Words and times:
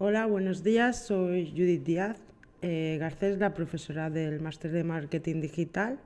Hola, 0.00 0.26
buenos 0.26 0.62
días. 0.62 1.06
Soy 1.06 1.50
Judith 1.50 1.82
Díaz 1.82 2.18
eh, 2.62 2.98
Garcés, 3.00 3.40
la 3.40 3.52
profesora 3.52 4.10
del 4.10 4.38
Máster 4.38 4.70
de 4.70 4.84
Marketing 4.84 5.40
Digital. 5.40 5.98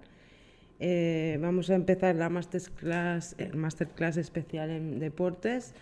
Eh, 0.80 1.36
vamos 1.42 1.68
a 1.68 1.74
empezar 1.74 2.16
la 2.16 2.30
masterclass, 2.30 3.34
el 3.36 3.54
masterclass 3.54 4.16
especial 4.16 4.70
en 4.70 4.98
deportes 4.98 5.74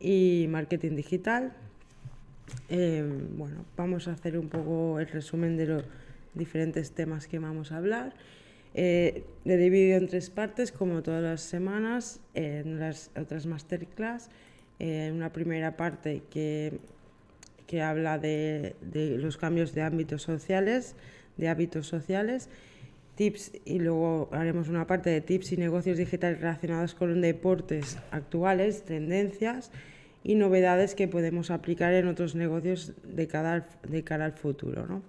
y 0.00 0.46
marketing 0.48 0.96
digital. 0.96 1.52
Eh, 2.70 3.04
bueno, 3.36 3.66
vamos 3.76 4.08
a 4.08 4.12
hacer 4.12 4.38
un 4.38 4.48
poco 4.48 4.98
el 4.98 5.08
resumen 5.08 5.58
de 5.58 5.66
los 5.66 5.84
diferentes 6.32 6.92
temas 6.92 7.28
que 7.28 7.38
vamos 7.38 7.70
a 7.70 7.76
hablar. 7.76 8.14
Eh, 8.72 9.24
he 9.44 9.56
dividido 9.58 9.98
en 9.98 10.08
tres 10.08 10.30
partes, 10.30 10.72
como 10.72 11.02
todas 11.02 11.22
las 11.22 11.42
semanas, 11.42 12.18
en 12.32 12.80
las 12.80 13.10
otras 13.14 13.44
masterclass. 13.44 14.30
En 14.78 15.12
una 15.12 15.34
primera 15.34 15.76
parte 15.76 16.22
que, 16.30 16.80
que 17.72 17.80
habla 17.80 18.18
de, 18.18 18.76
de, 18.82 19.16
los 19.16 19.38
cambios 19.38 19.72
de 19.74 19.80
ámbitos 19.80 20.20
sociales, 20.20 20.94
de 21.38 21.48
hábitos 21.48 21.86
sociales, 21.86 22.50
tips 23.14 23.52
y 23.64 23.78
luego 23.78 24.28
haremos 24.30 24.68
una 24.68 24.86
parte 24.86 25.08
de 25.08 25.22
tips 25.22 25.52
y 25.52 25.56
negocios 25.56 25.96
digitales 25.96 26.38
relacionados 26.38 26.94
con 26.94 27.22
deportes 27.22 27.96
actuales, 28.10 28.82
tendencias 28.82 29.70
y 30.22 30.34
novedades 30.34 30.94
que 30.94 31.08
podemos 31.08 31.50
aplicar 31.50 31.94
en 31.94 32.08
otros 32.08 32.34
negocios 32.34 32.92
de 33.04 33.26
de 33.88 34.04
cara 34.04 34.24
al 34.26 34.32
futuro. 34.34 34.86
¿no? 34.86 35.02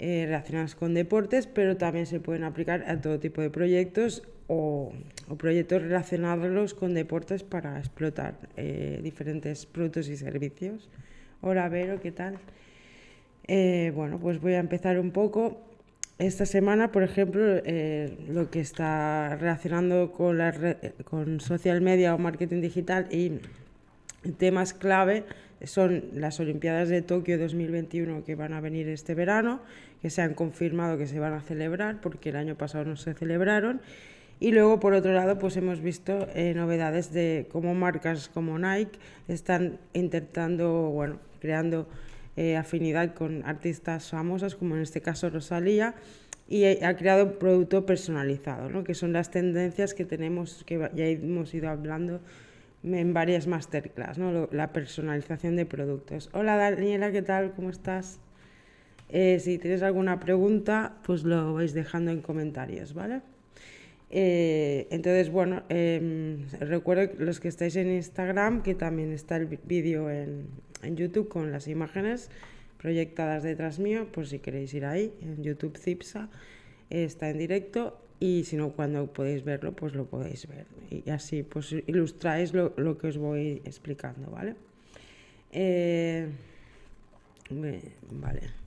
Eh, 0.00 0.42
con 0.76 0.92
deportes, 0.94 1.46
pero 1.46 1.76
también 1.76 2.06
se 2.06 2.18
pueden 2.18 2.42
aplicar 2.42 2.82
a 2.88 3.00
todo 3.00 3.20
tipo 3.20 3.42
de 3.42 3.50
proyectos 3.50 4.24
o, 4.48 4.92
o 5.28 5.36
proyectos 5.36 5.82
relacionados 5.82 6.74
con 6.74 6.94
deportes 6.94 7.44
para 7.44 7.78
explotar 7.78 8.34
eh, 8.56 8.98
diferentes 9.04 9.66
productos 9.66 10.08
y 10.08 10.16
servicios. 10.16 10.90
Hola, 11.42 11.70
Vero, 11.70 12.02
¿qué 12.02 12.12
tal? 12.12 12.36
Eh, 13.48 13.92
bueno, 13.94 14.18
pues 14.18 14.42
voy 14.42 14.52
a 14.52 14.58
empezar 14.58 14.98
un 14.98 15.10
poco. 15.10 15.58
Esta 16.18 16.44
semana, 16.44 16.92
por 16.92 17.02
ejemplo, 17.02 17.42
eh, 17.64 18.14
lo 18.28 18.50
que 18.50 18.60
está 18.60 19.36
relacionando 19.36 20.12
con, 20.12 20.36
la 20.36 20.76
con 21.04 21.40
social 21.40 21.80
media 21.80 22.14
o 22.14 22.18
marketing 22.18 22.60
digital 22.60 23.08
y 23.10 23.40
temas 24.36 24.74
clave 24.74 25.24
son 25.64 26.04
las 26.12 26.40
Olimpiadas 26.40 26.90
de 26.90 27.00
Tokio 27.00 27.38
2021 27.38 28.22
que 28.22 28.34
van 28.34 28.52
a 28.52 28.60
venir 28.60 28.86
este 28.88 29.14
verano, 29.14 29.62
que 30.02 30.10
se 30.10 30.20
han 30.20 30.34
confirmado 30.34 30.98
que 30.98 31.06
se 31.06 31.20
van 31.20 31.32
a 31.32 31.40
celebrar 31.40 32.02
porque 32.02 32.28
el 32.28 32.36
año 32.36 32.56
pasado 32.56 32.84
no 32.84 32.96
se 32.96 33.14
celebraron. 33.14 33.80
Y 34.40 34.52
luego, 34.52 34.78
por 34.78 34.92
otro 34.92 35.14
lado, 35.14 35.38
pues 35.38 35.56
hemos 35.56 35.80
visto 35.80 36.28
eh, 36.34 36.52
novedades 36.54 37.14
de 37.14 37.46
cómo 37.50 37.74
marcas 37.74 38.28
como 38.28 38.58
Nike 38.58 38.98
están 39.26 39.78
intentando, 39.94 40.90
bueno, 40.90 41.18
creando 41.40 41.88
eh, 42.36 42.56
afinidad 42.56 43.14
con 43.14 43.44
artistas 43.44 44.10
famosas, 44.10 44.54
como 44.54 44.76
en 44.76 44.82
este 44.82 45.00
caso 45.00 45.28
Rosalía, 45.30 45.94
y 46.48 46.64
ha 46.64 46.96
creado 46.96 47.24
un 47.26 47.38
producto 47.38 47.86
personalizado, 47.86 48.68
¿no? 48.68 48.82
que 48.82 48.94
son 48.94 49.12
las 49.12 49.30
tendencias 49.30 49.94
que 49.94 50.04
tenemos, 50.04 50.64
que 50.64 50.90
ya 50.94 51.06
hemos 51.06 51.54
ido 51.54 51.68
hablando 51.68 52.20
en 52.82 53.14
varias 53.14 53.46
masterclass, 53.46 54.18
¿no? 54.18 54.48
la 54.50 54.72
personalización 54.72 55.54
de 55.54 55.66
productos. 55.66 56.28
Hola 56.32 56.56
Daniela, 56.56 57.12
¿qué 57.12 57.22
tal? 57.22 57.52
¿Cómo 57.52 57.70
estás? 57.70 58.18
Eh, 59.10 59.38
si 59.40 59.58
tienes 59.58 59.82
alguna 59.82 60.18
pregunta, 60.18 60.96
pues 61.04 61.24
lo 61.24 61.54
vais 61.54 61.72
dejando 61.72 62.10
en 62.10 62.20
comentarios, 62.20 62.94
¿vale? 62.94 63.22
Eh, 64.10 64.88
entonces, 64.90 65.30
bueno, 65.30 65.62
eh, 65.68 66.38
recuerdo 66.58 67.12
los 67.18 67.38
que 67.38 67.48
estáis 67.48 67.76
en 67.76 67.90
Instagram 67.92 68.62
que 68.62 68.74
también 68.74 69.12
está 69.12 69.36
el 69.36 69.46
vídeo 69.46 70.10
en, 70.10 70.46
en, 70.82 70.96
YouTube 70.96 71.28
con 71.28 71.52
las 71.52 71.68
imágenes 71.68 72.28
proyectadas 72.78 73.44
detrás 73.44 73.78
mío, 73.78 74.08
por 74.10 74.26
si 74.26 74.40
queréis 74.40 74.74
ir 74.74 74.84
ahí, 74.84 75.12
en 75.22 75.42
YouTube 75.42 75.76
Cipsa, 75.76 76.28
está 76.88 77.30
en 77.30 77.38
directo 77.38 78.00
y 78.20 78.44
si 78.44 78.56
no, 78.56 78.72
cuando 78.72 79.06
podéis 79.12 79.44
verlo, 79.44 79.72
pues 79.72 79.94
lo 79.94 80.04
podéis 80.06 80.46
ver. 80.46 80.66
Y 80.90 81.08
así 81.10 81.42
pues 81.42 81.72
ilustráis 81.72 82.52
lo, 82.52 82.74
lo 82.76 82.98
que 82.98 83.08
os 83.08 83.16
voy 83.16 83.62
explicando, 83.64 84.30
¿vale? 84.30 84.56
Eh, 85.52 86.28
vale. 88.10 88.59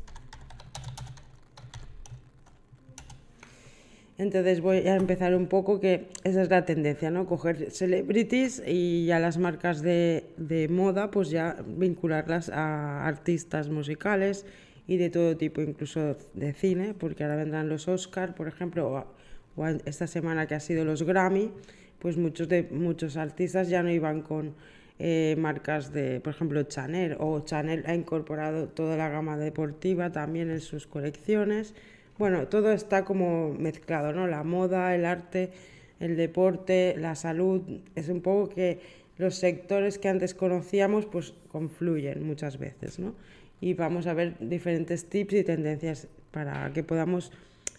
Entonces 4.17 4.61
voy 4.61 4.87
a 4.87 4.95
empezar 4.95 5.35
un 5.35 5.47
poco 5.47 5.79
que 5.79 6.07
esa 6.23 6.43
es 6.43 6.49
la 6.49 6.65
tendencia, 6.65 7.09
¿no? 7.09 7.25
Coger 7.25 7.71
celebrities 7.71 8.61
y 8.65 9.05
ya 9.05 9.19
las 9.19 9.37
marcas 9.37 9.81
de, 9.81 10.25
de 10.37 10.67
moda, 10.67 11.09
pues 11.09 11.29
ya 11.29 11.57
vincularlas 11.65 12.49
a 12.49 13.07
artistas 13.07 13.69
musicales 13.69 14.45
y 14.85 14.97
de 14.97 15.09
todo 15.09 15.35
tipo, 15.35 15.61
incluso 15.61 16.17
de 16.33 16.53
cine, 16.53 16.93
porque 16.93 17.23
ahora 17.23 17.37
vendrán 17.37 17.69
los 17.69 17.87
Oscar, 17.87 18.35
por 18.35 18.47
ejemplo, 18.47 18.87
o 18.87 19.23
o 19.55 19.67
esta 19.67 20.07
semana 20.07 20.47
que 20.47 20.55
ha 20.55 20.59
sido 20.59 20.85
los 20.85 21.03
Grammy, 21.03 21.51
pues 21.99 22.17
muchos, 22.17 22.49
de, 22.49 22.63
muchos 22.71 23.17
artistas 23.17 23.69
ya 23.69 23.83
no 23.83 23.91
iban 23.91 24.21
con 24.21 24.55
eh, 24.99 25.35
marcas 25.37 25.93
de, 25.93 26.19
por 26.19 26.33
ejemplo, 26.33 26.63
Chanel, 26.63 27.15
o 27.19 27.41
Chanel 27.41 27.83
ha 27.87 27.95
incorporado 27.95 28.67
toda 28.67 28.97
la 28.97 29.09
gama 29.09 29.37
deportiva 29.37 30.11
también 30.11 30.49
en 30.49 30.59
sus 30.59 30.87
colecciones. 30.87 31.73
Bueno, 32.17 32.47
todo 32.47 32.71
está 32.71 33.05
como 33.05 33.53
mezclado, 33.53 34.13
¿no? 34.13 34.27
La 34.27 34.43
moda, 34.43 34.93
el 34.95 35.05
arte, 35.05 35.51
el 35.99 36.15
deporte, 36.15 36.95
la 36.97 37.15
salud, 37.15 37.61
es 37.95 38.09
un 38.09 38.21
poco 38.21 38.49
que 38.49 38.79
los 39.17 39.35
sectores 39.35 39.97
que 39.97 40.09
antes 40.09 40.33
conocíamos 40.33 41.05
pues 41.05 41.33
confluyen 41.47 42.25
muchas 42.25 42.57
veces, 42.57 42.99
¿no? 42.99 43.15
Y 43.61 43.73
vamos 43.73 44.07
a 44.07 44.13
ver 44.13 44.35
diferentes 44.39 45.05
tips 45.05 45.33
y 45.33 45.43
tendencias 45.43 46.07
para 46.31 46.71
que 46.73 46.83
podamos 46.83 47.31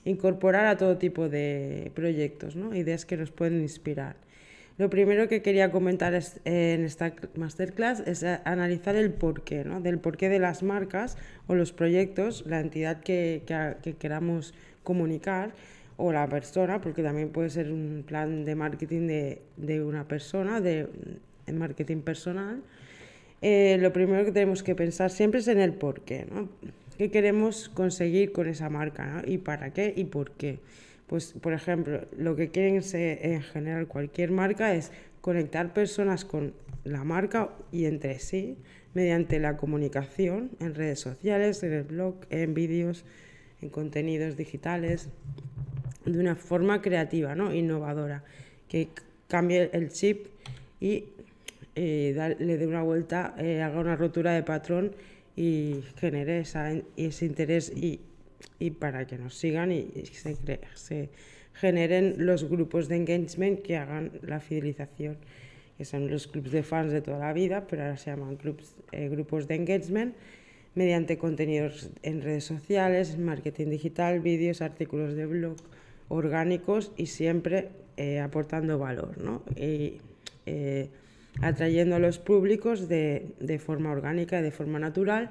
incorporar 0.05 0.67
a 0.67 0.77
todo 0.77 0.99
tipo 0.99 1.29
de 1.29 1.91
proyectos, 1.95 2.57
¿no? 2.57 2.75
ideas 2.75 3.05
que 3.05 3.17
nos 3.17 3.31
pueden 3.31 3.61
inspirar. 3.61 4.17
Lo 4.77 4.91
primero 4.91 5.29
que 5.29 5.41
quería 5.41 5.71
comentar 5.71 6.15
es, 6.15 6.41
eh, 6.45 6.75
en 6.75 6.85
esta 6.85 7.15
masterclass 7.37 8.01
es 8.01 8.25
analizar 8.25 8.97
el 8.97 9.13
porqué, 9.13 9.65
¿no? 9.65 9.81
del 9.81 9.99
porqué 9.99 10.29
de 10.29 10.41
las 10.41 10.65
marcas 10.65 11.17
o 11.47 11.55
los 11.55 11.73
proyectos, 11.73 12.45
la 12.47 12.59
entidad 12.59 13.01
que, 13.01 13.43
que, 13.47 13.77
que 13.83 13.95
queramos 13.95 14.53
comunicar 14.83 15.53
o 15.97 16.13
la 16.13 16.29
persona, 16.29 16.81
porque 16.81 17.05
también 17.05 17.31
puede 17.31 17.51
ser 17.51 17.71
un 17.71 18.05
plan 18.05 18.45
de 18.45 18.55
marketing 18.57 19.07
de, 19.07 19.43
de 19.57 19.81
una 19.81 20.09
persona, 20.09 20.61
de, 20.61 20.89
de 21.47 21.53
marketing 21.53 22.01
personal. 22.01 22.61
Eh, 23.43 23.79
lo 23.81 23.93
primero 23.93 24.25
que 24.25 24.33
tenemos 24.33 24.63
que 24.63 24.75
pensar 24.75 25.11
siempre 25.11 25.41
es 25.41 25.49
en 25.49 25.61
el 25.61 25.75
porqué. 25.75 26.27
¿no? 26.31 26.49
¿Qué 26.99 27.11
queremos 27.11 27.69
conseguir 27.69 28.33
con 28.33 28.49
esa 28.49 28.71
marca? 28.71 29.07
¿no? 29.07 29.23
¿Y 29.31 29.39
para 29.39 29.73
qué 29.73 29.93
y 29.95 30.05
por 30.05 30.33
qué? 30.33 30.59
Pues, 31.07 31.33
por 31.33 31.53
ejemplo, 31.53 32.07
lo 32.17 32.35
que 32.37 32.51
quieren 32.51 32.83
en 32.93 33.43
general 33.43 33.87
cualquier 33.87 34.31
marca 34.31 34.75
es 34.75 34.91
conectar 35.21 35.73
personas 35.73 36.25
con 36.25 36.55
la 36.85 37.05
marca 37.05 37.51
y 37.73 37.87
entre 37.87 38.19
sí 38.19 38.59
mediante 38.95 39.39
la 39.39 39.57
comunicación 39.57 40.51
en 40.61 40.75
redes 40.75 41.01
sociales, 41.01 41.63
en 41.63 41.73
el 41.73 41.83
blog, 41.83 42.17
en 42.31 42.55
vídeos, 42.55 43.05
en 43.61 43.69
contenidos 43.69 44.37
digitales, 44.37 45.09
de 46.05 46.19
una 46.19 46.37
forma 46.37 46.81
creativa, 46.81 47.35
¿no? 47.35 47.55
innovadora, 47.55 48.23
que 48.69 48.89
cambie 49.29 49.71
el 49.73 49.91
chip 49.91 50.27
y 50.81 51.07
eh, 51.75 52.37
le 52.39 52.57
dé 52.57 52.67
una 52.67 52.83
vuelta, 52.83 53.35
eh, 53.39 53.63
haga 53.63 53.81
una 53.81 53.97
rotura 53.97 54.33
de 54.33 54.43
patrón 54.43 54.93
y 55.35 55.83
genere 55.97 56.41
esa, 56.41 56.73
ese 56.97 57.27
interés 57.27 57.73
y, 57.75 58.01
y, 58.59 58.71
para 58.71 59.07
que 59.07 59.19
nos 59.19 59.35
sigan 59.35 59.73
y, 59.73 59.91
y 59.95 60.07
se, 60.07 60.37
se, 60.75 61.11
generen 61.55 62.15
los 62.19 62.49
grupos 62.49 62.89
de 62.89 62.97
engagement 62.97 63.63
que 63.63 63.77
hagan 63.77 64.13
la 64.23 64.41
fidelización, 64.41 65.17
que 65.79 65.85
son 65.85 66.11
los 66.11 66.27
clubs 66.27 66.51
de 66.51 66.63
fans 66.63 66.93
de 66.93 67.01
toda 67.01 67.19
la 67.19 67.33
vida, 67.33 67.67
pero 67.69 67.83
ahora 67.83 67.97
se 67.97 68.11
llaman 68.11 68.37
clubs, 68.37 68.77
eh, 68.93 69.09
grupos 69.09 69.47
de 69.49 69.55
engagement, 69.55 70.15
mediante 70.75 71.17
contenidos 71.17 71.91
en 72.03 72.23
redes 72.23 72.45
sociales, 72.45 73.17
marketing 73.19 73.69
digital, 73.69 74.21
vídeos, 74.21 74.61
artículos 74.61 75.15
de 75.15 75.27
blog 75.27 75.57
orgánicos 76.09 76.93
y 76.97 77.07
siempre 77.07 77.69
eh, 77.97 78.19
aportando 78.19 78.79
valor. 78.79 79.17
¿no? 79.19 79.43
Y, 79.57 80.01
eh, 80.47 80.89
atrayendo 81.41 81.97
a 81.97 81.99
los 81.99 82.19
públicos 82.19 82.89
de, 82.89 83.27
de 83.41 83.59
forma 83.59 83.91
orgánica, 83.91 84.43
de 84.43 84.51
forma 84.51 84.79
natural 84.79 85.31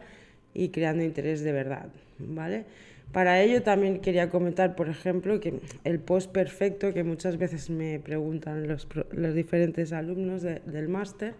y 0.53 0.69
creando 0.69 1.03
interés 1.03 1.41
de 1.41 1.51
verdad, 1.51 1.89
¿vale? 2.19 2.65
Para 3.13 3.41
ello 3.43 3.61
también 3.61 3.99
quería 3.99 4.29
comentar, 4.29 4.75
por 4.75 4.89
ejemplo, 4.89 5.39
que 5.39 5.61
el 5.83 5.99
post 5.99 6.31
perfecto, 6.31 6.93
que 6.93 7.03
muchas 7.03 7.37
veces 7.37 7.69
me 7.69 7.99
preguntan 7.99 8.67
los, 8.67 8.87
los 9.11 9.35
diferentes 9.35 9.93
alumnos 9.93 10.41
de, 10.41 10.61
del 10.65 10.89
máster, 10.89 11.35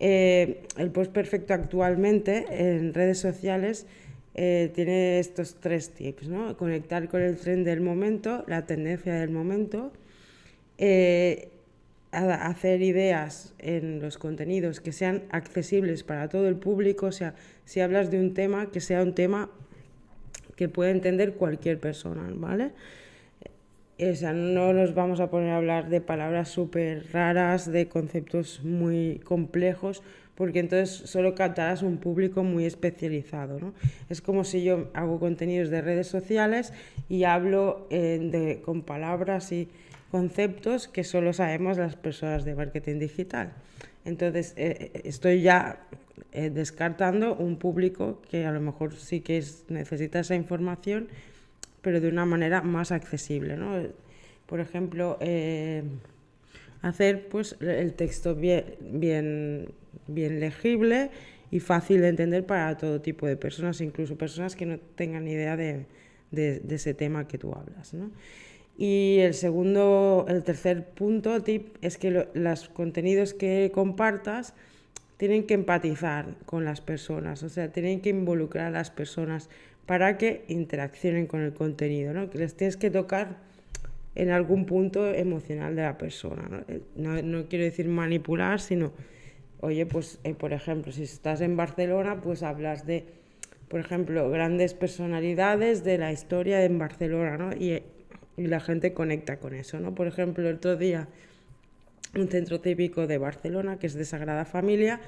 eh, 0.00 0.62
el 0.76 0.90
post 0.90 1.12
perfecto 1.12 1.54
actualmente 1.54 2.44
en 2.50 2.92
redes 2.92 3.18
sociales 3.18 3.86
eh, 4.34 4.70
tiene 4.74 5.20
estos 5.20 5.54
tres 5.60 5.90
tips, 5.90 6.28
¿no? 6.28 6.56
Conectar 6.56 7.08
con 7.08 7.22
el 7.22 7.36
tren 7.36 7.62
del 7.62 7.80
momento, 7.80 8.44
la 8.48 8.66
tendencia 8.66 9.14
del 9.14 9.30
momento, 9.30 9.92
eh, 10.76 11.50
hacer 12.10 12.82
ideas 12.82 13.54
en 13.58 14.00
los 14.00 14.18
contenidos 14.18 14.80
que 14.80 14.90
sean 14.90 15.22
accesibles 15.30 16.02
para 16.02 16.28
todo 16.28 16.48
el 16.48 16.56
público, 16.56 17.06
o 17.06 17.12
sea, 17.12 17.34
si 17.64 17.80
hablas 17.80 18.10
de 18.10 18.18
un 18.18 18.34
tema, 18.34 18.70
que 18.72 18.80
sea 18.80 19.02
un 19.02 19.14
tema 19.14 19.50
que 20.56 20.68
pueda 20.68 20.90
entender 20.90 21.34
cualquier 21.34 21.78
persona, 21.78 22.26
¿vale? 22.34 22.72
O 23.98 24.14
sea, 24.14 24.32
no 24.32 24.74
nos 24.74 24.94
vamos 24.94 25.20
a 25.20 25.30
poner 25.30 25.50
a 25.50 25.56
hablar 25.56 25.88
de 25.88 26.02
palabras 26.02 26.50
súper 26.50 27.06
raras, 27.12 27.70
de 27.70 27.88
conceptos 27.88 28.62
muy 28.62 29.20
complejos, 29.24 30.02
porque 30.34 30.58
entonces 30.58 31.08
solo 31.08 31.34
captarás 31.34 31.82
un 31.82 31.96
público 31.96 32.42
muy 32.42 32.66
especializado. 32.66 33.58
¿no? 33.58 33.72
Es 34.10 34.20
como 34.20 34.44
si 34.44 34.62
yo 34.62 34.90
hago 34.92 35.18
contenidos 35.18 35.70
de 35.70 35.80
redes 35.80 36.08
sociales 36.08 36.74
y 37.08 37.24
hablo 37.24 37.86
eh, 37.88 38.18
de, 38.20 38.60
con 38.60 38.82
palabras 38.82 39.50
y 39.52 39.68
conceptos 40.10 40.88
que 40.88 41.04
solo 41.04 41.32
sabemos 41.32 41.78
las 41.78 41.96
personas 41.96 42.44
de 42.44 42.54
marketing 42.54 42.98
digital. 42.98 43.52
Entonces, 44.04 44.54
eh, 44.56 44.90
eh, 44.94 45.00
estoy 45.04 45.42
ya 45.42 45.80
descartando 46.32 47.34
un 47.34 47.56
público 47.56 48.20
que 48.30 48.44
a 48.44 48.52
lo 48.52 48.60
mejor 48.60 48.94
sí 48.94 49.20
que 49.20 49.38
es, 49.38 49.64
necesita 49.68 50.20
esa 50.20 50.34
información 50.34 51.08
pero 51.86 52.00
de 52.00 52.08
una 52.08 52.26
manera 52.26 52.62
más 52.62 52.90
accesible. 52.90 53.56
¿no? 53.56 53.80
Por 54.46 54.58
ejemplo, 54.58 55.18
eh, 55.20 55.84
hacer 56.82 57.28
pues, 57.28 57.54
el 57.60 57.92
texto 57.92 58.34
bien, 58.34 58.74
bien, 58.80 59.68
bien 60.08 60.40
legible 60.40 61.10
y 61.52 61.60
fácil 61.60 62.00
de 62.00 62.08
entender 62.08 62.44
para 62.44 62.76
todo 62.76 63.00
tipo 63.00 63.28
de 63.28 63.36
personas, 63.36 63.80
incluso 63.80 64.18
personas 64.18 64.56
que 64.56 64.66
no 64.66 64.78
tengan 64.96 65.28
idea 65.28 65.56
de, 65.56 65.86
de, 66.32 66.60
ese 66.70 66.92
tema 66.92 67.28
que 67.28 67.38
tú 67.38 67.54
hablas. 67.54 67.94
¿no? 67.94 68.10
Y 68.78 69.18
el 69.20 69.34
segundo, 69.34 70.26
el 70.28 70.42
tercer 70.42 70.84
punto, 70.84 71.42
tip, 71.42 71.76
es 71.80 71.96
que 71.96 72.28
los 72.34 72.68
contenidos 72.68 73.32
que 73.32 73.70
compartas 73.72 74.54
tienen 75.16 75.46
que 75.46 75.54
empatizar 75.54 76.34
con 76.44 76.64
las 76.64 76.82
personas, 76.82 77.42
o 77.42 77.48
sea, 77.48 77.72
tienen 77.72 78.00
que 78.00 78.10
involucrar 78.10 78.66
a 78.66 78.70
las 78.70 78.90
personas 78.90 79.48
para 79.86 80.18
que 80.18 80.44
interaccionen 80.48 81.26
con 81.26 81.40
el 81.40 81.54
contenido, 81.54 82.12
¿no? 82.12 82.28
que 82.28 82.38
les 82.38 82.54
tienes 82.54 82.76
que 82.76 82.90
tocar 82.90 83.38
en 84.14 84.30
algún 84.30 84.66
punto 84.66 85.06
emocional 85.12 85.76
de 85.76 85.82
la 85.82 85.96
persona. 85.96 86.64
No, 86.96 87.22
no, 87.22 87.48
quiero 87.48 87.64
decir 87.64 87.88
manipular, 87.88 88.60
sino, 88.60 88.92
oye, 89.60 89.86
pues, 89.86 90.18
eh, 90.24 90.34
por 90.34 90.52
ejemplo, 90.52 90.92
si 90.92 91.04
estás 91.04 91.40
en 91.40 91.56
Barcelona, 91.56 92.20
pues 92.20 92.42
hablas 92.42 92.86
de, 92.86 93.04
por 93.68 93.80
ejemplo, 93.80 94.28
grandes 94.30 94.74
personalidades 94.74 95.84
de 95.84 95.98
la 95.98 96.12
historia 96.12 96.64
en 96.64 96.78
Barcelona, 96.78 97.36
¿no? 97.36 97.52
Y, 97.54 97.82
y 98.36 98.46
la 98.46 98.60
gente 98.60 98.92
conecta 98.92 99.38
con 99.38 99.54
eso, 99.54 99.80
¿no? 99.80 99.94
Por 99.94 100.06
ejemplo, 100.06 100.48
el 100.48 100.56
otro 100.56 100.76
día, 100.76 101.08
un 102.14 102.28
centro 102.28 102.60
típico 102.60 103.06
de 103.06 103.18
Barcelona, 103.18 103.78
que 103.78 103.86
es 103.86 103.94
de 103.94 104.04
Sagrada 104.04 104.44
Familia, 104.44 105.00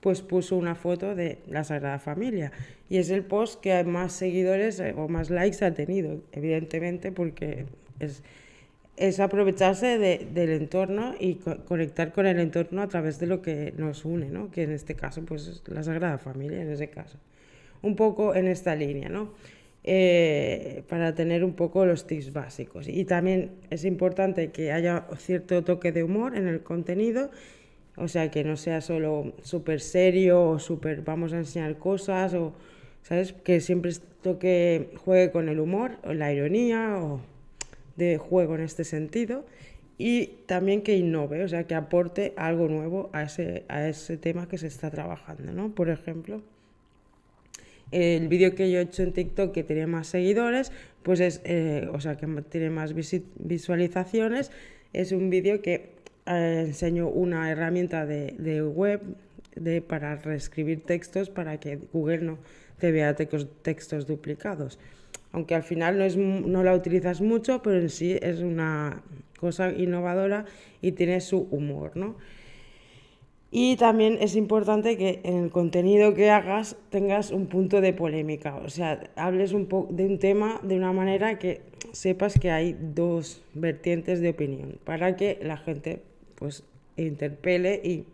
pues 0.00 0.22
puso 0.22 0.56
una 0.56 0.74
foto 0.74 1.14
de 1.14 1.38
la 1.48 1.64
Sagrada 1.64 1.98
Familia. 1.98 2.52
Y 2.88 2.98
es 2.98 3.10
el 3.10 3.24
post 3.24 3.60
que 3.60 3.82
más 3.84 4.12
seguidores 4.12 4.78
eh, 4.78 4.94
o 4.96 5.08
más 5.08 5.30
likes 5.30 5.64
ha 5.64 5.74
tenido, 5.74 6.20
evidentemente, 6.32 7.12
porque 7.12 7.66
es, 7.98 8.22
es 8.96 9.20
aprovecharse 9.20 9.98
del 9.98 10.50
entorno 10.50 11.14
y 11.18 11.34
conectar 11.66 12.12
con 12.12 12.26
el 12.26 12.38
entorno 12.38 12.82
a 12.82 12.88
través 12.88 13.18
de 13.18 13.26
lo 13.26 13.42
que 13.42 13.74
nos 13.76 14.04
une, 14.04 14.30
¿no? 14.30 14.50
que 14.50 14.62
en 14.62 14.72
este 14.72 14.94
caso 14.94 15.22
pues 15.24 15.46
es 15.46 15.62
la 15.66 15.82
Sagrada 15.82 16.18
Familia, 16.18 16.62
en 16.62 16.70
ese 16.70 16.88
caso. 16.88 17.18
Un 17.82 17.94
poco 17.94 18.34
en 18.34 18.46
esta 18.46 18.74
línea, 18.74 19.08
¿no? 19.08 19.34
Eh, 19.88 20.82
para 20.88 21.14
tener 21.14 21.44
un 21.44 21.54
poco 21.54 21.86
los 21.86 22.08
tips 22.08 22.32
básicos. 22.32 22.88
Y 22.88 23.04
también 23.04 23.52
es 23.70 23.84
importante 23.84 24.50
que 24.50 24.72
haya 24.72 25.06
cierto 25.16 25.62
toque 25.62 25.92
de 25.92 26.02
humor 26.02 26.36
en 26.36 26.48
el 26.48 26.64
contenido 26.64 27.30
o 27.96 28.08
sea, 28.08 28.30
que 28.30 28.44
no 28.44 28.56
sea 28.56 28.80
solo 28.80 29.32
súper 29.42 29.80
serio 29.80 30.42
o 30.42 30.58
súper 30.58 31.02
vamos 31.02 31.32
a 31.32 31.38
enseñar 31.38 31.78
cosas 31.78 32.34
o, 32.34 32.52
¿sabes? 33.02 33.32
Que 33.32 33.60
siempre 33.60 33.92
toque, 34.22 34.90
juegue 35.04 35.30
con 35.30 35.48
el 35.48 35.60
humor 35.60 35.98
o 36.04 36.12
la 36.12 36.32
ironía 36.32 36.98
o 36.98 37.20
de 37.96 38.18
juego 38.18 38.54
en 38.54 38.60
este 38.62 38.84
sentido 38.84 39.46
y 39.98 40.26
también 40.46 40.82
que 40.82 40.96
innove, 40.96 41.42
o 41.42 41.48
sea, 41.48 41.64
que 41.64 41.74
aporte 41.74 42.34
algo 42.36 42.68
nuevo 42.68 43.08
a 43.14 43.22
ese, 43.22 43.64
a 43.68 43.88
ese 43.88 44.18
tema 44.18 44.46
que 44.46 44.58
se 44.58 44.66
está 44.66 44.90
trabajando, 44.90 45.52
¿no? 45.52 45.74
Por 45.74 45.88
ejemplo, 45.88 46.42
el 47.90 48.28
vídeo 48.28 48.54
que 48.54 48.70
yo 48.70 48.78
he 48.78 48.82
hecho 48.82 49.02
en 49.02 49.12
TikTok 49.12 49.52
que 49.52 49.62
tiene 49.62 49.86
más 49.86 50.08
seguidores, 50.08 50.72
pues 51.02 51.20
es, 51.20 51.40
eh, 51.44 51.88
o 51.92 52.00
sea, 52.00 52.16
que 52.16 52.26
tiene 52.48 52.70
más 52.70 52.94
visualizaciones, 52.94 54.50
es 54.92 55.12
un 55.12 55.30
vídeo 55.30 55.62
que 55.62 55.94
eh, 56.26 56.64
enseño 56.66 57.08
una 57.08 57.50
herramienta 57.50 58.06
de, 58.06 58.34
de 58.38 58.62
web 58.62 59.00
de, 59.54 59.82
para 59.82 60.16
reescribir 60.16 60.82
textos 60.82 61.30
para 61.30 61.58
que 61.58 61.76
Google 61.92 62.18
no 62.18 62.38
te 62.78 62.92
vea 62.92 63.14
textos 63.14 64.06
duplicados. 64.06 64.78
Aunque 65.32 65.54
al 65.54 65.62
final 65.62 65.98
no, 65.98 66.04
es, 66.04 66.16
no 66.16 66.62
la 66.62 66.74
utilizas 66.74 67.20
mucho, 67.20 67.62
pero 67.62 67.80
en 67.80 67.90
sí 67.90 68.18
es 68.22 68.40
una 68.40 69.02
cosa 69.38 69.70
innovadora 69.70 70.44
y 70.80 70.92
tiene 70.92 71.20
su 71.20 71.48
humor, 71.50 71.92
¿no? 71.96 72.16
Y 73.58 73.76
también 73.76 74.18
es 74.20 74.36
importante 74.36 74.98
que 74.98 75.20
en 75.24 75.44
el 75.44 75.50
contenido 75.50 76.12
que 76.12 76.28
hagas 76.28 76.76
tengas 76.90 77.30
un 77.30 77.46
punto 77.46 77.80
de 77.80 77.94
polémica, 77.94 78.56
o 78.56 78.68
sea, 78.68 79.08
hables 79.16 79.54
un 79.54 79.64
poco 79.64 79.90
de 79.94 80.04
un 80.04 80.18
tema 80.18 80.60
de 80.62 80.76
una 80.76 80.92
manera 80.92 81.38
que 81.38 81.62
sepas 81.92 82.38
que 82.38 82.50
hay 82.50 82.76
dos 82.78 83.42
vertientes 83.54 84.20
de 84.20 84.28
opinión, 84.28 84.76
para 84.84 85.16
que 85.16 85.38
la 85.40 85.56
gente 85.56 86.02
pues 86.34 86.64
interpele 86.98 87.80
y, 87.82 88.04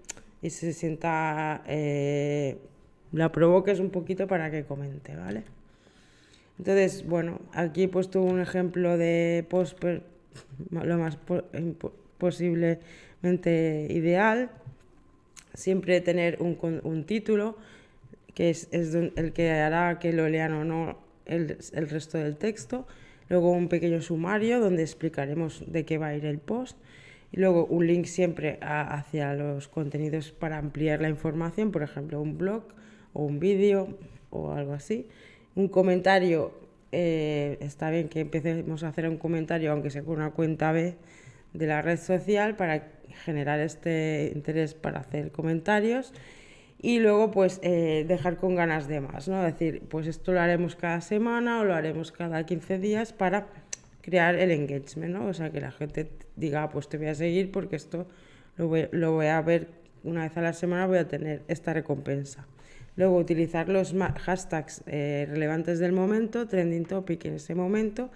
y 0.42 0.50
se 0.50 0.72
sienta, 0.72 1.64
eh, 1.66 2.58
la 3.10 3.32
provoques 3.32 3.80
un 3.80 3.90
poquito 3.90 4.28
para 4.28 4.48
que 4.48 4.62
comente, 4.62 5.16
¿vale? 5.16 5.42
Entonces, 6.56 7.04
bueno, 7.04 7.40
aquí 7.52 7.82
he 7.82 7.88
puesto 7.88 8.22
un 8.22 8.38
ejemplo 8.38 8.96
de 8.96 9.44
post 9.50 9.82
lo 10.70 10.98
más 10.98 11.18
posiblemente 12.18 13.88
ideal. 13.90 14.52
Siempre 15.54 16.00
tener 16.00 16.40
un, 16.40 16.58
un 16.82 17.04
título 17.04 17.56
que 18.34 18.50
es, 18.50 18.68
es, 18.72 18.94
el 18.94 19.32
que 19.32 19.50
hará 19.50 19.98
que 19.98 20.12
lo 20.12 20.28
lean 20.28 20.52
o 20.52 20.64
no 20.64 20.98
el, 21.26 21.58
el 21.72 21.88
resto 21.88 22.18
del 22.18 22.36
texto. 22.36 22.86
Luego 23.28 23.50
un 23.52 23.68
pequeño 23.68 24.02
sumario 24.02 24.60
donde 24.60 24.82
explicaremos 24.82 25.64
de 25.66 25.84
qué 25.84 25.98
va 25.98 26.08
a 26.08 26.16
ir 26.16 26.26
el 26.26 26.38
post 26.38 26.76
y 27.32 27.40
luego 27.40 27.64
un 27.64 27.86
link 27.86 28.04
siempre 28.04 28.58
hacia 28.60 29.34
los 29.34 29.66
contenidos 29.68 30.32
para 30.32 30.58
ampliar 30.58 31.00
la 31.00 31.08
información, 31.08 31.72
por 31.72 31.82
ejemplo, 31.82 32.20
un 32.20 32.36
blog 32.36 32.64
o 33.14 33.24
un 33.24 33.40
vídeo 33.40 33.96
o 34.30 34.52
algo 34.52 34.74
así. 34.74 35.08
Un 35.54 35.68
comentario, 35.68 36.52
eh, 36.92 37.56
está 37.60 37.90
bien 37.90 38.08
que 38.08 38.20
empecemos 38.20 38.84
a 38.84 38.88
hacer 38.88 39.08
un 39.08 39.16
comentario, 39.16 39.72
aunque 39.72 39.90
sea 39.90 40.02
con 40.02 40.16
una 40.16 40.30
cuenta 40.30 40.72
B 40.72 40.94
de 41.54 41.66
la 41.66 41.80
red 41.80 41.98
social, 41.98 42.54
para 42.54 42.90
generar 43.12 43.60
este 43.60 44.32
interés 44.34 44.74
para 44.74 45.00
hacer 45.00 45.32
comentarios. 45.32 46.12
Y 46.80 46.98
luego, 46.98 47.30
pues, 47.30 47.60
eh, 47.62 48.04
dejar 48.08 48.36
con 48.36 48.56
ganas 48.56 48.88
de 48.88 49.00
más, 49.00 49.28
¿no? 49.28 49.46
Es 49.46 49.52
decir, 49.52 49.82
pues 49.88 50.08
esto 50.08 50.32
lo 50.32 50.40
haremos 50.40 50.74
cada 50.74 51.00
semana 51.00 51.60
o 51.60 51.64
lo 51.64 51.74
haremos 51.74 52.10
cada 52.10 52.44
15 52.44 52.78
días 52.78 53.12
para 53.12 53.46
crear 54.02 54.34
el 54.34 54.50
engagement, 54.50 55.14
¿no? 55.14 55.26
O 55.26 55.32
sea, 55.32 55.50
que 55.50 55.60
la 55.60 55.70
gente 55.70 56.10
diga, 56.36 56.64
ah, 56.64 56.70
pues 56.70 56.88
te 56.88 56.98
voy 56.98 57.06
a 57.06 57.14
seguir 57.14 57.52
porque 57.52 57.76
esto 57.76 58.06
lo 58.56 58.68
voy, 58.68 59.26
a 59.26 59.40
ver 59.40 59.68
una 60.04 60.22
vez 60.24 60.36
a 60.36 60.42
la 60.42 60.52
semana, 60.52 60.86
voy 60.86 60.98
a 60.98 61.08
tener 61.08 61.42
esta 61.48 61.72
recompensa. 61.72 62.46
Luego, 62.96 63.16
utilizar 63.16 63.68
los 63.68 63.94
hashtags 63.94 64.82
eh, 64.86 65.26
relevantes 65.30 65.78
del 65.78 65.92
momento, 65.92 66.46
trending 66.46 66.84
topic 66.84 67.24
en 67.24 67.34
ese 67.34 67.54
momento, 67.54 68.10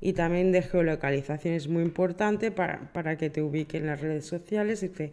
y 0.00 0.12
también 0.14 0.52
de 0.52 0.62
geolocalización 0.62 1.54
es 1.54 1.68
muy 1.68 1.82
importante 1.82 2.50
para, 2.50 2.92
para 2.92 3.16
que 3.16 3.30
te 3.30 3.42
ubiquen 3.42 3.82
en 3.82 3.86
las 3.88 4.00
redes 4.00 4.24
sociales 4.24 4.82
y 4.82 4.88
que 4.88 5.12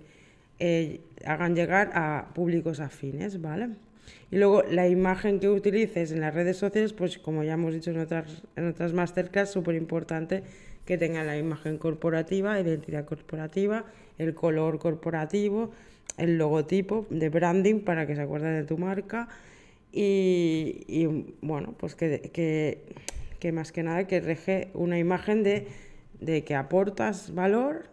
eh, 0.60 1.02
hagan 1.26 1.56
llegar 1.56 1.92
a 1.94 2.30
públicos 2.34 2.80
afines, 2.80 3.42
¿vale? 3.42 3.70
Y 4.32 4.38
luego 4.38 4.64
la 4.64 4.88
imagen 4.88 5.40
que 5.40 5.50
utilices 5.50 6.12
en 6.12 6.22
las 6.22 6.34
redes 6.34 6.58
sociales, 6.58 6.94
pues 6.94 7.18
como 7.18 7.44
ya 7.44 7.54
hemos 7.54 7.74
dicho 7.74 7.92
en 7.92 8.00
otras, 8.00 8.44
en 8.56 8.68
otras 8.68 8.94
masterclass, 8.94 9.52
súper 9.52 9.76
importante 9.76 10.44
que 10.86 10.98
tenga 10.98 11.24
la 11.24 11.38
imagen 11.38 11.78
corporativa, 11.78 12.60
identidad 12.60 13.06
corporativa, 13.06 13.86
el 14.18 14.34
color 14.34 14.80
corporativo, 14.80 15.72
el 16.18 16.38
logotipo 16.38 17.06
de 17.10 17.30
branding 17.30 17.82
para 17.82 18.08
que 18.08 18.16
se 18.16 18.22
acuerden 18.22 18.56
de 18.56 18.64
tu 18.64 18.78
marca 18.78 19.28
y, 19.92 21.08
bueno, 21.42 21.74
pues 21.78 21.96
que, 21.96 22.80
que, 23.40 23.52
más 23.52 23.72
que 23.72 23.84
nada 23.84 24.08
que 24.08 24.20
reje 24.20 24.70
una 24.74 25.00
imagen 25.00 25.44
de, 25.44 25.68
de 26.20 26.44
que 26.44 26.56
aportas 26.56 27.34
valor, 27.34 27.90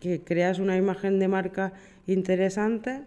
que 0.00 0.22
creas 0.22 0.58
una 0.58 0.76
imagen 0.76 1.18
de 1.18 1.28
marca 1.28 1.72
interesante 2.06 3.02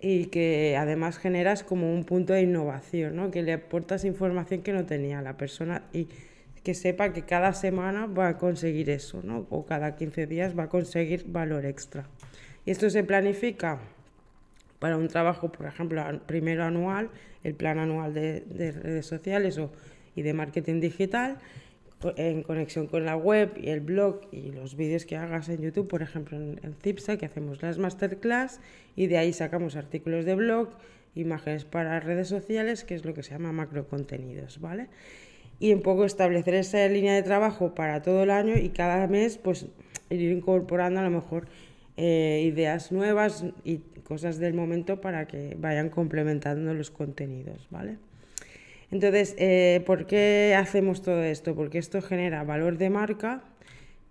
y 0.00 0.26
que 0.26 0.76
además 0.78 1.18
generas 1.18 1.64
como 1.64 1.92
un 1.92 2.04
punto 2.04 2.32
de 2.32 2.42
innovación, 2.42 3.16
¿no? 3.16 3.30
que 3.30 3.42
le 3.42 3.54
aportas 3.54 4.04
información 4.04 4.62
que 4.62 4.72
no 4.72 4.84
tenía 4.84 5.22
la 5.22 5.36
persona 5.36 5.82
y 5.92 6.08
que 6.64 6.74
sepa 6.74 7.12
que 7.12 7.22
cada 7.22 7.52
semana 7.52 8.06
va 8.06 8.28
a 8.28 8.38
conseguir 8.38 8.88
eso, 8.88 9.20
¿no? 9.22 9.46
O 9.50 9.66
cada 9.66 9.96
15 9.96 10.26
días 10.26 10.58
va 10.58 10.64
a 10.64 10.68
conseguir 10.70 11.26
valor 11.28 11.66
extra. 11.66 12.08
Y 12.64 12.70
esto 12.70 12.88
se 12.88 13.04
planifica 13.04 13.78
para 14.78 14.96
un 14.96 15.08
trabajo, 15.08 15.52
por 15.52 15.66
ejemplo, 15.66 16.02
primero 16.26 16.64
anual, 16.64 17.10
el 17.44 17.54
plan 17.54 17.78
anual 17.78 18.14
de, 18.14 18.42
redes 18.72 19.04
sociales 19.04 19.58
o, 19.58 19.72
y 20.16 20.22
de 20.22 20.32
marketing 20.34 20.80
digital, 20.80 21.38
en 22.16 22.42
conexión 22.42 22.86
con 22.86 23.04
la 23.04 23.16
web 23.16 23.52
y 23.56 23.70
el 23.70 23.80
blog 23.80 24.20
y 24.30 24.52
los 24.52 24.76
vídeos 24.76 25.06
que 25.06 25.16
hagas 25.16 25.48
en 25.48 25.62
YouTube, 25.62 25.88
por 25.88 26.02
ejemplo 26.02 26.36
en, 26.36 26.60
en 26.62 27.18
que 27.18 27.26
hacemos 27.26 27.62
las 27.62 27.78
masterclass 27.78 28.60
y 28.96 29.06
de 29.06 29.18
ahí 29.18 29.32
sacamos 29.32 29.76
artículos 29.76 30.24
de 30.24 30.34
blog, 30.34 30.68
imágenes 31.14 31.64
para 31.64 32.00
redes 32.00 32.28
sociales, 32.28 32.84
que 32.84 32.94
es 32.94 33.04
lo 33.04 33.14
que 33.14 33.22
se 33.22 33.30
llama 33.30 33.52
macro 33.52 33.86
contenidos, 33.88 34.60
¿vale? 34.60 34.88
Y 35.60 35.72
un 35.72 35.82
poco 35.82 36.04
establecer 36.04 36.54
esa 36.54 36.86
línea 36.88 37.14
de 37.14 37.22
trabajo 37.22 37.74
para 37.74 38.02
todo 38.02 38.24
el 38.24 38.30
año 38.30 38.56
y 38.56 38.70
cada 38.70 39.06
mes 39.06 39.38
pues 39.38 39.66
ir 40.10 40.32
incorporando 40.32 41.00
a 41.00 41.04
lo 41.04 41.10
mejor 41.10 41.46
eh, 41.96 42.42
ideas 42.44 42.92
nuevas 42.92 43.46
y 43.64 43.78
cosas 44.02 44.38
del 44.38 44.52
momento 44.52 45.00
para 45.00 45.26
que 45.26 45.56
vayan 45.58 45.88
complementando 45.88 46.74
los 46.74 46.90
contenidos, 46.90 47.66
¿vale? 47.70 47.96
Entonces, 48.94 49.34
eh, 49.38 49.82
¿por 49.86 50.06
qué 50.06 50.54
hacemos 50.56 51.02
todo 51.02 51.20
esto? 51.24 51.56
Porque 51.56 51.78
esto 51.78 52.00
genera 52.00 52.44
valor 52.44 52.78
de 52.78 52.90
marca 52.90 53.42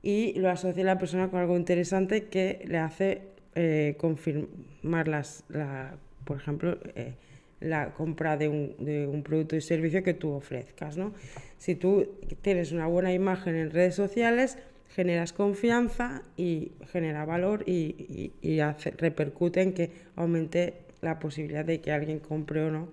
y 0.01 0.37
lo 0.37 0.49
asocia 0.49 0.83
la 0.83 0.97
persona 0.97 1.29
con 1.29 1.39
algo 1.39 1.55
interesante 1.55 2.25
que 2.25 2.65
le 2.67 2.79
hace 2.79 3.21
eh, 3.55 3.95
confirmar 3.97 5.07
las, 5.07 5.45
la, 5.47 5.95
por 6.25 6.35
ejemplo, 6.35 6.77
eh, 6.95 7.13
la 7.61 7.93
compra 7.93 8.35
de 8.35 8.49
un, 8.49 9.23
producto 9.23 9.55
y 9.55 9.61
servicio 9.61 10.03
que 10.03 10.15
tú 10.15 10.31
ofrezcas. 10.31 10.97
¿no? 10.97 11.13
Si 11.57 11.75
tú 11.75 12.17
tienes 12.41 12.73
una 12.73 12.85
buena 12.87 13.13
imagen 13.13 13.55
en 13.55 13.71
redes 13.71 13.95
sociales, 13.95 14.57
generas 14.89 15.31
confianza 15.31 16.23
y 16.35 16.73
genera 16.91 17.23
valor 17.23 17.63
y, 17.65 18.33
y, 18.41 18.59
repercute 18.97 19.61
en 19.61 19.71
que 19.71 19.91
aumente 20.17 20.73
la 20.99 21.19
posibilidad 21.19 21.63
de 21.63 21.79
que 21.79 21.93
alguien 21.93 22.19
compre 22.19 22.65
o 22.65 22.69
no 22.69 22.89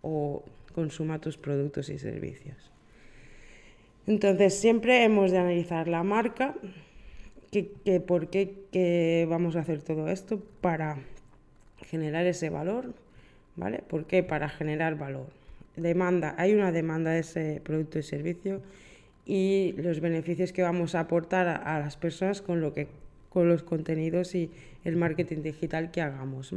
o 0.00 0.42
consuma 0.74 1.20
tus 1.20 1.36
productos 1.38 1.88
y 1.88 1.98
servicios. 1.98 2.70
Entonces 4.06 4.58
siempre 4.58 5.04
hemos 5.04 5.30
de 5.30 5.38
analizar 5.38 5.88
la 5.88 6.02
marca, 6.02 6.54
que, 7.50 8.00
por 8.00 8.28
qué 8.30 9.26
vamos 9.28 9.54
a 9.56 9.60
hacer 9.60 9.80
todo 9.82 10.08
esto 10.08 10.42
para 10.60 10.98
generar 11.86 12.26
ese 12.26 12.50
valor, 12.50 12.94
¿vale? 13.54 13.78
¿Por 13.86 14.06
qué? 14.06 14.22
Para 14.22 14.48
generar 14.48 14.98
valor. 14.98 15.26
Demanda, 15.76 16.34
hay 16.36 16.54
una 16.54 16.72
demanda 16.72 17.12
de 17.12 17.20
ese 17.20 17.60
producto 17.62 17.98
y 17.98 18.02
servicio 18.02 18.60
y 19.24 19.74
los 19.76 20.00
beneficios 20.00 20.52
que 20.52 20.62
vamos 20.62 20.94
a 20.94 21.00
aportar 21.00 21.48
a, 21.48 21.78
las 21.78 21.96
personas 21.96 22.42
con 22.42 22.60
lo 22.60 22.74
que 22.74 22.88
con 23.28 23.48
los 23.48 23.64
contenidos 23.64 24.36
y 24.36 24.50
el 24.84 24.96
marketing 24.96 25.42
digital 25.42 25.90
que 25.90 26.00
hagamos. 26.00 26.52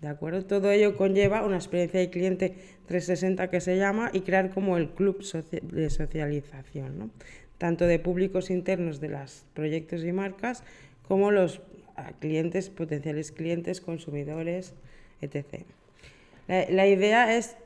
¿De 0.00 0.08
acuerdo? 0.08 0.44
Todo 0.46 0.70
ello 0.70 0.96
conlleva 0.96 1.44
una 1.44 1.56
experiencia 1.56 2.00
de 2.00 2.10
cliente 2.10 2.54
360 2.86 3.50
que 3.50 3.60
se 3.60 3.76
llama 3.76 4.10
y 4.12 4.20
crear 4.20 4.50
como 4.50 4.78
el 4.78 4.90
club 4.90 5.22
de 5.62 5.90
socialización, 5.90 6.98
¿no? 6.98 7.10
tanto 7.58 7.86
de 7.86 7.98
públicos 7.98 8.48
internos 8.48 9.00
de 9.00 9.10
los 9.10 9.44
proyectos 9.52 10.02
y 10.02 10.12
marcas 10.12 10.64
como 11.06 11.30
los 11.30 11.60
clientes, 12.18 12.70
potenciales 12.70 13.32
clientes, 13.32 13.82
consumidores, 13.82 14.72
etc. 15.20 15.64
La, 16.48 16.86
idea 16.86 17.36
es 17.36 17.56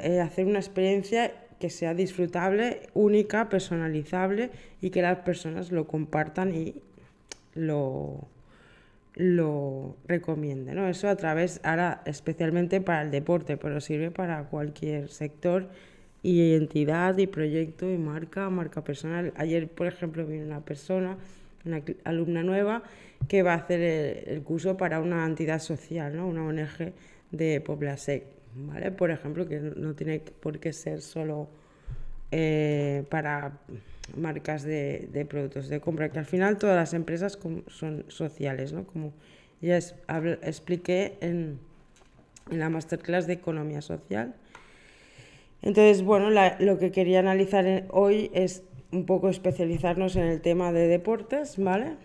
eh, 0.00 0.20
hacer 0.20 0.46
una 0.46 0.58
experiencia 0.58 1.32
que 1.60 1.70
sea 1.70 1.94
disfrutable, 1.94 2.88
única, 2.92 3.48
personalizable 3.48 4.50
y 4.82 4.90
que 4.90 5.00
las 5.00 5.18
personas 5.18 5.70
lo 5.70 5.86
compartan 5.86 6.52
y 6.52 6.82
lo, 7.54 8.26
lo 9.16 9.96
recomienden. 10.06 10.76
¿no? 10.76 10.88
Eso 10.88 11.08
a 11.08 11.16
través, 11.16 11.60
ahora 11.64 12.02
especialmente 12.04 12.80
para 12.80 13.02
el 13.02 13.10
deporte, 13.10 13.56
pero 13.56 13.80
sirve 13.80 14.10
para 14.10 14.44
cualquier 14.44 15.08
sector 15.08 15.68
y 16.22 16.54
entidad 16.54 17.16
y 17.18 17.26
proyecto 17.26 17.90
y 17.90 17.96
marca, 17.98 18.48
marca 18.50 18.84
personal. 18.84 19.32
Ayer, 19.36 19.68
por 19.68 19.86
ejemplo, 19.86 20.26
vino 20.26 20.44
una 20.44 20.60
persona, 20.60 21.16
una 21.64 21.82
alumna 22.04 22.42
nueva, 22.42 22.82
que 23.26 23.42
va 23.42 23.54
a 23.54 23.56
hacer 23.56 23.80
el, 24.28 24.42
curso 24.42 24.76
para 24.76 25.00
una 25.00 25.24
entidad 25.24 25.60
social, 25.60 26.14
¿no? 26.14 26.28
una 26.28 26.44
ONG 26.44 26.92
de 27.30 27.60
Poblasec 27.60 28.24
¿vale? 28.54 28.90
Por 28.90 29.10
ejemplo, 29.10 29.46
que 29.46 29.58
no 29.58 29.94
tiene 29.94 30.20
por 30.20 30.58
qué 30.58 30.72
ser 30.72 31.00
solo 31.00 31.48
eh, 32.30 33.04
para 33.10 33.58
marcas 34.14 34.62
de, 34.62 35.08
de, 35.12 35.24
productos 35.24 35.68
de 35.68 35.80
compra, 35.80 36.10
que 36.10 36.18
al 36.18 36.26
final 36.26 36.58
todas 36.58 36.76
las 36.76 36.94
empresas 36.94 37.38
son 37.68 38.04
sociales, 38.08 38.72
¿no? 38.72 38.86
Como 38.86 39.12
ya 39.60 39.76
expliqué 39.76 41.16
en, 41.20 41.58
en, 42.50 42.58
la 42.58 42.68
masterclass 42.68 43.26
de 43.26 43.34
economía 43.34 43.82
social. 43.82 44.34
Entonces, 45.62 46.02
bueno, 46.02 46.30
lo 46.30 46.78
que 46.78 46.92
quería 46.92 47.20
analizar 47.20 47.84
hoy 47.90 48.30
es 48.34 48.62
un 48.92 49.06
poco 49.06 49.28
especializarnos 49.28 50.16
en 50.16 50.24
el 50.24 50.40
tema 50.40 50.72
de 50.72 50.86
deportes, 50.86 51.58
¿vale? 51.58 51.96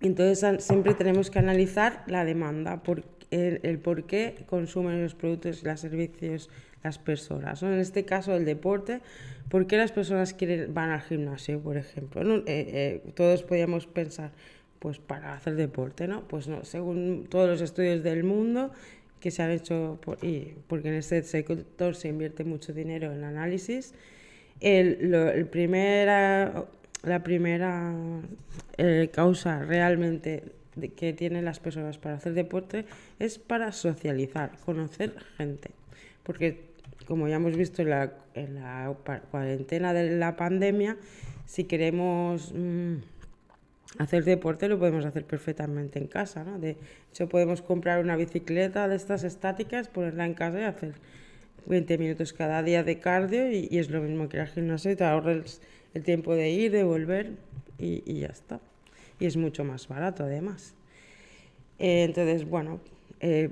Entonces 0.00 0.64
siempre 0.64 0.94
tenemos 0.94 1.30
que 1.30 1.38
analizar 1.38 2.04
la 2.06 2.24
demanda, 2.24 2.82
por, 2.82 3.04
el, 3.30 3.78
por 3.78 4.04
qué 4.04 4.34
consumen 4.48 5.02
los 5.02 5.14
productos 5.14 5.62
y 5.62 5.66
los 5.66 5.80
servicios 5.80 6.48
las 6.82 6.98
personas. 6.98 7.62
En 7.62 7.78
este 7.78 8.04
caso, 8.04 8.34
el 8.34 8.44
deporte, 8.44 9.00
¿por 9.48 9.66
qué 9.66 9.76
las 9.76 9.92
personas 9.92 10.34
quieren, 10.34 10.72
van 10.72 10.90
al 10.90 11.02
gimnasio, 11.02 11.60
por 11.60 11.76
ejemplo? 11.76 12.22
Eh, 12.36 12.42
eh, 12.46 13.02
todos 13.14 13.42
podríamos 13.42 13.86
pensar, 13.86 14.30
pues 14.78 14.98
para 14.98 15.34
hacer 15.34 15.56
deporte, 15.56 16.08
¿no? 16.08 16.26
Pues 16.28 16.48
no, 16.48 16.64
según 16.64 17.26
todos 17.28 17.48
los 17.48 17.60
estudios 17.60 18.02
del 18.02 18.24
mundo 18.24 18.70
que 19.20 19.30
se 19.30 19.42
han 19.42 19.50
hecho, 19.50 20.00
y 20.22 20.54
porque 20.66 20.88
en 20.88 20.94
este 20.94 21.22
sector 21.22 21.94
se 21.94 22.08
invierte 22.08 22.44
mucho 22.44 22.72
dinero 22.72 23.12
en 23.12 23.24
análisis, 23.24 23.94
el, 24.60 25.14
el 25.14 25.46
primera 25.46 26.66
la 27.02 27.22
primera 27.22 27.94
eh, 28.76 29.10
causa 29.12 29.64
realmente 29.64 30.44
que 30.96 31.12
tienen 31.12 31.44
las 31.44 31.58
personas 31.60 31.98
para 31.98 32.16
hacer 32.16 32.34
deporte 32.34 32.84
es 33.18 33.38
para 33.38 33.72
socializar, 33.72 34.52
conocer 34.64 35.14
gente. 35.36 35.70
Porque, 36.22 36.69
como 37.10 37.26
ya 37.26 37.36
hemos 37.36 37.56
visto 37.56 37.82
en 37.82 37.90
la, 37.90 38.12
en 38.34 38.54
la 38.54 38.94
cuarentena 39.32 39.92
de 39.92 40.16
la 40.16 40.36
pandemia, 40.36 40.96
si 41.44 41.64
queremos 41.64 42.52
mm, 42.54 42.98
hacer 43.98 44.22
deporte 44.22 44.68
lo 44.68 44.78
podemos 44.78 45.04
hacer 45.04 45.24
perfectamente 45.24 45.98
en 45.98 46.06
casa. 46.06 46.44
¿no? 46.44 46.60
De 46.60 46.76
hecho, 47.10 47.28
podemos 47.28 47.62
comprar 47.62 47.98
una 47.98 48.14
bicicleta 48.14 48.86
de 48.86 48.94
estas 48.94 49.24
estáticas, 49.24 49.88
ponerla 49.88 50.24
en 50.24 50.34
casa 50.34 50.60
y 50.60 50.62
hacer 50.62 50.92
20 51.66 51.98
minutos 51.98 52.32
cada 52.32 52.62
día 52.62 52.84
de 52.84 53.00
cardio 53.00 53.50
y, 53.50 53.76
es 53.76 53.90
lo 53.90 54.02
mismo 54.02 54.28
que 54.28 54.36
ir 54.36 54.42
al 54.42 54.48
gimnasio 54.48 54.92
y 54.92 54.94
te 54.94 55.02
ahorras 55.02 55.60
el 55.94 56.04
tiempo 56.04 56.36
de 56.36 56.50
ir, 56.50 56.70
de 56.70 56.84
volver 56.84 57.32
y, 57.76 58.20
ya 58.20 58.28
está. 58.28 58.60
Y 59.18 59.26
es 59.26 59.36
mucho 59.36 59.64
más 59.64 59.88
barato 59.88 60.22
además. 60.22 60.76
Eh, 61.80 62.04
entonces, 62.04 62.48
bueno, 62.48 62.78
eh, 63.18 63.50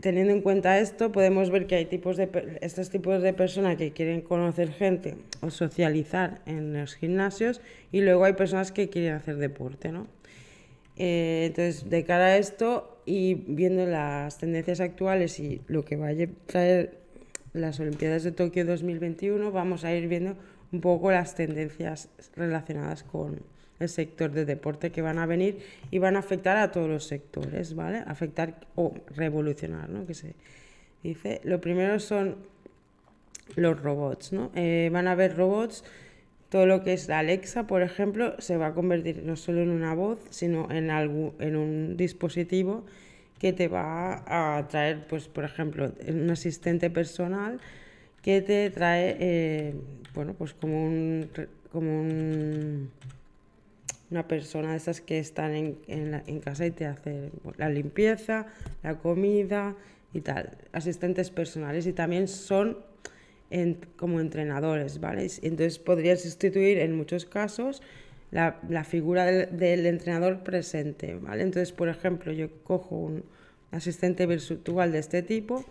teniendo 0.00 0.32
en 0.32 0.40
cuenta 0.40 0.78
esto, 0.78 1.12
podemos 1.12 1.50
ver 1.50 1.66
que 1.66 1.74
hay 1.76 1.84
tipos 1.86 2.16
de, 2.16 2.58
estos 2.60 2.90
tipos 2.90 3.22
de 3.22 3.32
personas 3.32 3.76
que 3.76 3.92
quieren 3.92 4.20
conocer 4.22 4.72
gente 4.72 5.16
o 5.40 5.50
socializar 5.50 6.40
en 6.46 6.72
los 6.72 6.94
gimnasios 6.94 7.60
y 7.90 8.00
luego 8.00 8.24
hay 8.24 8.32
personas 8.32 8.72
que 8.72 8.88
quieren 8.88 9.14
hacer 9.14 9.36
deporte, 9.36 9.92
¿no? 9.92 10.06
Eh, 10.96 11.44
entonces, 11.46 11.88
de 11.88 12.04
cara 12.04 12.26
a 12.26 12.36
esto 12.36 13.00
y 13.06 13.34
viendo 13.34 13.86
las 13.86 14.38
tendencias 14.38 14.80
actuales 14.80 15.40
y 15.40 15.62
lo 15.66 15.84
que 15.84 15.96
va 15.96 16.08
a 16.08 16.14
traer 16.46 16.98
las 17.52 17.80
Olimpiadas 17.80 18.24
de 18.24 18.32
Tokio 18.32 18.64
2021, 18.64 19.52
vamos 19.52 19.84
a 19.84 19.94
ir 19.94 20.08
viendo 20.08 20.36
un 20.72 20.80
poco 20.80 21.10
las 21.10 21.34
tendencias 21.34 22.08
relacionadas 22.34 23.02
con 23.02 23.42
el 23.82 23.88
sector 23.88 24.30
de 24.30 24.44
deporte 24.44 24.90
que 24.90 25.02
van 25.02 25.18
a 25.18 25.26
venir 25.26 25.58
y 25.90 25.98
van 25.98 26.16
a 26.16 26.20
afectar 26.20 26.56
a 26.56 26.72
todos 26.72 26.88
los 26.88 27.04
sectores, 27.04 27.74
¿vale? 27.74 28.02
Afectar 28.06 28.60
o 28.74 28.94
revolucionar, 29.14 29.88
¿no? 29.88 30.06
Que 30.06 30.14
se 30.14 30.34
dice. 31.02 31.40
Lo 31.44 31.60
primero 31.60 31.98
son 32.00 32.36
los 33.56 33.80
robots, 33.80 34.32
¿no? 34.32 34.50
Eh, 34.54 34.90
van 34.92 35.08
a 35.08 35.12
haber 35.12 35.36
robots, 35.36 35.84
todo 36.48 36.66
lo 36.66 36.82
que 36.82 36.92
es 36.92 37.08
Alexa, 37.10 37.66
por 37.66 37.82
ejemplo, 37.82 38.34
se 38.38 38.56
va 38.56 38.68
a 38.68 38.74
convertir 38.74 39.22
no 39.24 39.36
solo 39.36 39.62
en 39.62 39.70
una 39.70 39.94
voz, 39.94 40.20
sino 40.30 40.70
en, 40.70 40.90
algo, 40.90 41.34
en 41.38 41.56
un 41.56 41.96
dispositivo 41.96 42.84
que 43.38 43.52
te 43.52 43.68
va 43.68 44.22
a 44.26 44.68
traer, 44.68 45.06
pues, 45.08 45.28
por 45.28 45.44
ejemplo, 45.44 45.92
un 46.06 46.30
asistente 46.30 46.90
personal 46.90 47.58
que 48.22 48.40
te 48.40 48.70
trae, 48.70 49.16
eh, 49.18 49.74
bueno, 50.14 50.34
pues 50.34 50.54
como 50.54 50.84
un, 50.86 51.28
como 51.72 52.02
una 54.12 54.28
persona 54.28 54.72
de 54.72 54.76
esas 54.76 55.00
que 55.00 55.18
están 55.18 55.54
en, 55.54 55.78
en, 55.88 56.40
casa 56.40 56.66
y 56.66 56.70
te 56.70 56.84
hace 56.84 57.30
la 57.56 57.70
limpieza, 57.70 58.46
la 58.82 58.98
comida 58.98 59.74
y 60.12 60.20
tal, 60.20 60.58
asistentes 60.72 61.30
personales 61.30 61.86
y 61.86 61.94
también 61.94 62.28
son 62.28 62.76
como 63.96 64.20
entrenadores, 64.20 65.00
¿vale? 65.00 65.26
Entonces 65.42 65.78
podría 65.78 66.16
sustituir 66.16 66.78
en 66.78 66.96
muchos 66.96 67.24
casos 67.26 67.82
la, 68.30 68.84
figura 68.84 69.26
del, 69.26 69.86
entrenador 69.86 70.42
presente, 70.42 71.14
¿vale? 71.14 71.42
Entonces, 71.42 71.72
por 71.72 71.88
ejemplo, 71.88 72.32
yo 72.32 72.48
cojo 72.62 72.96
un 72.96 73.24
asistente 73.70 74.26
virtual 74.26 74.92
de 74.92 74.98
este 74.98 75.22
tipo 75.22 75.64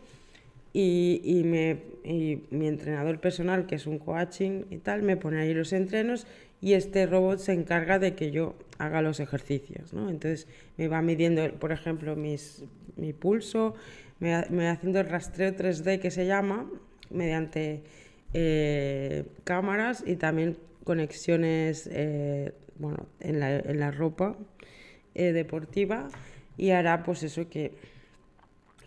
y, 0.73 1.41
me, 1.45 1.77
y 2.03 2.43
mi 2.51 2.67
entrenador 2.67 3.19
personal, 3.19 3.65
que 3.65 3.75
es 3.75 3.87
un 3.87 3.97
coaching 3.97 4.65
y 4.69 4.77
tal, 4.77 5.01
me 5.01 5.17
pone 5.17 5.39
ahí 5.39 5.53
los 5.53 5.73
entrenos 5.73 6.27
y 6.61 6.73
este 6.73 7.07
robot 7.07 7.39
se 7.39 7.53
encarga 7.53 7.97
de 7.97 8.13
que 8.13 8.31
yo 8.31 8.55
haga 8.77 9.01
los 9.01 9.19
ejercicios, 9.19 9.93
¿no? 9.93 10.09
Entonces 10.09 10.47
me 10.77 10.87
va 10.87 11.01
midiendo, 11.01 11.51
por 11.55 11.71
ejemplo, 11.71 12.15
mis, 12.15 12.63
mi 12.95 13.13
pulso, 13.13 13.73
me 14.19 14.33
va, 14.33 14.71
haciendo 14.71 14.99
el 14.99 15.09
rastreo 15.09 15.55
3D 15.55 15.99
que 15.99 16.11
se 16.11 16.25
llama, 16.27 16.69
mediante 17.09 17.81
eh, 18.33 19.25
cámaras 19.43 20.03
y 20.05 20.15
también 20.15 20.57
conexiones 20.83 21.89
eh, 21.91 22.53
bueno, 22.77 23.07
en, 23.19 23.39
la, 23.79 23.91
ropa 23.91 24.35
eh, 25.15 25.33
deportiva 25.33 26.07
y 26.57 26.71
hará 26.71 27.03
pues 27.03 27.23
eso 27.23 27.49
que, 27.49 27.73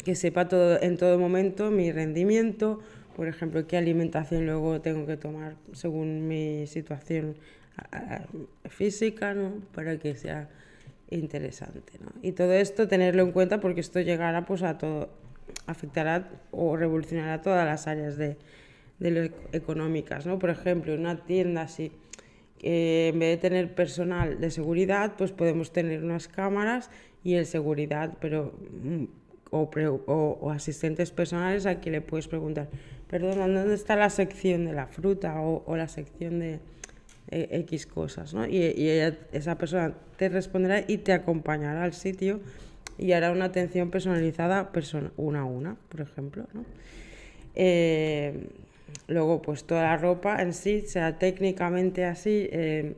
que 0.05 0.15
sepa 0.15 0.49
todo, 0.49 0.81
en 0.81 0.97
todo 0.97 1.19
momento 1.19 1.71
mi 1.71 1.93
rendimiento, 1.93 2.81
por 3.17 3.29
ejemplo, 3.29 3.67
qué 3.67 3.77
alimentación 3.77 4.47
luego 4.47 4.81
tengo 4.81 5.07
que 5.07 5.17
tomar 5.17 5.57
según 5.73 6.27
mi 6.27 6.67
situación 6.67 7.37
física, 8.69 9.35
¿no? 9.35 9.63
Para 9.75 9.99
que 9.99 10.15
sea 10.17 10.49
interesante, 11.11 11.93
¿no? 12.01 12.13
Y 12.23 12.33
todo 12.33 12.53
esto 12.53 12.89
tenerlo 12.89 13.23
en 13.23 13.33
cuenta 13.33 13.61
porque 13.61 13.81
esto 13.81 14.01
llegará 14.01 14.45
pues 14.45 14.63
a 14.63 14.79
todo, 14.79 15.11
afectará 15.67 16.29
o 16.51 16.77
revolucionará 16.77 17.43
todas 17.43 17.67
las 17.67 17.87
áreas 17.87 18.17
de, 18.17 18.37
de 18.99 19.11
lo 19.11 19.23
económicas, 19.53 20.27
¿no? 20.27 20.39
Por 20.39 20.51
ejemplo, 20.51 20.95
una 20.95 21.17
tienda 21.25 21.63
así, 21.63 21.93
en 22.63 23.19
vez 23.19 23.37
de 23.37 23.49
tener 23.49 23.75
personal 23.75 24.41
de 24.41 24.51
seguridad, 24.51 25.15
pues 25.19 25.33
podemos 25.33 25.73
tener 25.73 26.03
unas 26.03 26.29
cámaras 26.29 26.91
y 27.23 27.35
el 27.35 27.47
seguridad, 27.47 28.17
pero 28.21 28.55
mm, 28.83 29.05
o, 29.51 29.69
o, 30.07 30.51
asistentes 30.51 31.11
personales 31.11 31.67
a 31.67 31.79
quien 31.81 31.93
le 31.93 32.01
puedes 32.01 32.27
preguntar, 32.27 32.69
perdón, 33.09 33.55
¿dónde 33.55 33.75
está 33.75 33.95
la 33.95 34.11
sección 34.11 34.65
de 34.65 34.73
la 34.73 34.87
fruta 34.87 35.41
o, 35.41 35.63
o 35.67 35.77
la 35.77 35.87
sección 35.87 36.41
de, 36.41 36.61
X 37.35 37.87
cosas, 37.87 38.35
¿no? 38.35 38.47
Y, 38.47 38.59
esa 39.33 39.57
persona 39.59 39.95
te 40.17 40.29
responderá 40.29 40.85
y 40.87 40.99
te 40.99 41.13
acompañará 41.13 41.85
al 41.85 41.93
sitio 41.93 42.41
y 42.99 43.13
hará 43.13 43.33
una 43.33 43.47
atención 43.47 43.91
personalizada 43.91 44.73
persona, 44.73 45.13
una 45.17 45.41
a 45.41 45.45
una, 45.45 45.77
por 45.89 46.01
ejemplo, 46.01 46.47
¿no? 46.53 46.65
Eh, 47.57 48.49
luego, 49.09 49.43
pues 49.43 49.65
toda 49.65 49.83
la 49.83 49.97
ropa 49.97 50.43
en 50.43 50.53
sí 50.53 50.83
sea 50.83 51.19
técnicamente 51.19 52.05
así 52.05 52.49
eh, 52.51 52.97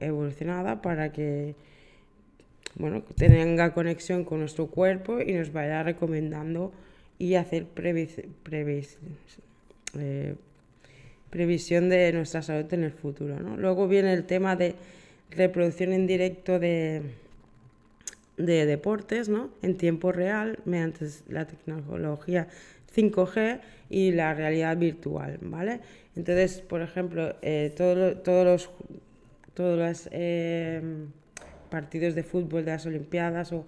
evolucionada 0.00 0.82
para 0.82 1.12
que 1.12 1.54
bueno, 2.76 3.02
tenga 3.16 3.72
conexión 3.72 4.24
con 4.24 4.40
nuestro 4.40 4.66
cuerpo 4.66 5.20
y 5.20 5.32
nos 5.32 5.52
vaya 5.52 5.82
recomendando 5.82 6.72
y 7.18 7.34
hacer 7.34 7.66
previs, 7.66 8.18
eh, 9.98 10.34
previsión 11.34 11.88
de 11.88 12.12
nuestra 12.12 12.42
salud 12.42 12.72
en 12.72 12.84
el 12.84 12.92
futuro. 12.92 13.40
¿no? 13.40 13.56
Luego 13.56 13.88
viene 13.88 14.12
el 14.12 14.22
tema 14.22 14.54
de 14.54 14.76
reproducción 15.32 15.92
en 15.92 16.06
directo 16.06 16.60
de, 16.60 17.02
de 18.36 18.66
deportes 18.66 19.28
¿no? 19.28 19.50
en 19.60 19.76
tiempo 19.76 20.12
real 20.12 20.60
mediante 20.64 21.06
la 21.28 21.44
tecnología 21.44 22.46
5G 22.94 23.60
y 23.90 24.12
la 24.12 24.32
realidad 24.32 24.76
virtual. 24.76 25.38
¿vale? 25.42 25.80
Entonces, 26.14 26.60
por 26.60 26.82
ejemplo, 26.82 27.34
eh, 27.42 27.74
todos 27.76 27.98
los, 27.98 28.70
todos 29.54 29.76
los 29.76 30.08
eh, 30.12 30.80
partidos 31.68 32.14
de 32.14 32.22
fútbol 32.22 32.64
de 32.64 32.70
las 32.70 32.86
Olimpiadas 32.86 33.52
o 33.52 33.66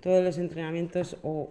todos 0.00 0.22
los 0.22 0.38
entrenamientos 0.38 1.16
o 1.24 1.50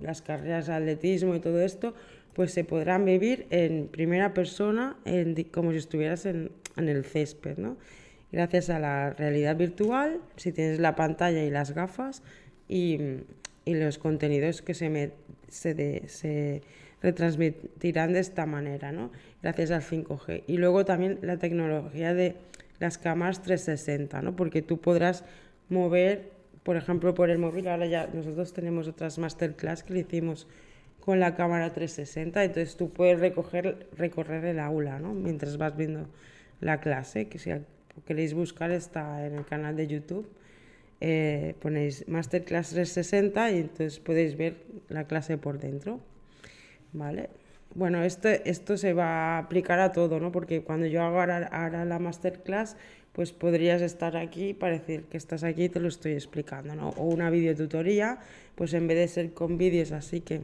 las 0.00 0.22
carreras 0.22 0.68
de 0.68 0.72
atletismo 0.72 1.34
y 1.34 1.40
todo 1.40 1.60
esto 1.60 1.92
pues 2.38 2.52
se 2.52 2.62
podrán 2.62 3.04
vivir 3.04 3.48
en 3.50 3.88
primera 3.88 4.32
persona, 4.32 4.96
en, 5.04 5.34
como 5.50 5.72
si 5.72 5.78
estuvieras 5.78 6.24
en, 6.24 6.52
el 6.76 7.04
césped, 7.04 7.58
¿no? 7.58 7.76
Gracias 8.30 8.70
a 8.70 8.78
la 8.78 9.10
realidad 9.10 9.56
virtual, 9.56 10.20
si 10.36 10.52
tienes 10.52 10.78
la 10.78 10.94
pantalla 10.94 11.42
y 11.42 11.50
las 11.50 11.74
gafas 11.74 12.22
y, 12.68 13.00
los 13.66 13.98
contenidos 13.98 14.62
que 14.62 14.72
se, 14.72 15.10
se 15.48 16.62
retransmitirán 17.02 18.12
de 18.12 18.20
esta 18.20 18.46
manera, 18.46 18.92
¿no? 18.92 19.10
Gracias 19.42 19.72
al 19.72 19.82
5G. 19.82 20.44
Y 20.46 20.58
luego 20.58 20.84
también 20.84 21.18
la 21.22 21.38
tecnología 21.38 22.14
de 22.14 22.36
las 22.78 22.98
cámaras 22.98 23.42
360, 23.42 24.22
¿no? 24.22 24.36
Porque 24.36 24.62
tú 24.62 24.78
podrás 24.80 25.24
mover, 25.68 26.30
por 26.62 26.76
ejemplo, 26.76 27.14
por 27.14 27.30
el 27.30 27.38
móvil, 27.38 27.66
ahora 27.66 27.86
ya 27.86 28.08
nosotros 28.14 28.52
tenemos 28.52 28.86
otras 28.86 29.18
masterclass 29.18 29.82
que 29.82 29.94
le 29.94 30.00
hicimos 30.02 30.46
con 31.08 31.20
la 31.20 31.34
cámara 31.34 31.72
360, 31.72 32.44
entonces 32.44 32.76
tú 32.76 32.90
puedes 32.90 33.18
recoger, 33.18 33.86
recorrer 33.96 34.44
el 34.44 34.58
aula 34.58 34.98
¿no? 34.98 35.14
mientras 35.14 35.56
vas 35.56 35.74
viendo 35.74 36.06
la 36.60 36.80
clase, 36.80 37.28
que 37.28 37.38
si 37.38 37.50
queréis 38.04 38.34
buscar 38.34 38.72
está 38.72 39.26
en 39.26 39.36
el 39.36 39.46
canal 39.46 39.74
de 39.74 39.86
YouTube. 39.86 40.28
Eh, 41.00 41.54
ponéis 41.62 42.06
Masterclass 42.08 42.72
360 42.74 43.52
y 43.52 43.56
entonces 43.56 44.00
podéis 44.00 44.36
ver 44.36 44.56
la 44.90 45.04
clase 45.04 45.38
por 45.38 45.58
dentro. 45.58 46.00
¿Vale? 46.92 47.30
Bueno, 47.74 48.02
esto, 48.02 48.28
esto 48.28 48.76
se 48.76 48.92
va 48.92 49.06
a 49.06 49.38
aplicar 49.38 49.80
a 49.80 49.92
todo, 49.92 50.20
¿no? 50.20 50.30
Porque 50.30 50.60
cuando 50.60 50.84
yo 50.84 51.02
hago 51.02 51.20
ahora, 51.20 51.84
la 51.86 51.98
masterclass, 51.98 52.76
pues 53.14 53.32
podrías 53.32 53.80
estar 53.80 54.14
aquí 54.18 54.52
para 54.52 54.74
decir 54.74 55.04
que 55.04 55.16
estás 55.16 55.42
aquí 55.42 55.64
y 55.64 55.68
te 55.70 55.80
lo 55.80 55.88
estoy 55.88 56.12
explicando, 56.12 56.74
¿no? 56.74 56.90
O 56.98 57.04
una 57.06 57.30
videotutoría, 57.30 58.18
pues 58.56 58.74
en 58.74 58.86
vez 58.86 58.98
de 58.98 59.08
ser 59.08 59.32
con 59.32 59.56
vídeos 59.56 59.92
así 59.92 60.20
que 60.20 60.42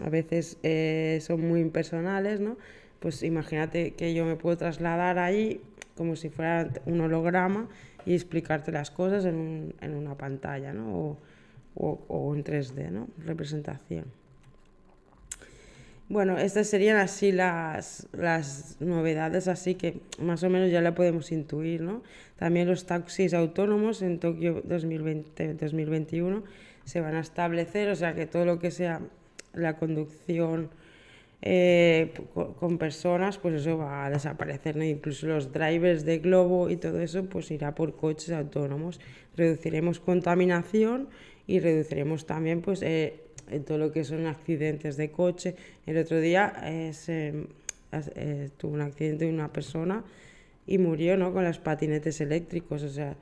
a 0.00 0.10
veces 0.10 0.58
eh, 0.62 1.18
son 1.22 1.46
muy 1.46 1.60
impersonales, 1.60 2.40
¿no? 2.40 2.56
Pues 3.00 3.22
imagínate 3.22 3.92
que 3.92 4.14
yo 4.14 4.24
me 4.24 4.36
puedo 4.36 4.56
trasladar 4.56 5.18
ahí 5.18 5.60
como 5.96 6.16
si 6.16 6.30
fuera 6.30 6.68
un 6.86 7.00
holograma 7.00 7.68
y 8.06 8.14
explicarte 8.14 8.72
las 8.72 8.90
cosas 8.90 9.24
en, 9.24 9.36
un, 9.36 9.74
en 9.80 9.94
una 9.94 10.16
pantalla, 10.16 10.72
¿no? 10.72 10.94
O, 10.94 11.18
o, 12.08 12.34
en 12.34 12.44
3D, 12.44 12.90
¿no? 12.90 13.08
Representación. 13.18 14.04
Bueno, 16.08 16.38
estas 16.38 16.68
serían 16.68 16.98
así 16.98 17.32
las, 17.32 18.06
las 18.12 18.76
novedades, 18.80 19.48
así 19.48 19.74
que 19.74 20.00
más 20.20 20.42
o 20.42 20.50
menos 20.50 20.70
ya 20.70 20.82
la 20.82 20.94
podemos 20.94 21.32
intuir, 21.32 21.80
¿no? 21.80 22.02
También 22.36 22.68
los 22.68 22.84
taxis 22.84 23.32
autónomos 23.32 24.02
en 24.02 24.18
Tokio 24.20 24.62
2020-2021 24.64 26.42
se 26.84 27.00
van 27.00 27.14
a 27.14 27.20
establecer, 27.20 27.88
o 27.88 27.96
sea 27.96 28.14
que 28.14 28.26
todo 28.26 28.44
lo 28.44 28.58
que 28.58 28.70
sea 28.70 29.00
la 29.56 29.76
conducción 29.76 30.70
eh, 31.46 32.10
con 32.58 32.78
personas, 32.78 33.36
pues 33.36 33.56
eso 33.56 33.76
va 33.76 34.06
a 34.06 34.10
desaparecer, 34.10 34.78
incluso 34.82 35.26
los 35.26 35.52
drivers 35.52 36.02
de 36.06 36.18
globo 36.18 36.70
y 36.70 36.76
todo 36.76 37.00
eso, 37.00 37.24
pues 37.26 37.50
irá 37.50 37.74
por 37.74 37.96
coches 37.96 38.30
autónomos. 38.30 38.98
Reduciremos 39.36 40.00
contaminación 40.00 41.08
y 41.46 41.60
reduciremos 41.60 42.24
también, 42.24 42.62
pues, 42.62 42.80
eh, 42.80 43.20
todo 43.66 43.76
lo 43.76 43.92
que 43.92 44.04
son 44.04 44.26
accidentes 44.26 44.96
de 44.96 45.10
coche. 45.10 45.54
El 45.84 45.98
otro 45.98 46.18
día 46.18 46.50
eh, 46.62 46.92
tuvo 48.56 48.72
un 48.72 48.80
accidente 48.80 49.26
de 49.26 49.30
una 49.30 49.52
persona 49.52 50.02
y 50.66 50.78
murió, 50.78 51.18
¿no? 51.18 51.34
Con 51.34 51.44
los 51.44 51.58
patinetes 51.58 52.22
eléctricos, 52.22 52.82
o 52.82 52.88
sea 52.88 53.16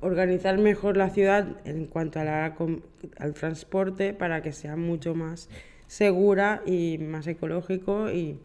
organizar 0.00 0.58
mejor 0.58 0.96
la 0.96 1.10
ciudad 1.10 1.56
en 1.64 1.86
cuanto 1.86 2.20
al 2.20 3.34
transporte 3.34 4.12
para 4.12 4.42
que 4.42 4.52
sea 4.52 4.76
mucho 4.76 5.14
más 5.14 5.48
segura 5.86 6.62
y 6.66 6.98
más 6.98 7.26
ecológico 7.26 8.10
y, 8.10 8.38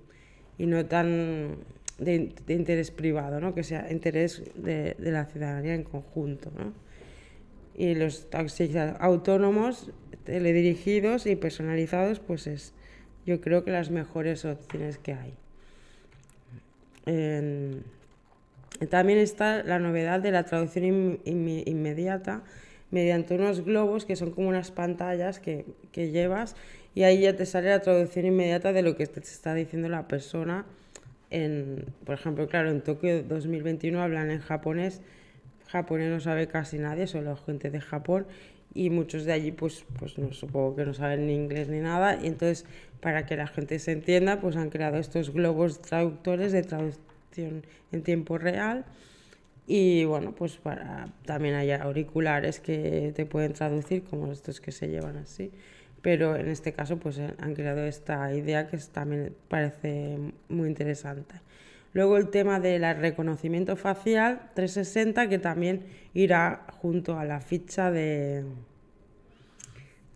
y 0.58 0.66
no 0.66 0.86
tan 0.86 1.58
de, 1.98 2.34
interés 2.48 2.92
privado, 2.92 3.40
¿no? 3.40 3.54
que 3.54 3.64
sea 3.64 3.92
interés 3.92 4.44
de, 4.56 4.96
la 5.00 5.26
ciudadanía 5.26 5.76
en 5.76 5.84
conjunto. 5.84 6.52
¿no? 6.58 6.74
Y 7.76 7.96
los 7.96 8.30
taxis 8.30 8.76
autónomos, 8.76 9.92
teledirigidos 10.24 11.26
y 11.26 11.36
personalizados, 11.36 12.20
pues 12.20 12.48
es 12.48 12.74
yo 13.26 13.42
creo 13.42 13.64
que 13.64 13.72
las 13.72 13.90
mejores 13.90 14.46
opciones 14.46 15.00
que 15.00 15.14
hay. 15.14 15.34
También 18.90 19.20
está 19.20 19.64
la 19.64 19.80
novedad 19.80 20.20
de 20.20 20.32
la 20.32 20.44
traducción 20.44 21.20
inmediata 21.26 22.44
mediante 22.92 23.36
unos 23.36 23.64
globos 23.64 24.06
que 24.06 24.16
son 24.16 24.32
como 24.32 24.50
unas 24.50 24.72
pantallas 24.72 25.40
que, 25.40 25.66
que, 25.92 26.12
llevas 26.12 26.56
y 26.94 27.04
ahí 27.04 27.22
ya 27.22 27.36
te 27.36 27.46
sale 27.46 27.70
la 27.70 27.82
traducción 27.82 28.26
inmediata 28.26 28.74
de 28.74 28.82
lo 28.82 28.96
que 28.96 29.08
te 29.08 29.20
está 29.20 29.54
diciendo 29.54 29.90
la 29.90 30.08
persona. 30.08 30.66
En, 31.30 31.86
por 32.06 32.16
ejemplo, 32.16 32.48
claro, 32.48 32.70
en 32.70 32.82
Tokio 32.82 33.24
2021 33.24 34.02
hablan 34.02 34.30
en 34.32 34.40
japonés, 34.40 35.02
japonés 35.68 36.10
no 36.10 36.20
sabe 36.20 36.48
casi 36.48 36.78
nadie, 36.78 37.08
solo 37.08 37.36
gente 37.36 37.72
de 37.72 37.82
Japón, 37.82 38.28
y 38.76 38.90
muchos 38.90 39.26
de 39.26 39.32
allí 39.34 39.52
pues, 39.52 39.86
pues 39.98 40.18
no, 40.18 40.32
supongo 40.34 40.76
que 40.76 40.86
no 40.86 40.94
saben 40.94 41.26
ni 41.28 41.34
inglés 41.34 41.70
ni 41.70 41.80
nada 41.80 42.20
y 42.22 42.28
entonces 42.28 42.66
para 43.00 43.26
que 43.26 43.38
la 43.38 43.48
gente 43.48 43.80
se 43.80 43.94
entienda 43.94 44.42
pues 44.42 44.58
han 44.58 44.70
creado 44.70 44.98
estos 44.98 45.32
globos 45.32 45.82
traductores 45.82 46.52
de 46.52 46.62
traducción 46.62 47.15
en 47.44 48.04
tiempo 48.04 48.38
real. 48.38 48.86
Y 49.68 50.06
bueno 50.06 50.34
pues 50.34 50.58
para 50.58 51.08
también 51.26 51.56
hay 51.56 51.72
auriculares 51.72 52.60
que 52.60 53.14
te 53.16 53.26
pueden 53.26 53.54
traducir 53.54 54.04
como 54.04 54.32
estos 54.32 54.62
que 54.62 54.72
se 54.72 54.88
llevan 54.88 55.18
así. 55.18 55.52
Pero 56.02 56.36
en 56.36 56.50
este 56.50 56.74
caso 56.74 56.98
pues 56.98 57.20
han 57.20 57.56
creado 57.56 57.84
esta 57.84 58.34
idea 58.34 58.68
que 58.68 58.78
también 58.78 59.36
parece 59.48 60.20
muy 60.50 60.68
interesante. 60.68 61.36
Luego 61.94 62.18
el 62.18 62.30
tema 62.30 62.60
del 62.60 62.84
reconocimiento 62.98 63.76
facial 63.76 64.52
360 64.54 65.30
que 65.30 65.40
también 65.40 65.86
irá 66.14 66.66
junto 66.82 67.18
a 67.18 67.26
la 67.26 67.40
ficha 67.40 67.90
de, 67.90 68.44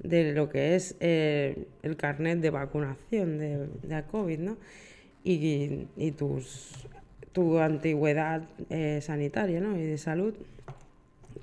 de 0.03 0.33
lo 0.33 0.49
que 0.49 0.75
es 0.75 0.95
eh, 0.99 1.67
el 1.81 1.95
carnet 1.95 2.39
de 2.39 2.49
vacunación 2.49 3.37
de, 3.37 3.67
de 3.81 4.03
COVID, 4.03 4.39
¿no? 4.39 4.57
Y, 5.23 5.87
y 5.97 6.11
tus, 6.11 6.87
tu 7.31 7.59
antigüedad 7.59 8.43
eh, 8.69 8.99
sanitaria 9.01 9.59
¿no? 9.59 9.77
y 9.77 9.83
de 9.83 9.97
salud. 9.97 10.33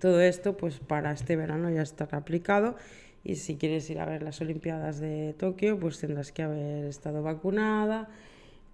Todo 0.01 0.21
esto 0.21 0.57
pues 0.57 0.79
para 0.79 1.13
este 1.13 1.37
verano 1.37 1.71
ya 1.71 1.83
estará 1.83 2.19
aplicado 2.19 2.77
y 3.25 3.37
si 3.37 3.57
quieres 3.57 3.89
ir 3.91 3.99
a 3.99 4.05
ver 4.05 4.23
las 4.23 4.41
Olimpiadas 4.41 5.01
de 5.01 5.35
Tokio 5.39 5.79
pues 5.81 5.99
tendrás 5.99 6.33
que 6.33 6.43
haber 6.43 6.85
estado 6.85 7.23
vacunada 7.23 8.09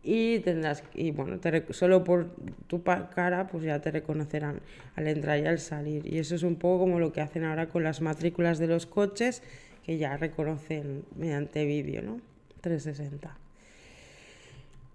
y 0.03 0.40
tendrás 0.40 0.83
y 0.94 1.12
bueno 1.12 1.38
solo 1.70 2.05
por 2.05 2.35
tu 2.66 2.83
cara 2.83 3.46
pues 3.46 3.64
ya 3.64 3.81
te 3.81 3.90
reconocerán 3.92 4.61
al 4.96 5.07
entrar 5.07 5.38
y 5.38 5.46
al 5.46 5.59
salir 5.59 6.07
y 6.07 6.18
eso 6.18 6.35
es 6.35 6.42
un 6.42 6.57
poco 6.57 6.81
como 6.81 6.98
lo 6.98 7.12
que 7.12 7.20
hacen 7.20 7.44
ahora 7.44 7.68
con 7.68 7.85
las 7.85 8.01
matrículas 8.01 8.59
de 8.59 8.66
los 8.66 8.87
coches 8.87 9.42
que 9.85 9.98
ya 9.98 10.16
reconocen 10.16 11.05
mediante 11.16 11.64
vídeo 11.64 12.03
no 12.03 12.20
360 12.61 13.41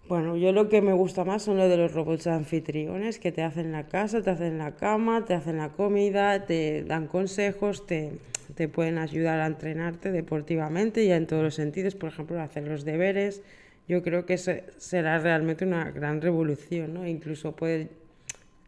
bueno, 0.07 0.37
yo 0.37 0.53
lo 0.53 0.69
que 0.69 0.81
me 0.81 0.93
gusta 0.93 1.25
más 1.25 1.43
son 1.43 1.57
los 1.57 1.69
de 1.69 1.77
los 1.77 1.93
robots 1.93 2.27
anfitriones 2.27 3.19
que 3.19 3.31
te 3.31 3.43
hacen 3.43 3.71
la 3.71 3.87
casa, 3.87 4.21
te 4.21 4.29
hacen 4.29 4.57
la 4.57 4.75
cama, 4.75 5.25
te 5.25 5.33
hacen 5.33 5.57
la 5.57 5.69
comida, 5.69 6.45
te 6.45 6.83
dan 6.83 7.07
consejos, 7.07 7.85
te, 7.85 8.13
te 8.55 8.69
pueden 8.69 8.97
ayudar 8.97 9.39
a 9.39 9.45
entrenarte 9.45 10.11
deportivamente 10.11 11.03
y 11.03 11.11
en 11.11 11.27
todos 11.27 11.43
los 11.43 11.55
sentidos, 11.55 11.95
por 11.95 12.09
ejemplo, 12.09 12.41
hacer 12.41 12.67
los 12.67 12.85
deberes, 12.85 13.41
yo 13.87 14.01
creo 14.03 14.25
que 14.25 14.37
será 14.37 15.19
realmente 15.19 15.65
una 15.65 15.91
gran 15.91 16.21
revolución, 16.21 16.93
¿no? 16.93 17.07
Incluso 17.07 17.55
puede 17.55 17.89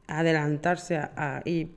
adelantarse 0.08 0.98
a, 0.98 1.42
y, 1.46 1.70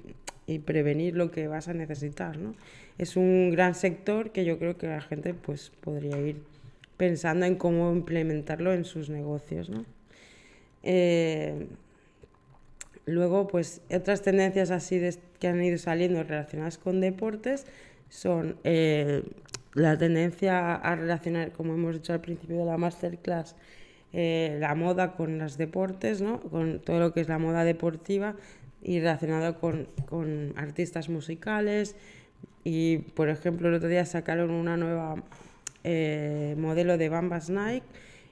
y, 0.46 0.60
prevenir 0.60 1.16
lo 1.16 1.30
que 1.30 1.48
vas 1.48 1.68
a 1.68 1.74
necesitar, 1.74 2.36
¿no? 2.36 2.54
Es 2.98 3.16
un 3.16 3.50
gran 3.50 3.74
sector 3.74 4.30
que 4.30 4.44
yo 4.44 4.58
creo 4.58 4.76
que 4.76 4.86
la 4.86 5.00
gente 5.00 5.34
pues 5.34 5.70
podría 5.80 6.18
ir 6.18 6.51
pensando 6.96 7.46
en 7.46 7.56
cómo 7.56 7.92
implementarlo 7.92 8.72
en 8.72 8.84
sus 8.84 9.08
negocios, 9.10 9.70
¿no? 9.70 9.84
Eh, 10.82 11.66
luego, 13.06 13.46
pues 13.48 13.80
otras 13.94 14.22
tendencias 14.22 14.70
así 14.70 15.00
que 15.38 15.48
han 15.48 15.62
ido 15.62 15.78
saliendo 15.78 16.22
relacionadas 16.22 16.78
con 16.78 17.00
deportes 17.00 17.66
son 18.08 18.56
eh, 18.64 19.22
la 19.74 19.96
tendencia 19.96 20.74
a 20.74 20.96
relacionar, 20.96 21.52
como 21.52 21.74
hemos 21.74 21.94
dicho 21.94 22.12
al 22.12 22.20
principio 22.20 22.58
de 22.58 22.64
la 22.66 22.76
masterclass, 22.76 23.56
eh, 24.12 24.58
la 24.60 24.74
moda 24.74 25.14
con 25.14 25.38
los 25.38 25.56
deportes, 25.56 26.20
¿no? 26.20 26.40
con 26.40 26.80
todo 26.80 27.00
lo 27.00 27.14
que 27.14 27.22
es 27.22 27.28
la 27.28 27.38
moda 27.38 27.64
deportiva 27.64 28.36
y 28.82 29.00
relacionado 29.00 29.58
con, 29.58 29.88
con 30.06 30.52
artistas 30.56 31.08
musicales. 31.08 31.96
Y, 32.64 32.98
por 32.98 33.30
ejemplo, 33.30 33.68
el 33.68 33.74
otro 33.74 33.88
día 33.88 34.04
sacaron 34.04 34.50
una 34.50 34.76
nueva 34.76 35.16
eh, 35.84 36.54
modelo 36.58 36.98
de 36.98 37.08
Bambas 37.08 37.50
Nike 37.50 37.86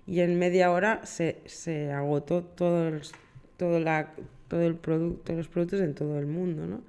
y 0.06 0.20
en 0.20 0.38
media 0.38 0.70
hora 0.70 1.04
se, 1.04 1.92
agotó 1.92 2.42
todo 2.42 2.88
el, 2.88 3.84
la, 3.84 4.12
producto, 4.48 5.22
todos 5.24 5.38
los 5.38 5.48
productos 5.48 5.80
en 5.80 5.94
todo 5.94 6.18
el 6.18 6.26
mundo, 6.26 6.66
¿no? 6.66 6.80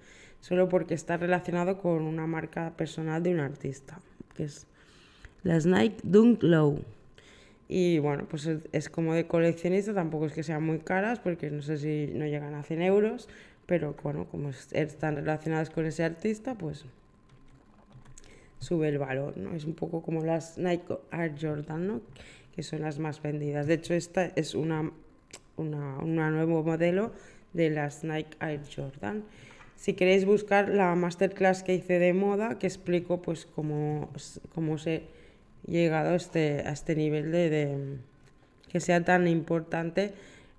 solo 0.41 0.67
porque 0.69 0.95
está 0.95 1.17
relacionado 1.17 1.78
con 1.78 2.02
una 2.02 2.28
marca 2.28 2.74
personal 2.76 3.21
de 3.24 3.34
un 3.34 3.39
artista 3.39 4.00
que 4.36 4.45
es 4.45 4.67
las 5.43 5.65
Nike 5.65 5.97
Dunk 6.04 6.43
Low. 6.43 6.84
Y 7.67 8.00
bueno, 8.00 8.28
pues 8.30 8.50
es, 8.74 8.89
como 8.89 9.13
de 9.13 9.28
coleccionista, 9.28 9.93
tampoco 9.93 10.26
es 10.26 10.34
que 10.34 10.43
sean 10.43 10.62
muy 10.63 10.80
caras, 10.80 11.19
porque 11.19 11.50
no 11.50 11.62
sé 11.62 11.78
si 11.78 12.12
no 12.13 12.26
llegan 12.26 12.54
a 12.54 12.63
100 12.63 12.82
euros, 12.82 13.30
pero 13.65 13.95
bueno, 14.04 14.26
como 14.26 14.50
están 14.50 15.15
relacionadas 15.15 15.69
con 15.69 15.86
ese 15.86 16.04
artista, 16.04 16.56
pues 16.56 16.86
sube 18.62 18.88
el 18.88 19.00
valor, 19.00 19.38
¿no? 19.38 19.54
Es 19.56 19.65
un 19.65 19.74
poco 19.74 20.02
como 20.02 20.24
las 20.24 20.58
Nike 20.58 20.97
Air 21.12 21.34
Jordan, 21.39 21.88
¿no? 21.88 22.02
Que 22.56 22.63
son 22.63 22.82
las 22.82 23.00
más 23.00 23.21
vendidas. 23.21 23.65
De 23.67 23.74
hecho, 23.74 23.93
esta 23.95 24.26
es 24.36 24.54
una, 24.56 24.91
una, 25.58 25.97
una 25.97 26.30
nuevo 26.30 26.63
modelo 26.63 27.12
de 27.54 27.71
las 27.71 28.04
Nike 28.04 28.38
Air 28.39 28.62
Jordan. 28.74 29.24
Si 29.76 29.93
queréis 29.93 30.26
buscar 30.26 30.69
la 30.69 30.93
masterclass 30.93 31.63
que 31.63 31.74
hice 31.74 31.97
de 31.97 32.13
moda, 32.13 32.60
que 32.60 32.67
explico 32.67 33.21
pues 33.21 33.47
cómo, 33.47 34.12
cómo 34.54 34.78
se 34.78 35.04
ha 35.67 35.71
llegado 35.71 36.12
a 36.12 36.15
este, 36.15 36.62
a 36.62 36.71
este 36.71 36.95
nivel 36.95 37.32
de, 37.32 37.97
que 38.69 38.80
sea 38.80 39.04
tan 39.04 39.28
importante 39.28 40.13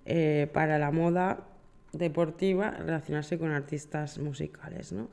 eh, 0.07 0.49
para 0.53 0.79
la 0.81 0.91
moda 0.91 1.47
deportiva 1.93 2.73
relacionarse 2.73 3.39
con 3.39 3.53
artistas 3.53 4.19
musicales. 4.19 4.91
¿no? 4.93 5.09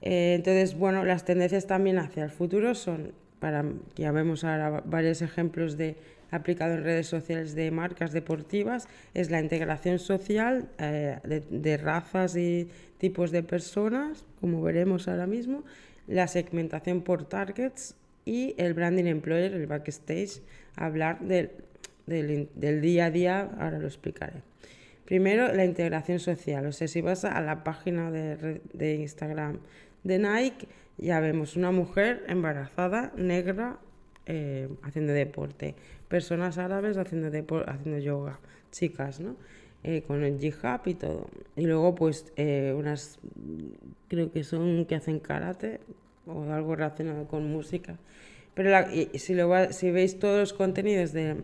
Eh, 0.00 0.34
entonces, 0.34 0.76
bueno, 0.76 1.04
las 1.04 1.24
tendencias 1.24 1.66
también 1.66 1.98
hacia 1.98 2.24
el 2.24 2.30
futuro 2.30 2.74
son, 2.74 3.12
para, 3.40 3.64
ya 3.96 4.12
vemos 4.12 4.44
ahora 4.44 4.82
varios 4.84 5.22
ejemplos 5.22 5.76
de 5.76 5.96
aplicado 6.30 6.74
en 6.74 6.84
redes 6.84 7.06
sociales 7.06 7.54
de 7.54 7.70
marcas 7.70 8.12
deportivas 8.12 8.88
es 9.14 9.30
la 9.30 9.40
integración 9.40 9.98
social 9.98 10.68
eh, 10.78 11.18
de, 11.24 11.76
razas 11.76 12.36
y 12.36 12.68
tipos 12.98 13.30
de 13.30 13.42
personas, 13.42 14.24
como 14.40 14.62
veremos 14.62 15.08
ahora 15.08 15.26
mismo, 15.26 15.64
la 16.06 16.26
segmentación 16.26 17.02
por 17.02 17.28
targets 17.28 17.94
y 18.24 18.54
el 18.58 18.74
branding 18.74 19.04
employer, 19.04 19.54
el 19.54 19.66
backstage, 19.66 20.42
hablar 20.76 21.20
del, 21.20 21.50
del, 22.06 22.80
día 22.80 23.06
a 23.06 23.10
día, 23.10 23.50
ahora 23.58 23.78
lo 23.78 23.86
explicaré. 23.86 24.42
Primero, 25.06 25.54
la 25.54 25.64
integración 25.64 26.18
social, 26.18 26.66
o 26.66 26.72
sea, 26.72 26.86
si 26.86 27.00
vas 27.00 27.24
a 27.24 27.40
la 27.40 27.64
página 27.64 28.10
de, 28.10 28.60
de 28.74 28.94
Instagram 28.96 29.60
de 30.08 30.18
Nike, 30.18 30.66
ya 30.96 31.20
vemos 31.20 31.54
una 31.56 31.70
mujer 31.70 32.24
embarazada, 32.28 33.12
negra, 33.16 33.78
eh, 34.26 34.68
haciendo 34.82 35.12
deporte, 35.12 35.74
personas 36.08 36.58
árabes 36.58 36.96
haciendo, 36.96 37.28
haciendo 37.66 37.98
yoga, 37.98 38.40
chicas, 38.72 39.20
¿no? 39.20 39.36
Eh, 39.84 40.02
con 40.06 40.24
el 40.24 40.40
jihad 40.40 40.80
y 40.86 40.94
todo. 40.94 41.28
Y 41.56 41.66
luego, 41.66 41.94
pues, 41.94 42.32
eh, 42.36 42.74
unas, 42.76 43.20
creo 44.08 44.32
que 44.32 44.42
son 44.42 44.86
que 44.86 44.96
hacen 44.96 45.20
karate 45.20 45.80
o 46.26 46.50
algo 46.50 46.74
relacionado 46.74 47.28
con 47.28 47.48
música. 47.48 47.96
Pero 48.54 48.70
si, 49.14 49.34
lo 49.34 49.72
si 49.72 49.90
veis 49.92 50.18
todos 50.18 50.40
los 50.40 50.52
contenidos 50.52 51.12
de, 51.12 51.36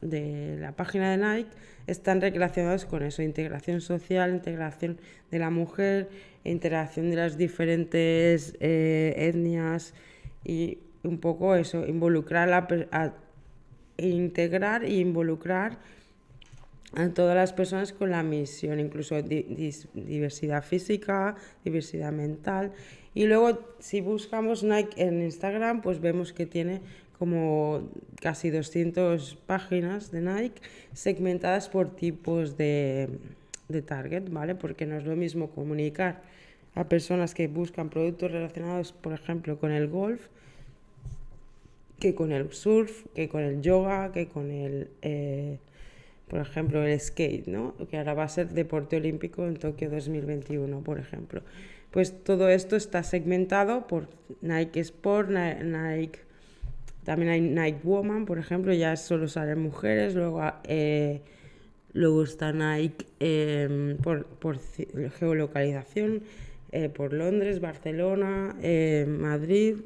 de 0.00 0.58
la 0.60 0.72
página 0.72 1.10
de 1.10 1.16
Nike, 1.16 1.50
están 1.86 2.20
relacionados 2.20 2.84
con 2.84 3.02
eso, 3.02 3.22
integración 3.22 3.80
social, 3.80 4.30
integración 4.30 4.98
de 5.30 5.38
la 5.38 5.50
mujer, 5.50 6.08
integración 6.44 7.10
de 7.10 7.16
las 7.16 7.36
diferentes 7.36 8.56
etnias 8.60 9.94
y 10.44 10.78
un 11.04 11.18
poco 11.18 11.54
eso, 11.54 11.86
involucrar 11.86 12.52
a, 12.52 13.14
integrar 13.98 14.84
e 14.84 14.94
involucrar 14.94 15.78
a 16.94 17.08
todas 17.08 17.34
las 17.34 17.52
personas 17.52 17.92
con 17.92 18.10
la 18.10 18.22
misión, 18.22 18.80
incluso 18.80 19.20
diversidad 19.22 20.62
física, 20.62 21.36
diversidad 21.64 22.12
mental. 22.12 22.72
Y 23.14 23.26
luego, 23.26 23.58
si 23.78 24.00
buscamos 24.00 24.62
Nike 24.62 25.02
en 25.02 25.22
Instagram, 25.22 25.82
pues 25.82 26.00
vemos 26.00 26.32
que 26.32 26.46
tiene 26.46 26.80
como 27.18 27.88
casi 28.20 28.50
200 28.50 29.38
páginas 29.46 30.10
de 30.10 30.22
Nike 30.22 30.60
segmentadas 30.92 31.68
por 31.68 31.94
tipos 31.94 32.56
de, 32.56 33.08
de 33.68 33.82
target, 33.82 34.24
¿vale? 34.30 34.54
Porque 34.54 34.86
no 34.86 34.96
es 34.96 35.04
lo 35.04 35.16
mismo 35.16 35.50
comunicar 35.50 36.22
a 36.74 36.88
personas 36.88 37.34
que 37.34 37.48
buscan 37.48 37.90
productos 37.90 38.30
relacionados, 38.30 38.92
por 38.92 39.12
ejemplo, 39.12 39.58
con 39.58 39.72
el 39.72 39.88
golf, 39.88 40.26
que 41.98 42.14
con 42.14 42.32
el 42.32 42.52
surf, 42.52 43.04
que 43.14 43.28
con 43.28 43.42
el 43.42 43.62
yoga, 43.62 44.10
que 44.12 44.26
con 44.26 44.50
el, 44.50 44.88
eh, 45.02 45.58
por 46.28 46.40
ejemplo, 46.40 46.82
el 46.82 46.98
skate, 46.98 47.46
¿no? 47.46 47.74
Que 47.90 47.98
ahora 47.98 48.14
va 48.14 48.24
a 48.24 48.28
ser 48.28 48.48
deporte 48.48 48.96
olímpico 48.96 49.46
en 49.46 49.56
Tokio 49.56 49.90
2021, 49.90 50.80
por 50.80 50.98
ejemplo. 50.98 51.42
Pues 51.90 52.24
todo 52.24 52.48
esto 52.48 52.74
está 52.74 53.02
segmentado 53.02 53.86
por 53.86 54.08
Nike 54.40 54.80
Sport, 54.80 55.30
Nike, 55.30 56.20
también 57.04 57.30
hay 57.30 57.40
Nike 57.40 57.80
Woman, 57.84 58.24
por 58.24 58.38
ejemplo, 58.38 58.72
ya 58.72 58.96
solo 58.96 59.28
salen 59.28 59.60
mujeres, 59.60 60.14
luego, 60.14 60.40
eh, 60.64 61.20
luego 61.92 62.22
está 62.22 62.52
Nike 62.52 63.06
em, 63.20 63.96
por, 63.98 64.26
por 64.26 64.58
geolocalización, 65.18 66.22
eh, 66.72 66.88
por 66.88 67.12
Londres, 67.12 67.60
Barcelona, 67.60 68.56
eh, 68.62 69.06
Madrid, 69.08 69.76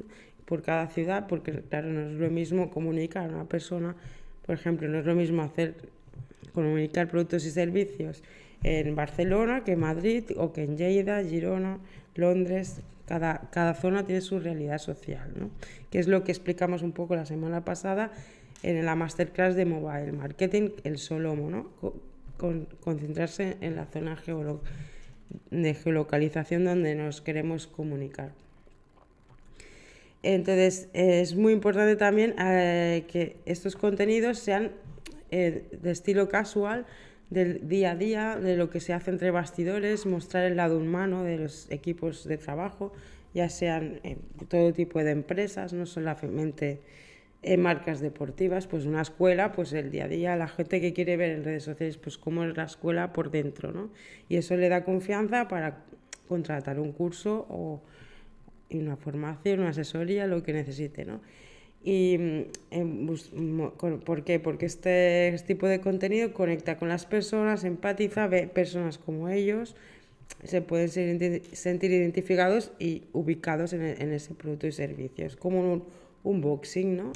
por 0.45 0.61
cada 0.61 0.87
ciudad, 0.87 1.27
porque 1.27 1.51
claro, 1.69 1.89
no 1.89 2.09
es 2.09 2.13
lo 2.13 2.29
mismo 2.29 2.69
comunicar 2.69 3.29
a 3.29 3.33
una 3.33 3.45
persona, 3.45 3.95
por 4.45 4.55
ejemplo, 4.55 4.87
no 4.87 4.99
es 4.99 5.05
lo 5.05 5.15
mismo 5.15 5.41
hacer 5.41 5.75
comunicar 6.53 7.09
productos 7.09 7.45
y 7.45 7.51
servicios 7.51 8.23
en 8.63 8.95
Barcelona 8.95 9.63
que 9.63 9.73
en 9.73 9.79
Madrid 9.79 10.23
o 10.37 10.53
que 10.53 10.63
en 10.63 10.77
Lleida, 10.77 11.23
Girona, 11.23 11.79
Londres, 12.15 12.81
cada, 13.05 13.49
cada 13.51 13.73
zona 13.73 14.05
tiene 14.05 14.21
su 14.21 14.39
realidad 14.39 14.79
social, 14.79 15.31
¿no? 15.35 15.49
que 15.91 15.99
es 15.99 16.07
lo 16.07 16.23
que 16.23 16.31
explicamos 16.31 16.81
un 16.81 16.91
poco 16.91 17.15
la 17.15 17.25
semana 17.25 17.63
pasada 17.63 18.11
en 18.63 18.85
la 18.85 18.95
masterclass 18.95 19.55
de 19.55 19.65
Mobile 19.65 20.11
Marketing, 20.11 20.71
el 20.83 20.97
Solomo, 20.97 21.49
¿no? 21.49 21.69
Con, 22.37 22.67
concentrarse 22.81 23.57
en 23.61 23.75
la 23.75 23.85
zona 23.85 24.17
de 25.51 25.73
geolocalización 25.73 26.65
donde 26.65 26.95
nos 26.95 27.21
queremos 27.21 27.67
comunicar. 27.67 28.31
Entonces, 30.23 30.89
es 30.93 31.35
muy 31.35 31.53
importante 31.53 31.95
también 31.95 32.35
eh, 32.39 33.05
que 33.07 33.37
estos 33.45 33.75
contenidos 33.75 34.39
sean 34.39 34.71
eh, 35.31 35.67
de 35.81 35.91
estilo 35.91 36.27
casual, 36.27 36.85
del 37.29 37.67
día 37.67 37.91
a 37.91 37.95
día, 37.95 38.35
de 38.37 38.55
lo 38.55 38.69
que 38.69 38.79
se 38.79 38.93
hace 38.93 39.11
entre 39.11 39.31
bastidores, 39.31 40.05
mostrar 40.05 40.45
el 40.45 40.57
lado 40.57 40.79
humano 40.79 41.23
de 41.23 41.37
los 41.37 41.69
equipos 41.71 42.25
de 42.25 42.37
trabajo, 42.37 42.93
ya 43.33 43.49
sean 43.49 43.99
en 44.03 44.19
todo 44.47 44.73
tipo 44.73 45.03
de 45.03 45.11
empresas, 45.11 45.73
no 45.73 45.85
solamente 45.85 46.79
en 47.53 47.61
marcas 47.61 48.01
deportivas, 48.01 48.67
pues 48.67 48.85
una 48.85 49.01
escuela, 49.01 49.53
pues 49.53 49.71
el 49.73 49.89
día 49.89 50.05
a 50.05 50.07
día, 50.07 50.35
la 50.35 50.47
gente 50.47 50.81
que 50.81 50.93
quiere 50.93 51.15
ver 51.15 51.31
en 51.31 51.43
redes 51.43 51.63
sociales, 51.63 51.97
pues 51.97 52.17
cómo 52.17 52.43
es 52.43 52.55
la 52.57 52.63
escuela 52.63 53.13
por 53.13 53.31
dentro, 53.31 53.71
¿no? 53.71 53.89
Y 54.27 54.35
eso 54.35 54.55
le 54.57 54.67
da 54.69 54.83
confianza 54.83 55.47
para 55.47 55.85
contratar 56.27 56.79
un 56.79 56.91
curso 56.91 57.45
o 57.49 57.81
una 58.69 58.97
formación, 58.97 59.61
una 59.61 59.69
asesoría, 59.69 60.27
lo 60.27 60.43
que 60.43 60.51
necesite, 60.51 61.05
¿no? 61.05 61.21
¿Y 61.83 62.17
mm, 62.17 63.99
por 64.03 64.23
qué? 64.25 64.39
Porque 64.41 64.65
este, 64.65 65.29
este, 65.29 65.47
tipo 65.47 65.67
de 65.67 65.79
contenido 65.79 66.33
conecta 66.33 66.77
con 66.77 66.89
las 66.89 67.05
personas, 67.05 67.63
empatiza, 67.63 68.27
ve 68.27 68.47
personas 68.47 68.97
como 68.97 69.29
ellos, 69.29 69.75
se 70.43 70.61
pueden 70.61 70.89
sentir 70.89 71.91
identificados 71.91 72.73
y 72.77 73.03
ubicados 73.13 73.71
en, 73.71 74.11
ese 74.11 74.33
producto 74.35 74.67
y 74.67 74.73
servicio. 74.73 75.25
Es 75.25 75.37
como 75.37 75.61
un 75.61 75.83
unboxing, 76.23 76.97
¿no? 76.97 77.13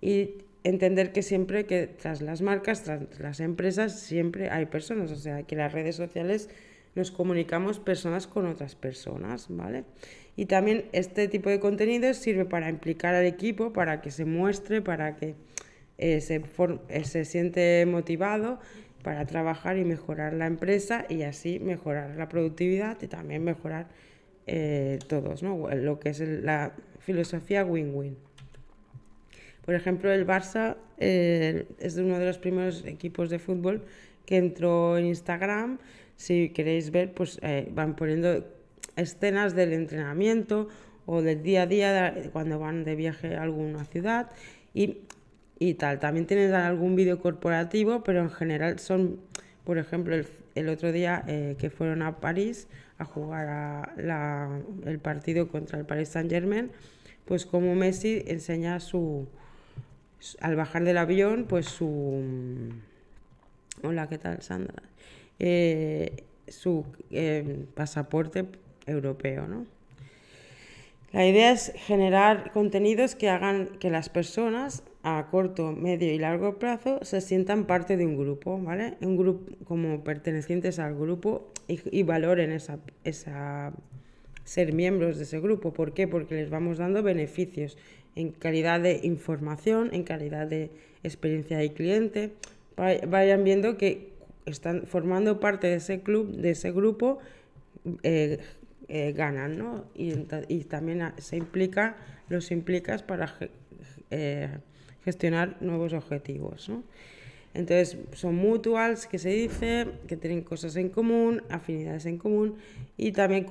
Y 0.00 0.34
entender 0.64 1.12
que 1.12 1.22
siempre 1.22 1.66
que 1.66 1.86
tras 1.86 2.20
las 2.22 2.42
marcas, 2.42 2.82
tras 2.82 3.18
las 3.18 3.40
empresas, 3.40 4.00
siempre 4.00 4.50
hay 4.50 4.66
personas, 4.66 5.10
o 5.10 5.16
sea, 5.16 5.42
que 5.42 5.56
las 5.56 5.72
redes 5.72 5.96
sociales 5.96 6.48
nos 6.94 7.10
comunicamos 7.10 7.78
personas 7.78 8.26
con 8.26 8.46
otras 8.46 8.74
personas, 8.74 9.46
¿vale? 9.48 9.84
Y 10.36 10.46
también 10.46 10.86
este 10.92 11.28
tipo 11.28 11.50
de 11.50 11.60
contenido 11.60 12.12
sirve 12.14 12.44
para 12.44 12.68
implicar 12.68 13.14
al 13.14 13.26
equipo, 13.26 13.72
para 13.72 14.00
que 14.00 14.10
se 14.10 14.24
muestre, 14.24 14.82
para 14.82 15.16
que 15.16 15.34
eh, 15.98 16.20
se, 16.20 16.42
eh, 16.88 17.04
se 17.04 17.24
siente 17.24 17.84
motivado 17.86 18.58
para 19.02 19.26
trabajar 19.26 19.78
y 19.78 19.84
mejorar 19.84 20.34
la 20.34 20.46
empresa 20.46 21.06
y 21.08 21.22
así 21.22 21.58
mejorar 21.58 22.16
la 22.16 22.28
productividad 22.28 23.00
y 23.02 23.06
también 23.06 23.44
mejorar 23.44 23.88
eh, 24.46 24.98
todos, 25.06 25.42
¿no? 25.42 25.68
Lo 25.74 26.00
que 26.00 26.10
es 26.10 26.20
la 26.20 26.74
filosofía 26.98 27.64
win-win. 27.64 28.16
Por 29.70 29.76
ejemplo, 29.76 30.10
el 30.10 30.26
Barça 30.26 30.78
es 30.98 31.96
uno 31.96 32.18
de 32.18 32.26
los 32.26 32.38
primeros 32.38 32.84
equipos 32.84 33.30
de 33.30 33.38
fútbol 33.38 33.84
que 34.26 34.36
entró 34.36 34.98
en 34.98 35.06
Instagram. 35.06 35.78
Si 36.16 36.48
queréis 36.48 36.90
ver, 36.90 37.14
pues 37.14 37.38
van 37.70 37.94
poniendo 37.94 38.44
escenas 38.96 39.54
del 39.54 39.72
entrenamiento 39.72 40.66
o 41.06 41.22
del 41.22 41.44
día 41.44 41.62
a 41.62 41.66
día 41.68 42.14
cuando 42.32 42.58
van 42.58 42.82
de 42.82 42.96
viaje 42.96 43.36
a 43.36 43.44
alguna 43.44 43.84
ciudad 43.84 44.30
y, 44.74 45.02
y 45.60 45.74
tal. 45.74 46.00
También 46.00 46.26
tienen 46.26 46.52
algún 46.52 46.96
vídeo 46.96 47.20
corporativo, 47.20 48.02
pero 48.02 48.22
en 48.22 48.30
general 48.30 48.80
son, 48.80 49.20
por 49.62 49.78
ejemplo, 49.78 50.16
el, 50.56 50.68
otro 50.68 50.90
día 50.90 51.22
eh, 51.28 51.54
que 51.60 51.70
fueron 51.70 52.02
a 52.02 52.18
París 52.18 52.66
a 52.98 53.04
jugar 53.04 53.46
a 53.46 53.94
la, 53.96 54.60
el 54.84 54.98
partido 54.98 55.46
contra 55.46 55.78
el 55.78 55.86
Paris 55.86 56.08
Saint 56.08 56.28
Germain, 56.28 56.72
pues 57.24 57.46
como 57.46 57.76
Messi 57.76 58.24
enseña 58.26 58.80
su, 58.80 59.28
al 60.40 60.56
bajar 60.56 60.84
del 60.84 60.98
avión, 60.98 61.46
pues 61.48 61.66
su... 61.66 62.22
Hola, 63.82 64.08
¿qué 64.08 64.18
tal, 64.18 64.42
Sandra? 64.42 64.82
Eh, 65.38 66.24
su 66.48 66.84
eh, 67.10 67.64
pasaporte 67.74 68.46
europeo. 68.86 69.46
¿no? 69.46 69.66
La 71.12 71.26
idea 71.26 71.52
es 71.52 71.72
generar 71.74 72.52
contenidos 72.52 73.14
que 73.14 73.30
hagan 73.30 73.66
que 73.78 73.90
las 73.90 74.08
personas 74.08 74.82
a 75.02 75.28
corto, 75.30 75.72
medio 75.72 76.12
y 76.12 76.18
largo 76.18 76.58
plazo 76.58 76.98
se 77.02 77.20
sientan 77.20 77.64
parte 77.64 77.96
de 77.96 78.04
un 78.04 78.18
grupo, 78.18 78.60
¿vale? 78.60 78.96
Un 79.00 79.16
grupo 79.16 79.50
como 79.64 80.04
pertenecientes 80.04 80.78
al 80.78 80.94
grupo 80.94 81.50
y, 81.68 82.02
valoren 82.02 82.52
esa, 82.52 82.80
esa, 83.04 83.72
ser 84.44 84.74
miembros 84.74 85.16
de 85.16 85.24
ese 85.24 85.40
grupo. 85.40 85.72
¿Por 85.72 85.94
qué? 85.94 86.06
Porque 86.06 86.34
les 86.34 86.50
vamos 86.50 86.78
dando 86.78 87.02
beneficios 87.02 87.78
en 88.16 88.30
calidad 88.32 88.80
de 88.80 89.00
información, 89.02 89.90
en 89.92 90.02
calidad 90.02 90.46
de 90.46 90.70
experiencia 91.02 91.58
de 91.58 91.72
cliente. 91.72 92.32
Vayan 92.76 93.44
viendo 93.44 93.76
que 93.76 94.10
están 94.46 94.86
formando 94.86 95.40
parte 95.40 95.66
de 95.66 95.76
ese 95.76 96.00
club, 96.00 96.32
de 96.32 96.50
ese 96.50 96.72
grupo, 96.72 97.18
eh, 98.02 98.38
eh, 98.88 99.12
ganan, 99.12 99.58
¿no? 99.58 99.84
Y, 99.94 100.14
y, 100.48 100.64
también 100.64 101.12
se 101.18 101.36
implica, 101.36 101.96
los 102.28 102.50
implicas 102.50 103.02
para 103.02 103.32
eh, 104.10 104.48
gestionar 105.04 105.56
nuevos 105.60 105.92
objetivos, 105.92 106.68
¿no? 106.68 106.82
Entonces, 107.52 107.98
son 108.12 108.36
mutuals, 108.36 109.06
que 109.06 109.18
se 109.18 109.30
dice, 109.30 109.86
que 110.06 110.16
tienen 110.16 110.42
cosas 110.42 110.76
en 110.76 110.88
común, 110.88 111.42
afinidades 111.48 112.06
en 112.06 112.16
común 112.16 112.56
y 112.96 113.12
también 113.12 113.44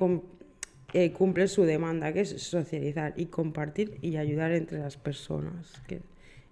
eh, 0.93 1.12
cumple 1.12 1.47
su 1.47 1.63
demanda, 1.63 2.13
que 2.13 2.21
es 2.21 2.41
socializar 2.41 3.13
y 3.15 3.28
compartir 3.28 3.97
y 4.02 4.17
ayudar 4.17 4.52
entre 4.52 4.80
las 4.80 4.97
personas, 4.97 5.82
que 5.88 6.02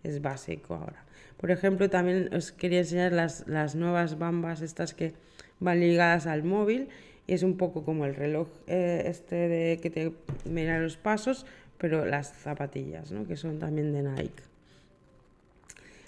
es 0.03 0.21
básico 0.21 0.75
ahora. 0.75 1.03
Por 1.37 1.51
ejemplo, 1.51 1.89
también 1.89 2.33
os 2.33 2.51
quería 2.51 2.79
enseñar 2.79 3.11
las, 3.13 3.47
las 3.47 3.75
nuevas 3.75 4.17
bambas, 4.17 4.61
estas 4.61 4.93
que 4.93 5.13
van 5.59 5.79
ligadas 5.79 6.27
al 6.27 6.43
móvil 6.43 6.89
y 7.27 7.33
es 7.33 7.43
un 7.43 7.57
poco 7.57 7.83
como 7.83 8.05
el 8.05 8.15
reloj 8.15 8.47
eh, 8.67 9.03
este 9.05 9.35
de 9.35 9.79
que 9.81 9.89
te 9.89 10.13
mira 10.45 10.79
los 10.79 10.97
pasos, 10.97 11.45
pero 11.77 12.05
las 12.05 12.31
zapatillas, 12.33 13.11
¿no? 13.11 13.27
que 13.27 13.35
son 13.35 13.59
también 13.59 13.91
de 13.93 14.03
Nike. 14.03 14.43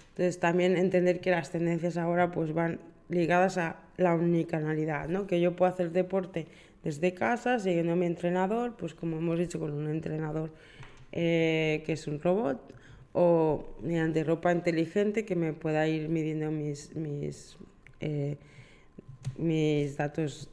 Entonces 0.10 0.40
también 0.40 0.78
entender 0.78 1.20
que 1.20 1.32
las 1.32 1.52
tendencias 1.52 1.98
ahora 1.98 2.32
pues 2.32 2.54
van 2.54 2.80
ligadas 3.10 3.58
a 3.58 3.78
la 3.98 4.16
unicanalidad, 4.16 5.10
¿no? 5.10 5.28
que 5.28 5.42
yo 5.42 5.56
puedo 5.56 5.72
hacer 5.72 5.92
deporte 5.92 6.48
desde 6.84 7.14
casa, 7.14 7.60
siguiendo 7.60 7.94
a 7.94 7.96
mi 7.96 8.06
entrenador, 8.06 8.76
pues 8.78 8.94
como 8.94 9.18
hemos 9.18 9.38
dicho 9.38 9.60
con 9.60 9.74
un 9.74 9.90
entrenador 9.90 10.52
eh, 11.12 11.84
que 11.86 11.94
es 11.94 12.08
un 12.08 12.22
robot, 12.22 12.60
o 13.14 13.66
mediante 13.82 14.24
ropa 14.24 14.52
inteligente 14.52 15.26
que 15.26 15.36
me 15.36 15.54
pueda 15.54 15.88
ir 15.88 16.10
midiendo 16.10 16.52
mis, 16.52 16.96
mis 16.96 17.58
eh, 18.02 18.38
mis 19.38 19.98
datos 19.98 20.50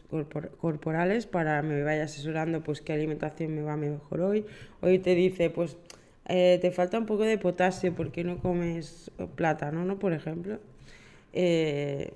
corporales 0.60 1.26
para 1.26 1.62
me 1.62 1.82
vaya 1.82 2.04
asesorando 2.04 2.62
pues 2.62 2.80
qué 2.80 2.92
alimentación 2.92 3.54
me 3.54 3.62
va 3.62 3.76
mejor 3.76 4.20
hoy. 4.20 4.44
Hoy 4.80 4.98
te 4.98 5.14
dice 5.14 5.50
pues 5.50 5.76
eh, 6.28 6.58
te 6.60 6.70
falta 6.70 6.98
un 6.98 7.06
poco 7.06 7.24
de 7.24 7.38
potasio 7.38 7.94
porque 7.94 8.24
no 8.24 8.38
comes 8.38 9.10
plátano, 9.34 9.84
¿no? 9.84 9.98
Por 9.98 10.12
ejemplo. 10.12 10.58
Eh, 11.32 12.12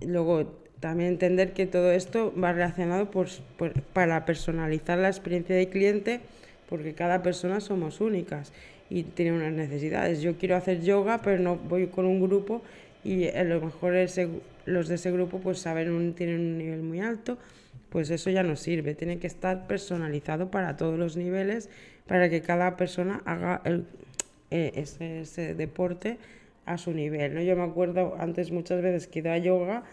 luego 0.00 0.63
también 0.84 1.12
entender 1.12 1.54
que 1.54 1.64
todo 1.66 1.92
esto 1.92 2.30
va 2.38 2.52
relacionado 2.52 3.10
pues, 3.10 3.40
para 3.94 4.26
personalizar 4.26 4.98
la 4.98 5.08
experiencia 5.08 5.56
de 5.56 5.70
cliente 5.70 6.20
porque 6.68 6.92
cada 6.92 7.22
persona 7.22 7.60
somos 7.60 8.02
únicas 8.02 8.52
y 8.90 9.04
tiene 9.04 9.32
unas 9.32 9.54
necesidades. 9.54 10.20
Yo 10.20 10.36
quiero 10.36 10.56
hacer 10.56 10.82
yoga 10.82 11.22
pero 11.22 11.42
no 11.42 11.56
voy 11.56 11.86
con 11.86 12.04
un 12.04 12.20
grupo 12.20 12.60
y 13.02 13.28
a 13.28 13.44
lo 13.44 13.62
mejor 13.62 13.96
ese, 13.96 14.28
los 14.66 14.88
de 14.88 14.96
ese 14.96 15.10
grupo 15.10 15.38
pues 15.38 15.58
saben 15.58 15.90
un, 15.90 16.12
tienen 16.12 16.40
un 16.40 16.58
nivel 16.58 16.82
muy 16.82 17.00
alto, 17.00 17.38
pues 17.88 18.10
eso 18.10 18.28
ya 18.28 18.42
no 18.42 18.54
sirve, 18.54 18.94
tiene 18.94 19.18
que 19.18 19.26
estar 19.26 19.66
personalizado 19.66 20.50
para 20.50 20.76
todos 20.76 20.98
los 20.98 21.16
niveles, 21.16 21.70
para 22.06 22.28
que 22.28 22.42
cada 22.42 22.76
persona 22.76 23.22
haga 23.24 23.62
el, 23.64 23.86
eh, 24.50 24.72
ese, 24.74 25.54
deporte 25.54 26.18
a 26.66 26.76
su 26.76 26.92
nivel. 26.92 27.34
¿no? 27.34 27.40
Yo 27.40 27.56
me 27.56 27.62
acuerdo 27.62 28.16
antes 28.18 28.50
muchas 28.50 28.82
veces 28.82 29.06
que 29.06 29.20
iba 29.20 29.32
a 29.32 29.38
yoga, 29.38 29.84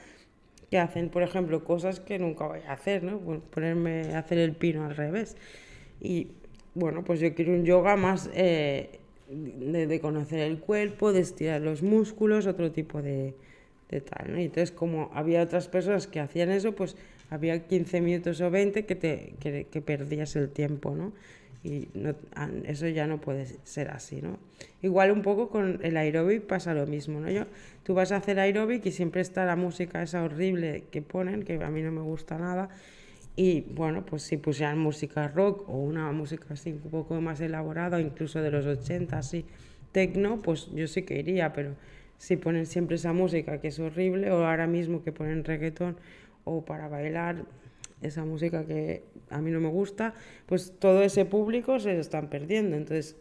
que 0.72 0.80
hacen, 0.80 1.10
por 1.10 1.22
ejemplo, 1.22 1.66
cosas 1.66 2.00
que 2.00 2.18
nunca 2.18 2.48
voy 2.48 2.62
a 2.66 2.72
hacer, 2.72 3.04
¿no? 3.04 3.20
Ponerme 3.20 4.16
a 4.16 4.20
hacer 4.20 4.38
el 4.38 4.54
pino 4.54 4.86
al 4.86 4.96
revés. 4.96 5.36
Y 6.00 6.30
bueno, 6.74 7.04
pues 7.04 7.20
yo 7.20 7.36
quiero 7.36 7.52
un 7.52 7.66
yoga 7.66 7.98
más 7.98 8.30
eh, 8.34 9.02
de, 9.28 10.00
conocer 10.00 10.40
el 10.40 10.60
cuerpo, 10.60 11.12
de 11.12 11.20
estirar 11.20 11.60
los 11.60 11.84
músculos, 11.84 12.48
otro 12.48 12.72
tipo 12.72 13.02
de, 13.02 13.36
de 13.90 14.00
tal. 14.00 14.32
¿no? 14.32 14.40
Y 14.40 14.46
entonces, 14.46 14.72
como 14.72 15.12
había 15.14 15.44
otras 15.44 15.68
personas 15.68 16.08
que 16.08 16.22
hacían 16.22 16.50
eso, 16.50 16.72
pues 16.72 16.96
había 17.30 17.68
15 17.68 18.00
minutos 18.00 18.40
o 18.40 18.50
20 18.50 18.86
que, 18.86 18.96
te, 18.96 19.34
que 19.40 19.82
perdías 19.82 20.38
el 20.38 20.50
tiempo, 20.50 20.96
¿no? 20.96 21.12
Y 21.64 21.90
no, 21.94 22.16
eso 22.66 22.88
ya 22.88 23.06
no 23.06 23.22
puede 23.22 23.46
ser 23.64 23.90
así, 23.92 24.22
¿no? 24.22 24.40
Igual 24.82 25.12
un 25.12 25.22
poco 25.22 25.50
con 25.50 25.80
el 25.84 25.98
aeróbic 25.98 26.44
pasa 26.44 26.74
lo 26.74 26.88
mismo, 26.88 27.20
¿no? 27.20 27.30
Yo, 27.30 27.46
tú 27.84 27.94
vas 27.94 28.12
a 28.12 28.18
hacer 28.18 28.40
aeróbic 28.40 28.86
y 28.86 28.92
siempre 28.92 29.22
está 29.22 29.46
la 29.46 29.56
música 29.56 30.02
esa 30.02 30.24
horrible 30.24 30.86
que 30.92 31.02
ponen, 31.02 31.44
que 31.44 31.64
a 31.64 31.70
mí 31.70 31.82
no 31.82 31.92
me 31.92 32.02
gusta 32.02 32.38
nada, 32.38 32.70
y 33.36 33.62
bueno, 33.62 34.06
pues 34.06 34.24
si 34.24 34.38
pusieran 34.38 34.78
música 34.80 35.28
rock 35.28 35.70
o 35.70 35.78
una 35.78 36.12
música 36.12 36.48
así 36.54 36.72
un 36.72 36.92
poco 36.92 37.22
más 37.22 37.40
elaborada, 37.40 38.02
incluso 38.02 38.42
de 38.42 38.52
los 38.52 38.66
80, 38.66 39.18
así, 39.18 39.46
tecno, 39.92 40.42
pues 40.42 40.70
yo 40.74 40.88
sí 40.88 41.04
que 41.04 41.20
iría, 41.20 41.54
pero 41.54 41.76
si 42.18 42.38
ponen 42.38 42.66
siempre 42.66 42.98
esa 42.98 43.14
música 43.14 43.60
que 43.62 43.70
es 43.70 43.80
horrible, 43.80 44.32
o 44.32 44.46
ahora 44.46 44.68
mismo 44.68 45.04
que 45.04 45.12
ponen 45.12 45.44
reggaetón 45.44 45.98
o 46.44 46.66
para 46.66 46.88
bailar, 46.88 47.46
esa 48.02 48.26
música 48.26 48.66
que 48.66 49.04
a 49.30 49.42
mí 49.42 49.52
no 49.52 49.60
me 49.60 49.70
gusta, 49.70 50.14
pues 50.46 50.74
todo 50.80 51.02
ese 51.04 51.26
público 51.26 51.80
se 51.80 52.00
están 52.00 52.30
perdiendo. 52.30 52.76
Entonces, 52.76 53.16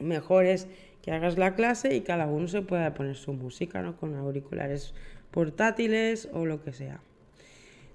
mejor 0.00 0.46
es 0.46 0.66
que 1.02 1.12
hagas 1.12 1.38
la 1.38 1.54
clase 1.54 1.94
y 1.94 2.02
cada 2.02 2.26
uno 2.26 2.48
se 2.48 2.62
pueda 2.62 2.94
poner 2.94 3.16
su 3.16 3.32
música, 3.32 3.82
¿no? 3.82 3.96
Con 3.96 4.14
auriculares 4.16 4.94
portátiles 5.30 6.28
o 6.32 6.46
lo 6.46 6.62
que 6.62 6.72
sea. 6.72 7.00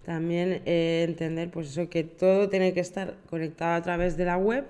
También 0.05 0.61
eh, 0.65 1.05
entender, 1.07 1.49
pues 1.49 1.69
eso, 1.69 1.89
que 1.89 2.03
todo 2.03 2.49
tiene 2.49 2.73
que 2.73 2.79
estar 2.79 3.15
conectado 3.29 3.73
a 3.75 3.81
través 3.81 4.17
de 4.17 4.25
la 4.25 4.37
web, 4.37 4.65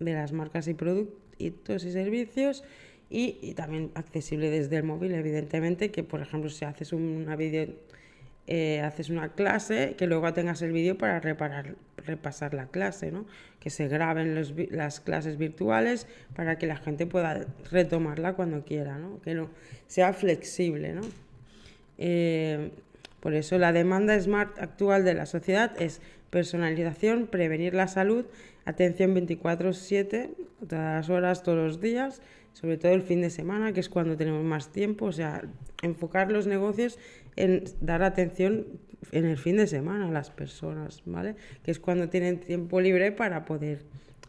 de 0.00 0.12
las 0.12 0.32
marcas 0.32 0.66
y 0.68 0.74
productos 0.74 1.84
y 1.84 1.92
servicios, 1.92 2.64
y, 3.08 3.38
y 3.40 3.54
también 3.54 3.92
accesible 3.94 4.50
desde 4.50 4.78
el 4.78 4.82
móvil, 4.82 5.12
evidentemente, 5.12 5.92
que 5.92 6.02
por 6.02 6.20
ejemplo 6.20 6.50
si 6.50 6.64
haces 6.64 6.92
una 6.92 7.36
video 7.36 7.68
eh, 8.46 8.80
haces 8.80 9.10
una 9.10 9.30
clase, 9.30 9.94
que 9.98 10.06
luego 10.06 10.32
tengas 10.32 10.62
el 10.62 10.72
vídeo 10.72 10.96
para 10.96 11.18
reparar, 11.18 11.74
repasar 11.96 12.54
la 12.54 12.66
clase, 12.66 13.10
¿no? 13.10 13.26
que 13.58 13.70
se 13.70 13.88
graben 13.88 14.40
las 14.70 15.00
clases 15.00 15.36
virtuales 15.36 16.06
para 16.34 16.56
que 16.56 16.66
la 16.66 16.76
gente 16.76 17.06
pueda 17.06 17.46
retomarla 17.70 18.34
cuando 18.34 18.64
quiera, 18.64 18.98
¿no? 18.98 19.20
que 19.20 19.34
no, 19.34 19.50
sea 19.88 20.12
flexible. 20.12 20.92
¿no? 20.92 21.02
Eh, 21.98 22.70
por 23.18 23.34
eso 23.34 23.58
la 23.58 23.72
demanda 23.72 24.18
smart 24.20 24.56
actual 24.60 25.04
de 25.04 25.14
la 25.14 25.26
sociedad 25.26 25.72
es 25.82 26.00
personalización, 26.30 27.26
prevenir 27.26 27.74
la 27.74 27.88
salud, 27.88 28.26
atención 28.64 29.14
24/7, 29.14 30.30
todas 30.68 30.96
las 30.96 31.10
horas, 31.10 31.42
todos 31.42 31.58
los 31.58 31.80
días, 31.80 32.22
sobre 32.52 32.76
todo 32.76 32.92
el 32.92 33.02
fin 33.02 33.22
de 33.22 33.30
semana, 33.30 33.72
que 33.72 33.80
es 33.80 33.88
cuando 33.88 34.16
tenemos 34.16 34.44
más 34.44 34.70
tiempo, 34.70 35.06
o 35.06 35.12
sea, 35.12 35.42
enfocar 35.82 36.30
los 36.30 36.46
negocios 36.46 36.98
en 37.36 37.64
dar 37.80 38.02
atención 38.02 38.66
en 39.12 39.26
el 39.26 39.36
fin 39.36 39.56
de 39.56 39.66
semana 39.66 40.08
a 40.08 40.10
las 40.10 40.30
personas, 40.30 41.02
¿vale? 41.04 41.36
Que 41.62 41.70
es 41.70 41.78
cuando 41.78 42.08
tienen 42.08 42.40
tiempo 42.40 42.80
libre 42.80 43.12
para 43.12 43.44
poder 43.44 43.82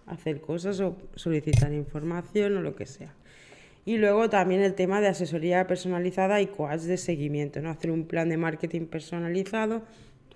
hacer 0.06 0.39
cosas 0.39 0.80
o 0.80 0.98
solicitar 1.15 1.74
información 1.74 2.58
o 2.58 2.62
lo 2.62 2.76
que 2.76 2.86
sea. 2.86 3.13
Y 3.86 3.98
luego 3.98 4.30
también 4.30 4.62
el 4.62 4.74
tema 4.74 5.00
de 5.00 5.08
asesoría 5.08 5.65
personalizada 5.65 6.41
y 6.41 6.48
coach 6.48 6.82
de 6.82 6.98
seguimiento, 6.98 7.62
¿no? 7.62 7.70
Hacer 7.70 7.91
un 7.91 8.06
plan 8.06 8.28
de 8.30 8.38
marketing 8.38 8.86
personalizado 8.86 9.84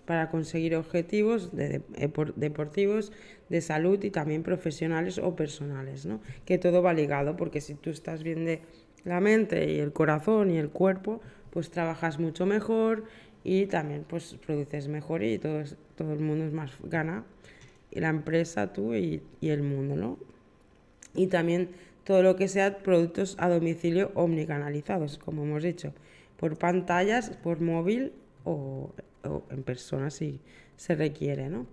para 0.06 0.30
conseguir 0.30 0.76
objetivos 0.76 1.52
deportivos, 1.54 3.12
de 3.50 3.62
salud 3.62 4.02
y 4.04 4.10
también 4.10 4.44
profesionales 4.44 5.18
o 5.18 5.36
personales, 5.36 6.06
¿no? 6.06 6.22
Que 6.46 6.58
todo 6.58 6.82
va 6.82 6.94
ligado, 6.94 7.36
porque 7.36 7.60
si 7.60 7.76
tú 7.76 7.90
estás 7.90 8.24
bien 8.24 8.46
de 8.46 8.62
la 9.04 9.20
mente 9.20 9.72
y 9.72 9.80
el 9.80 9.92
corazón 9.92 10.50
y 10.52 10.58
el 10.58 10.70
cuerpo, 10.70 11.22
pues 11.52 11.70
trabajas 11.70 12.20
mucho 12.20 12.46
mejor 12.46 13.06
y 13.44 13.68
también 13.68 14.06
pues 14.08 14.36
produces 14.46 14.88
mejor 14.88 15.24
y 15.24 15.38
todo, 15.38 15.64
todo 15.96 16.14
el 16.14 16.20
mundo 16.20 16.46
es 16.46 16.54
más 16.54 16.72
gana, 16.84 17.24
y 17.92 18.00
la 18.00 18.10
empresa, 18.10 18.74
tú 18.74 18.96
y, 18.96 19.22
y 19.42 19.50
el 19.50 19.64
mundo, 19.64 19.96
¿no? 19.96 20.18
Y 21.14 21.28
también 21.28 21.70
todo 22.04 22.24
lo 22.24 22.36
que 22.36 22.48
sea 22.48 22.80
productos 22.80 23.36
a 23.40 23.50
domicilio 23.50 24.12
omnicanalizados, 24.16 25.18
como 25.18 25.44
hemos 25.44 25.64
dicho, 25.64 25.94
por 26.38 26.58
pantallas, 26.58 27.32
por 27.44 27.60
móvil 27.60 28.14
o, 28.46 28.92
o 29.24 29.44
en 29.52 29.64
persona 29.64 30.10
si 30.10 30.40
se 30.78 30.96
requiere, 30.96 31.50
¿no? 31.50 31.68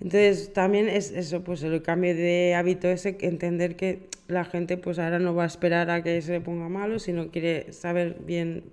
Entonces 0.00 0.52
también 0.52 0.88
es 0.88 1.10
eso, 1.10 1.44
pues 1.44 1.62
el 1.62 1.82
cambio 1.82 2.14
de 2.14 2.54
hábito 2.54 2.88
ese, 2.88 3.18
entender 3.20 3.76
que 3.76 4.08
la 4.28 4.44
gente 4.44 4.78
pues 4.78 4.98
ahora 4.98 5.18
no 5.18 5.34
va 5.34 5.44
a 5.44 5.46
esperar 5.46 5.90
a 5.90 6.02
que 6.02 6.22
se 6.22 6.40
ponga 6.40 6.68
malo, 6.68 6.98
sino 6.98 7.30
quiere 7.30 7.72
saber 7.72 8.16
bien 8.24 8.64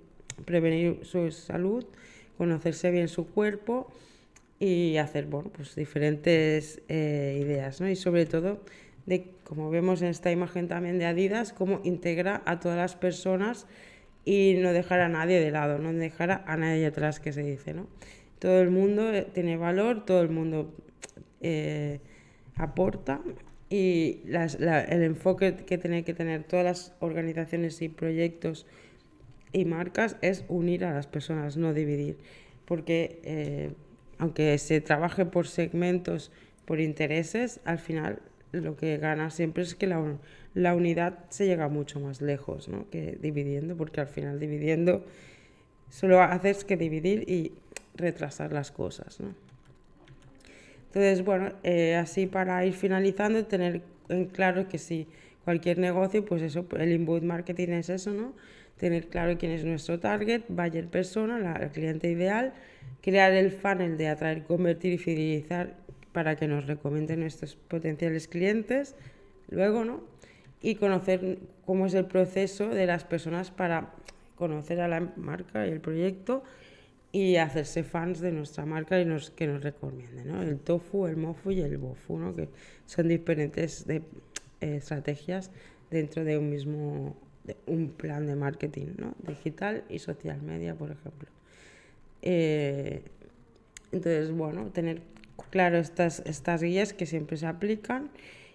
prevenir 0.44 1.00
su 1.02 1.30
salud, 1.30 1.84
conocerse 2.36 2.90
bien 2.90 3.08
su 3.08 3.26
cuerpo 3.26 3.90
y 4.60 4.96
hacer 4.96 5.26
bueno, 5.26 5.50
pues 5.54 5.74
diferentes 5.74 6.80
eh, 6.88 7.40
ideas. 7.40 7.80
¿no? 7.80 7.88
Y 7.88 7.96
sobre 7.96 8.26
todo, 8.26 8.60
de, 9.06 9.26
como 9.44 9.70
vemos 9.70 10.02
en 10.02 10.08
esta 10.08 10.30
imagen 10.30 10.68
también 10.68 10.98
de 10.98 11.06
Adidas, 11.06 11.52
cómo 11.52 11.80
integra 11.84 12.42
a 12.44 12.60
todas 12.60 12.76
las 12.76 12.96
personas 12.96 13.66
y 14.24 14.56
no 14.58 14.72
dejar 14.72 15.00
a 15.00 15.08
nadie 15.08 15.40
de 15.40 15.50
lado, 15.50 15.78
no 15.78 15.92
dejar 15.92 16.42
a 16.46 16.56
nadie 16.56 16.86
atrás, 16.86 17.20
que 17.20 17.32
se 17.32 17.42
dice. 17.42 17.72
¿no? 17.72 17.86
Todo 18.38 18.60
el 18.60 18.70
mundo 18.70 19.12
eh, 19.12 19.26
tiene 19.32 19.56
valor, 19.56 20.04
todo 20.04 20.20
el 20.20 20.28
mundo 20.28 20.74
eh, 21.40 22.00
aporta 22.56 23.20
y 23.70 24.20
el 24.24 25.02
enfoque 25.02 25.54
que 25.54 25.78
tienen 25.78 26.04
que 26.04 26.14
tener 26.14 26.44
todas 26.44 26.64
las 26.64 26.92
organizaciones 27.00 27.80
y 27.82 27.88
proyectos 27.88 28.66
y 29.52 29.64
marcas 29.64 30.16
es 30.20 30.44
unir 30.48 30.84
a 30.84 30.92
las 30.92 31.06
personas, 31.06 31.56
no 31.56 31.74
dividir. 31.74 32.16
Porque 32.64 33.20
eh, 33.24 33.70
aunque 34.18 34.56
se 34.58 34.80
trabaje 34.80 35.24
por 35.24 35.46
segmentos, 35.46 36.30
por 36.64 36.80
intereses, 36.80 37.60
al 37.64 37.78
final 37.78 38.20
lo 38.52 38.76
que 38.76 38.98
gana 38.98 39.30
siempre 39.30 39.62
es 39.62 39.74
que 39.74 39.86
la, 39.86 40.16
la 40.54 40.74
unidad 40.74 41.18
se 41.28 41.46
llega 41.46 41.68
mucho 41.68 42.00
más 42.00 42.20
lejos 42.20 42.68
¿no? 42.68 42.88
que 42.90 43.18
dividiendo, 43.20 43.76
porque 43.76 44.00
al 44.00 44.08
final 44.08 44.40
dividiendo 44.40 45.04
solo 45.90 46.22
haces 46.22 46.64
que 46.64 46.76
dividir 46.76 47.28
y 47.28 47.52
retrasar 47.94 48.52
las 48.52 48.70
cosas. 48.70 49.20
¿no? 49.20 49.34
Entonces, 50.88 51.24
bueno, 51.24 51.52
eh, 51.62 51.96
así 51.96 52.26
para 52.26 52.64
ir 52.64 52.72
finalizando, 52.72 53.44
tener 53.46 53.82
en 54.08 54.26
claro 54.26 54.68
que 54.68 54.78
si 54.78 55.06
cualquier 55.44 55.78
negocio, 55.78 56.24
pues 56.24 56.42
eso, 56.42 56.66
el 56.78 56.92
inbound 56.92 57.24
marketing 57.24 57.68
es 57.68 57.88
eso, 57.90 58.12
¿no? 58.12 58.32
Tener 58.78 59.08
claro 59.08 59.36
quién 59.38 59.52
es 59.52 59.64
nuestro 59.64 59.98
target, 59.98 60.42
buyer 60.48 60.88
persona, 60.88 61.38
la, 61.38 61.54
el 61.54 61.70
cliente 61.70 62.10
ideal, 62.10 62.54
crear 63.02 63.32
el 63.32 63.50
funnel 63.50 63.96
de 63.98 64.08
atraer, 64.08 64.44
convertir 64.44 64.94
y 64.94 64.98
fidelizar 64.98 65.76
para 66.12 66.36
que 66.36 66.48
nos 66.48 66.66
recomienden 66.66 67.20
nuestros 67.20 67.56
potenciales 67.56 68.28
clientes, 68.28 68.94
luego, 69.50 69.84
¿no? 69.84 70.02
Y 70.60 70.76
conocer 70.76 71.38
cómo 71.64 71.86
es 71.86 71.94
el 71.94 72.06
proceso 72.06 72.68
de 72.68 72.86
las 72.86 73.04
personas 73.04 73.50
para 73.50 73.92
conocer 74.34 74.80
a 74.80 74.88
la 74.88 75.00
marca 75.16 75.66
y 75.66 75.70
el 75.70 75.80
proyecto 75.80 76.42
y 77.12 77.36
hacerse 77.36 77.84
fans 77.84 78.20
de 78.20 78.32
nuestra 78.32 78.66
marca 78.66 79.00
y 79.00 79.04
nos, 79.04 79.30
que 79.30 79.46
nos 79.46 79.62
recomienden, 79.62 80.28
¿no? 80.28 80.42
El 80.42 80.58
tofu, 80.58 81.06
el 81.06 81.16
mofu 81.16 81.50
y 81.50 81.60
el 81.60 81.78
bofu, 81.78 82.18
¿no? 82.18 82.34
Que 82.34 82.48
son 82.86 83.08
diferentes 83.08 83.86
de, 83.86 84.02
eh, 84.60 84.76
estrategias 84.76 85.50
dentro 85.90 86.24
de 86.24 86.36
un 86.36 86.50
mismo 86.50 87.16
un 87.66 87.90
plan 87.90 88.26
de 88.26 88.36
marketing 88.36 88.94
¿no? 88.96 89.14
digital 89.26 89.84
y 89.88 89.98
social 89.98 90.42
media, 90.42 90.74
por 90.74 90.90
ejemplo. 90.90 91.28
Eh, 92.22 93.02
entonces, 93.92 94.30
bueno, 94.32 94.66
tener 94.66 95.00
claro 95.50 95.78
estas, 95.78 96.20
estas 96.26 96.62
guías 96.62 96.92
que 96.92 97.06
siempre 97.06 97.36
se 97.36 97.46
aplican. 97.46 98.10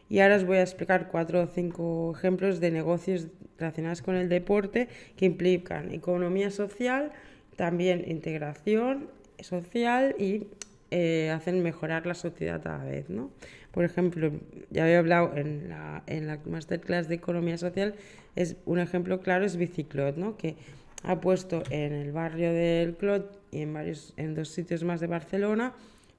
Y 0.10 0.20
ahora 0.20 0.36
os 0.36 0.46
voy 0.46 0.58
a 0.58 0.62
explicar 0.62 1.10
cuatro 1.10 1.42
o 1.42 1.48
cinco 1.48 2.14
ejemplos 2.16 2.60
de 2.60 2.72
negocios 2.72 3.28
relacionados 3.58 4.02
con 4.02 4.16
el 4.16 4.30
deporte 4.30 4.88
que 5.18 5.26
implican 5.26 5.92
economía 5.92 6.52
social, 6.52 7.12
también 7.56 8.04
integración 8.08 9.08
social 9.40 10.16
y 10.20 10.48
eh, 10.92 11.32
hacen 11.32 11.64
mejorar 11.64 12.06
la 12.06 12.14
sociedad 12.14 12.66
a 12.68 12.78
la 12.78 12.84
vez. 12.84 13.10
¿no? 13.10 13.32
Por 13.74 13.84
ejemplo, 13.86 14.32
ya 14.70 14.84
había 14.84 15.00
hablado 15.00 15.36
en 15.36 15.68
la, 15.68 16.04
en 16.06 16.28
la 16.28 16.40
masterclass 16.46 17.08
de 17.08 17.16
economía 17.16 17.58
social 17.58 17.96
es 18.36 18.56
un 18.66 18.80
ejemplo 18.80 19.20
claro 19.20 19.46
es 19.46 19.58
Biciclot, 19.58 20.16
¿no? 20.16 20.38
que 20.38 20.56
ha 21.04 21.20
puesto 21.20 21.64
en 21.70 21.92
el 21.94 22.12
barrio 22.12 22.54
del 22.54 22.96
Clot 22.96 23.42
y 23.52 23.62
en 23.62 23.74
varios 23.74 24.14
en 24.16 24.36
dos 24.36 24.50
sitios 24.50 24.84
más 24.84 25.00
de 25.00 25.08
Barcelona 25.08 25.74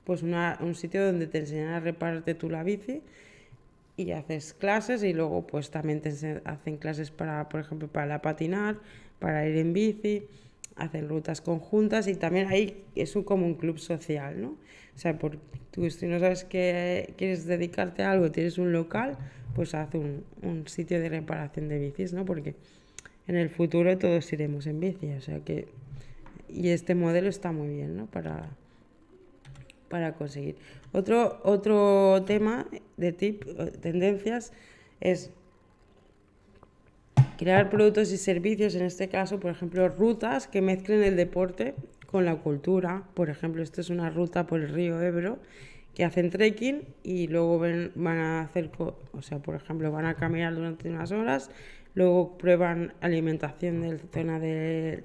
pues 0.05 0.23
una, 0.23 0.59
un 0.61 0.75
sitio 0.75 1.05
donde 1.07 1.27
te 1.27 1.39
enseñan 1.39 1.69
a 1.69 1.81
repararte 1.81 2.35
tú 2.35 2.51
la 2.51 2.63
bici 2.63 3.03
y 3.97 4.11
haces 4.11 4.53
clases 4.53 5.03
y 5.03 5.15
luego 5.15 5.47
pues 5.47 5.71
también 5.71 6.01
te 6.01 6.43
hacen 6.45 6.77
clases 6.77 7.11
para 7.11 7.49
por 7.49 7.61
ejemplo 7.61 7.89
para 7.89 8.21
patinar 8.21 8.79
para 9.19 9.49
ir 9.49 9.57
en 9.57 9.73
bici 9.73 10.27
hacen 10.77 11.09
rutas 11.09 11.41
conjuntas 11.41 12.09
y 12.09 12.15
también 12.15 12.49
ahí 12.49 12.85
es 12.95 13.17
un, 13.17 13.25
como 13.25 13.47
un 13.47 13.55
club 13.55 13.79
social 13.79 14.41
no 14.41 14.49
o 14.49 14.99
sea 14.99 15.19
por, 15.19 15.39
tú 15.71 15.89
si 15.91 16.07
no 16.07 16.19
sabes 16.19 16.45
que 16.45 17.15
quieres 17.17 17.47
dedicarte 17.47 18.03
a 18.03 18.13
algo 18.13 18.31
tienes 18.31 18.59
un 18.59 18.73
local 18.73 19.17
pues 19.55 19.75
hace 19.75 19.99
un, 19.99 20.25
un, 20.43 20.67
sitio 20.67 21.01
de 21.01 21.09
reparación 21.09 21.69
de 21.69 21.79
bicis, 21.79 22.13
¿no? 22.13 22.25
Porque 22.25 22.57
en 23.29 23.37
el 23.37 23.51
futuro 23.51 23.97
todos 23.99 24.33
iremos 24.33 24.67
en 24.67 24.81
bici, 24.81 25.13
o 25.13 25.21
sea 25.21 25.39
que... 25.45 25.69
Y 26.49 26.71
este 26.71 26.97
modelo 26.97 27.29
está 27.29 27.53
muy 27.53 27.69
bien, 27.69 27.97
¿no? 27.97 28.07
Para 28.07 28.51
para 29.95 30.15
conseguir. 30.15 30.57
Otro, 30.93 31.41
otro 31.45 32.25
tema 32.27 32.67
de 32.97 33.13
tip, 33.13 33.45
tendencias, 33.81 34.53
es 35.01 35.31
crear 37.45 37.69
productos 37.69 38.11
y 38.11 38.17
servicios, 38.17 38.75
en 38.75 38.85
este 38.85 39.11
caso, 39.11 39.39
por 39.39 39.51
ejemplo, 39.51 39.87
rutas 39.91 40.49
que 40.49 40.63
mezclen 40.63 41.03
el 41.03 41.15
deporte 41.15 41.75
con 42.07 42.25
la 42.25 42.37
cultura. 42.37 43.03
Por 43.13 43.29
ejemplo, 43.29 43.63
esto 43.63 43.83
es 43.83 43.91
una 43.91 44.09
ruta 44.09 44.47
por 44.47 44.63
el 44.63 44.71
río 44.71 44.99
Ebro 45.03 45.39
que 45.95 46.07
hacen 46.07 46.31
trekking 46.31 46.85
y 47.03 47.27
luego 47.29 47.59
van 47.59 48.17
a 48.17 48.41
hacer, 48.41 48.71
o 48.79 49.21
sea, 49.21 49.41
por 49.41 49.57
ejemplo, 49.57 49.93
van 49.93 50.07
a 50.07 50.15
caminar 50.15 50.55
durante 50.55 50.89
unas 50.89 51.13
horas, 51.13 51.51
luego 51.95 52.39
prueban 52.39 52.95
alimentación 53.03 53.83
de 53.83 53.93
la 53.93 53.99
zona 54.11 54.41
de, 54.41 55.05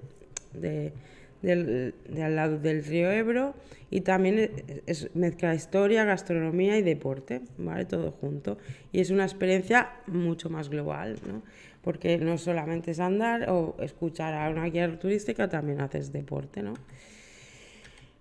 de, 0.53 1.93
al 2.23 2.35
lado 2.37 2.57
del 2.57 2.85
río 2.85 3.11
Ebro 3.11 3.53
y 3.91 3.99
también 3.99 4.49
es, 4.87 5.13
mezcla 5.13 5.53
historia, 5.53 6.05
gastronomía 6.05 6.77
y 6.77 6.83
deporte, 6.83 7.41
¿vale? 7.57 7.83
Todo 7.83 8.11
junto. 8.11 8.57
Y 8.93 9.01
es 9.01 9.09
una 9.09 9.25
experiencia 9.25 9.89
mucho 10.07 10.49
más 10.49 10.69
global, 10.69 11.17
¿no? 11.27 11.43
Porque 11.81 12.17
no 12.17 12.37
solamente 12.37 12.91
es 12.91 12.99
andar 12.99 13.49
o 13.49 13.75
escuchar 13.79 14.33
a 14.33 14.49
una 14.49 14.65
guía 14.65 14.99
turística, 14.99 15.47
también 15.47 15.81
haces 15.81 16.11
deporte, 16.11 16.61
¿no? 16.61 16.73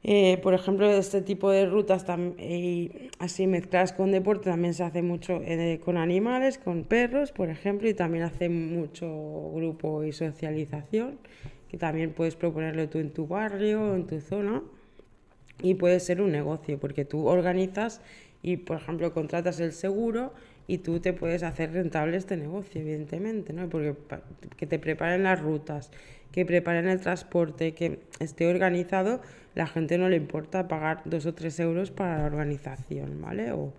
Eh, 0.04 0.38
por 0.42 0.54
ejemplo, 0.54 0.88
este 0.88 1.22
tipo 1.22 1.50
de 1.50 1.66
rutas 1.66 2.06
y 2.38 3.11
así 3.18 3.46
mezcladas 3.48 3.92
con 3.92 4.12
deporte 4.12 4.48
también 4.48 4.72
se 4.72 4.84
hace 4.84 5.02
mucho 5.02 5.40
eh, 5.44 5.80
con 5.84 5.96
animales, 5.96 6.56
con 6.59 6.84
perros, 6.84 7.32
por 7.32 7.50
ejemplo, 7.50 7.88
y 7.88 7.94
también 7.94 8.24
hace 8.24 8.48
mucho 8.48 9.50
grupo 9.52 10.04
y 10.04 10.12
socialización, 10.12 11.18
que 11.68 11.78
también 11.78 12.12
puedes 12.12 12.36
proponerlo 12.36 12.88
tú 12.88 12.98
en 12.98 13.11
tu 13.11 13.26
barrio, 13.26 13.96
en 13.96 14.06
tu 14.06 14.20
zona, 14.20 14.62
y 15.62 15.74
puede 15.74 15.98
ser 15.98 16.20
un 16.20 16.30
negocio, 16.30 16.78
porque 16.78 17.04
tú 17.04 17.26
organizas 17.26 18.00
y, 18.40 18.59
por 18.59 18.76
ejemplo, 18.76 19.12
contratas 19.12 19.59
el 19.59 19.72
seguro 19.72 20.32
y 20.68 20.78
tú 20.78 21.00
te 21.00 21.14
puedes 21.14 21.42
hacer 21.42 21.72
rentable 21.72 22.18
este 22.18 22.36
negocio, 22.36 22.82
evidentemente, 22.82 23.54
¿no? 23.54 23.68
Porque 23.70 23.94
que 24.56 24.66
te 24.66 24.78
preparen 24.78 25.24
las 25.24 25.40
rutas, 25.40 25.90
que 26.30 26.44
preparen 26.44 26.86
el 26.88 27.00
transporte, 27.00 27.72
que 27.72 28.00
esté 28.20 28.46
organizado, 28.46 29.22
la 29.54 29.66
gente 29.66 29.96
no 29.96 30.10
le 30.10 30.16
importa 30.16 30.68
pagar 30.68 31.00
dos 31.06 31.24
o 31.24 31.32
tres 31.32 31.58
euros 31.58 31.90
para 31.90 32.18
la 32.18 32.26
organización, 32.26 33.20
¿vale? 33.20 33.50
O, 33.52 33.72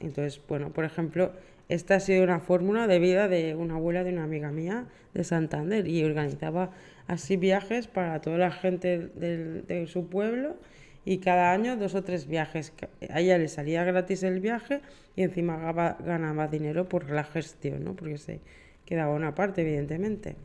entonces, 0.00 0.40
bueno, 0.48 0.70
por 0.70 0.84
ejemplo, 0.84 1.30
esta 1.68 1.96
ha 1.96 2.00
sido 2.00 2.24
una 2.24 2.40
fórmula 2.40 2.86
de 2.86 2.98
vida 2.98 3.28
de 3.28 3.54
una 3.54 3.74
abuela 3.74 4.02
de 4.02 4.12
una 4.12 4.24
amiga 4.24 4.50
mía 4.50 4.86
de 5.12 5.24
Santander 5.24 5.86
y 5.86 6.04
organizaba 6.04 6.70
así 7.06 7.36
viajes 7.36 7.86
para 7.86 8.20
toda 8.22 8.38
la 8.38 8.50
gente 8.50 9.10
de 9.14 9.86
su 9.86 10.08
pueblo 10.08 10.56
y 11.04 11.18
cada 11.18 11.52
año 11.52 11.76
dos 11.76 11.94
o 11.94 12.02
tres 12.02 12.26
viajes. 12.26 12.72
A 13.10 13.20
ella 13.20 13.38
le 13.38 13.48
salía 13.48 13.84
gratis 13.84 14.22
el 14.22 14.40
viaje 14.40 14.80
y 15.16 15.22
encima 15.22 15.56
ganaba, 15.98 16.48
dinero 16.48 16.88
por 16.88 17.10
la 17.10 17.24
gestión, 17.24 17.84
¿no? 17.84 17.94
Porque 17.94 18.18
se 18.18 18.40
quedaba 18.86 19.14
una 19.14 19.34
parte, 19.34 19.62
evidentemente. 19.62 20.36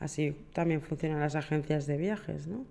Así 0.00 0.36
también 0.52 0.82
funcionan 0.82 1.20
las 1.20 1.36
agencias 1.36 1.86
de 1.86 1.96
viajes, 1.96 2.46
¿no? 2.46 2.64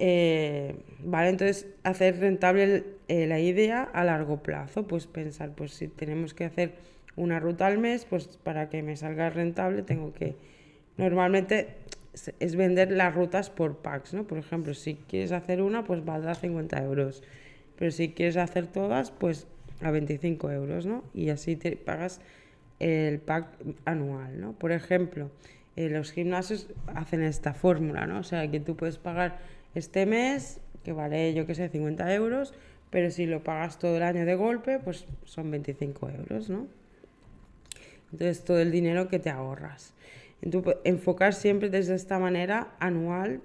Eh, 0.00 0.76
vale, 1.00 1.30
entonces 1.30 1.66
hacer 1.82 2.20
rentable 2.20 2.84
eh, 3.08 3.26
la 3.26 3.40
idea 3.40 3.82
a 3.82 4.04
largo 4.04 4.42
plazo, 4.42 4.86
pues 4.86 5.06
pensar, 5.06 5.50
pues 5.56 5.72
si 5.72 5.88
tenemos 5.88 6.34
que 6.34 6.44
hacer 6.44 6.74
una 7.16 7.40
ruta 7.40 7.66
al 7.66 7.78
mes, 7.78 8.04
pues 8.04 8.38
para 8.42 8.68
que 8.68 8.82
me 8.82 8.96
salga 8.96 9.28
rentable 9.28 9.82
tengo 9.82 10.12
que, 10.12 10.36
normalmente 10.96 11.74
es 12.40 12.56
vender 12.56 12.92
las 12.92 13.14
rutas 13.14 13.50
por 13.50 13.78
packs, 13.78 14.14
¿no? 14.14 14.26
Por 14.26 14.38
ejemplo, 14.38 14.74
si 14.74 14.94
quieres 14.94 15.32
hacer 15.32 15.62
una, 15.62 15.84
pues 15.84 16.04
valdrá 16.04 16.34
50 16.34 16.82
euros, 16.82 17.22
pero 17.76 17.90
si 17.90 18.10
quieres 18.12 18.36
hacer 18.36 18.66
todas, 18.66 19.10
pues 19.10 19.46
a 19.80 19.90
25 19.90 20.50
euros, 20.50 20.86
¿no? 20.86 21.04
Y 21.14 21.30
así 21.30 21.56
te 21.56 21.76
pagas 21.76 22.20
el 22.78 23.18
pack 23.20 23.48
anual, 23.84 24.40
¿no? 24.40 24.52
Por 24.52 24.72
ejemplo, 24.72 25.30
eh, 25.76 25.88
los 25.88 26.12
gimnasios 26.12 26.68
hacen 26.94 27.22
esta 27.22 27.54
fórmula, 27.54 28.06
¿no? 28.06 28.20
O 28.20 28.24
sea, 28.24 28.50
que 28.50 28.60
tú 28.60 28.76
puedes 28.76 28.98
pagar 28.98 29.38
este 29.74 30.06
mes, 30.06 30.60
que 30.84 30.92
vale 30.92 31.34
yo 31.34 31.46
que 31.46 31.54
sé, 31.54 31.68
50 31.68 32.12
euros, 32.14 32.54
pero 32.90 33.10
si 33.10 33.26
lo 33.26 33.42
pagas 33.44 33.78
todo 33.78 33.96
el 33.96 34.02
año 34.02 34.24
de 34.24 34.34
golpe, 34.34 34.78
pues 34.78 35.06
son 35.24 35.50
25 35.50 36.10
euros, 36.10 36.50
¿no? 36.50 36.66
Entonces 38.12 38.44
todo 38.44 38.58
el 38.58 38.70
dinero 38.70 39.08
que 39.08 39.18
te 39.18 39.30
ahorras. 39.30 39.94
Entonces, 40.42 40.76
enfocar 40.84 41.34
siempre 41.34 41.70
desde 41.70 41.94
esta 41.94 42.18
manera 42.18 42.74
anual 42.78 43.40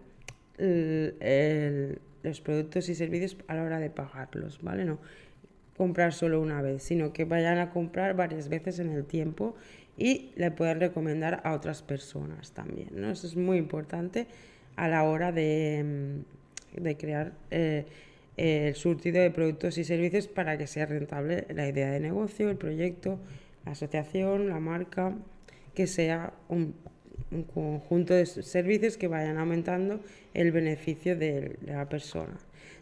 los 0.58 2.42
productos 2.42 2.88
y 2.90 2.96
servicios 2.96 3.38
a 3.48 3.56
la 3.56 3.64
hora 3.64 3.80
de 3.80 3.90
pagarlos, 3.90 4.60
¿vale? 4.62 4.86
No 4.86 5.00
comprar 5.78 6.14
solo 6.14 6.40
una 6.42 6.62
vez, 6.62 6.84
sino 6.84 7.14
que 7.14 7.26
vayan 7.26 7.58
a 7.58 7.72
comprar 7.72 8.16
varias 8.16 8.50
veces 8.50 8.80
en 8.80 8.92
el 8.92 9.06
tiempo 9.06 9.56
y 9.98 10.32
le 10.36 10.52
puedan 10.52 10.80
recomendar 10.80 11.42
a 11.44 11.54
otras 11.54 11.82
personas 11.82 12.52
también, 12.52 12.90
¿no? 12.94 13.10
Eso 13.12 13.28
es 13.28 13.36
muy 13.36 13.58
importante 13.58 14.28
a 14.76 14.88
la 14.88 15.04
hora 15.04 15.32
de, 15.32 16.24
mm, 16.80 16.92
crear 16.98 17.34
eh, 17.52 17.86
el 18.38 18.74
surtido 18.76 19.22
de 19.22 19.30
productos 19.30 19.78
y 19.78 19.84
servicios 19.84 20.28
para 20.28 20.58
que 20.58 20.66
sea 20.68 20.86
rentable 20.88 21.46
la 21.54 21.68
idea 21.68 21.92
de 21.92 22.00
negocio, 22.00 22.50
el 22.50 22.58
proyecto, 22.58 23.20
la 23.66 23.74
asociación, 23.74 24.50
la 24.50 24.60
marca, 24.60 25.14
que 25.74 25.88
sea 25.88 26.34
un, 26.50 26.76
conjunto 27.54 28.14
de 28.14 28.28
servicios 28.28 28.96
que 28.96 29.08
vayan 29.08 29.38
aumentando 29.40 30.02
el 30.36 30.52
beneficio 30.52 31.18
de, 31.18 31.58
la 31.66 31.90
persona. 31.90 32.38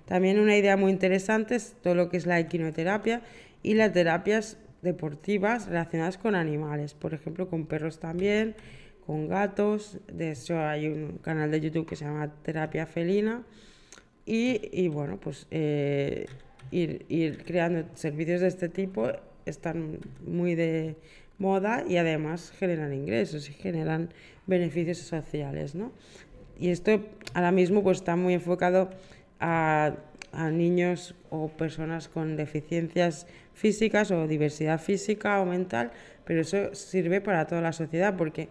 También 0.05 0.39
una 0.39 0.57
idea 0.57 0.75
muy 0.75 0.91
interesante 0.91 1.55
es 1.55 1.75
todo 1.81 1.95
lo 1.95 2.09
que 2.09 2.17
es 2.17 2.25
la 2.25 2.37
equinoterapia 2.37 3.21
y 3.63 3.75
las 3.75 3.93
terapias 3.93 4.57
deportivas 4.81 5.67
relacionadas 5.67 6.17
con 6.17 6.35
animales, 6.35 6.93
por 6.93 7.13
ejemplo 7.13 7.49
con 7.49 7.65
perros 7.65 7.99
también, 7.99 8.55
con 9.05 9.27
gatos. 9.29 9.99
De 10.11 10.31
hecho, 10.31 10.59
hay 10.59 10.87
un 10.87 11.19
canal 11.19 11.51
de 11.51 11.61
YouTube 11.61 11.87
que 11.87 11.95
se 11.95 12.05
llama 12.05 12.33
Terapia 12.43 12.85
Felina. 12.85 13.43
Y, 14.25 14.87
bueno, 14.87 15.19
pues 15.19 15.47
eh, 15.51 16.25
ir, 16.71 17.43
creando 17.43 17.85
servicios 17.95 18.41
de 18.41 18.47
este 18.47 18.69
tipo 18.69 19.09
están 19.45 19.99
muy 20.25 20.55
de 20.55 20.95
moda 21.41 21.83
y 21.87 21.97
además 21.97 22.53
generan 22.57 22.93
ingresos 22.93 23.49
y 23.49 23.53
generan 23.53 24.09
beneficios 24.45 24.99
sociales, 24.99 25.75
¿no? 25.75 25.91
Y 26.57 26.69
esto 26.69 27.03
ahora 27.33 27.51
mismo 27.51 27.81
pues 27.81 27.97
está 27.97 28.15
muy 28.15 28.35
enfocado 28.35 28.91
a, 29.39 29.95
a 30.31 30.49
niños 30.51 31.15
o 31.31 31.49
personas 31.49 32.07
con 32.07 32.37
deficiencias 32.37 33.25
físicas 33.53 34.11
o 34.11 34.27
diversidad 34.27 34.79
física 34.79 35.41
o 35.41 35.45
mental, 35.45 35.91
pero 36.25 36.41
eso 36.41 36.73
sirve 36.75 37.19
para 37.19 37.47
toda 37.47 37.61
la 37.61 37.73
sociedad 37.73 38.15
porque 38.15 38.47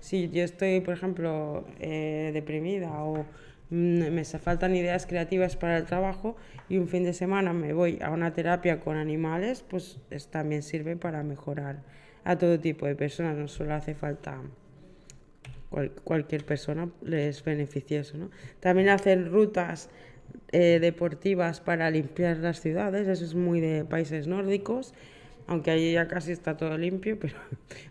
si 0.00 0.30
yo 0.30 0.44
estoy, 0.44 0.80
por 0.80 0.94
ejemplo, 0.94 1.66
eh, 1.80 2.30
deprimida 2.32 3.02
o 3.02 3.24
mm, 3.70 4.10
me 4.10 4.24
faltan 4.24 4.76
ideas 4.76 5.06
creativas 5.06 5.56
para 5.56 5.76
el 5.76 5.84
trabajo 5.84 6.36
y 6.68 6.78
un 6.78 6.86
fin 6.86 7.02
de 7.02 7.12
semana 7.12 7.52
me 7.52 7.72
voy 7.72 7.98
a 8.00 8.10
una 8.10 8.32
terapia 8.32 8.78
con 8.78 8.96
animales, 8.96 9.64
pues 9.68 9.98
también 10.30 10.62
sirve 10.62 10.96
para 10.96 11.24
mejorar 11.24 11.82
a 12.28 12.36
todo 12.36 12.60
tipo 12.60 12.86
de 12.86 12.94
personas, 12.94 13.36
no 13.36 13.48
solo 13.48 13.72
hace 13.72 13.94
falta 13.94 14.38
cualquier 16.04 16.44
persona, 16.44 16.90
les 17.02 17.36
es 17.36 17.44
beneficioso. 17.44 18.18
¿no? 18.18 18.30
También 18.60 18.90
hacer 18.90 19.30
rutas 19.30 19.88
eh, 20.52 20.78
deportivas 20.78 21.60
para 21.60 21.90
limpiar 21.90 22.36
las 22.36 22.60
ciudades, 22.60 23.08
eso 23.08 23.24
es 23.24 23.34
muy 23.34 23.60
de 23.60 23.84
países 23.84 24.26
nórdicos 24.26 24.92
aunque 25.48 25.70
allí 25.70 25.92
ya 25.92 26.06
casi 26.08 26.30
está 26.32 26.58
todo 26.58 26.76
limpio, 26.76 27.18
pero 27.20 27.34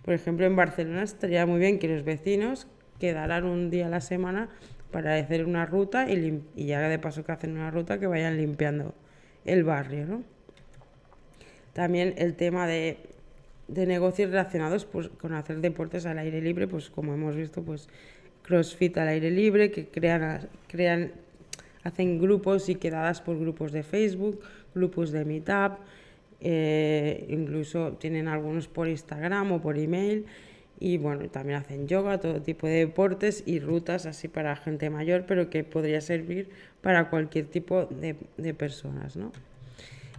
por 0.05 0.13
ejemplo 0.13 0.45
en 0.45 0.55
Barcelona 0.55 1.01
estaría 1.01 1.45
muy 1.47 1.59
bien 1.59 1.79
que 1.79 1.87
los 1.87 2.05
vecinos 2.05 2.67
quedaran 2.99 3.45
un 3.45 3.71
día 3.71 3.87
a 3.87 3.89
la 3.89 4.01
semana 4.01 4.49
para 4.91 5.15
hacer 5.15 5.45
una 5.45 5.65
ruta 5.65 6.07
y, 6.09 6.43
ya 6.55 6.79
de 6.87 6.99
paso 6.99 7.25
que 7.25 7.31
hacen 7.31 7.57
una 7.57 7.71
ruta 7.71 7.99
que 7.99 8.05
vayan 8.05 8.37
limpiando 8.37 8.93
el 9.43 9.63
barrio, 9.63 10.05
¿no? 10.05 10.23
También 11.73 12.13
el 12.17 12.35
tema 12.35 12.67
de, 12.67 12.97
negocios 13.67 14.29
relacionados 14.29 14.85
pues, 14.85 15.09
con 15.09 15.33
hacer 15.33 15.59
deportes 15.61 16.05
al 16.05 16.17
aire 16.19 16.41
libre, 16.41 16.67
pues 16.67 16.89
como 16.89 17.13
hemos 17.13 17.35
visto, 17.35 17.63
pues 17.63 17.89
CrossFit 18.43 18.97
al 18.97 19.09
aire 19.09 19.31
libre, 19.31 19.71
que 19.71 19.87
crean, 19.87 20.47
crean 20.67 21.11
hacen 21.83 22.19
grupos 22.19 22.69
y 22.69 22.75
quedadas 22.75 23.21
por 23.21 23.39
grupos 23.39 23.71
de 23.71 23.83
Facebook, 23.83 24.41
grupos 24.73 25.11
de 25.11 25.25
Meetup, 25.25 25.79
eh, 26.39 27.25
incluso 27.29 27.93
tienen 27.93 28.27
algunos 28.27 28.67
por 28.67 28.87
Instagram 28.87 29.53
o 29.53 29.61
por 29.61 29.77
email 29.77 30.25
y 30.79 30.97
bueno, 30.97 31.27
también 31.29 31.59
hacen 31.59 31.87
yoga, 31.87 32.19
todo 32.19 32.41
tipo 32.41 32.67
de 32.67 32.85
deportes 32.85 33.43
y 33.45 33.59
rutas 33.59 34.05
así 34.05 34.27
para 34.27 34.55
gente 34.55 34.89
mayor, 34.89 35.25
pero 35.27 35.49
que 35.49 35.63
podría 35.63 36.01
servir 36.01 36.49
para 36.81 37.09
cualquier 37.09 37.47
tipo 37.47 37.85
de, 37.85 38.15
de 38.37 38.53
personas, 38.53 39.15
¿no? 39.15 39.31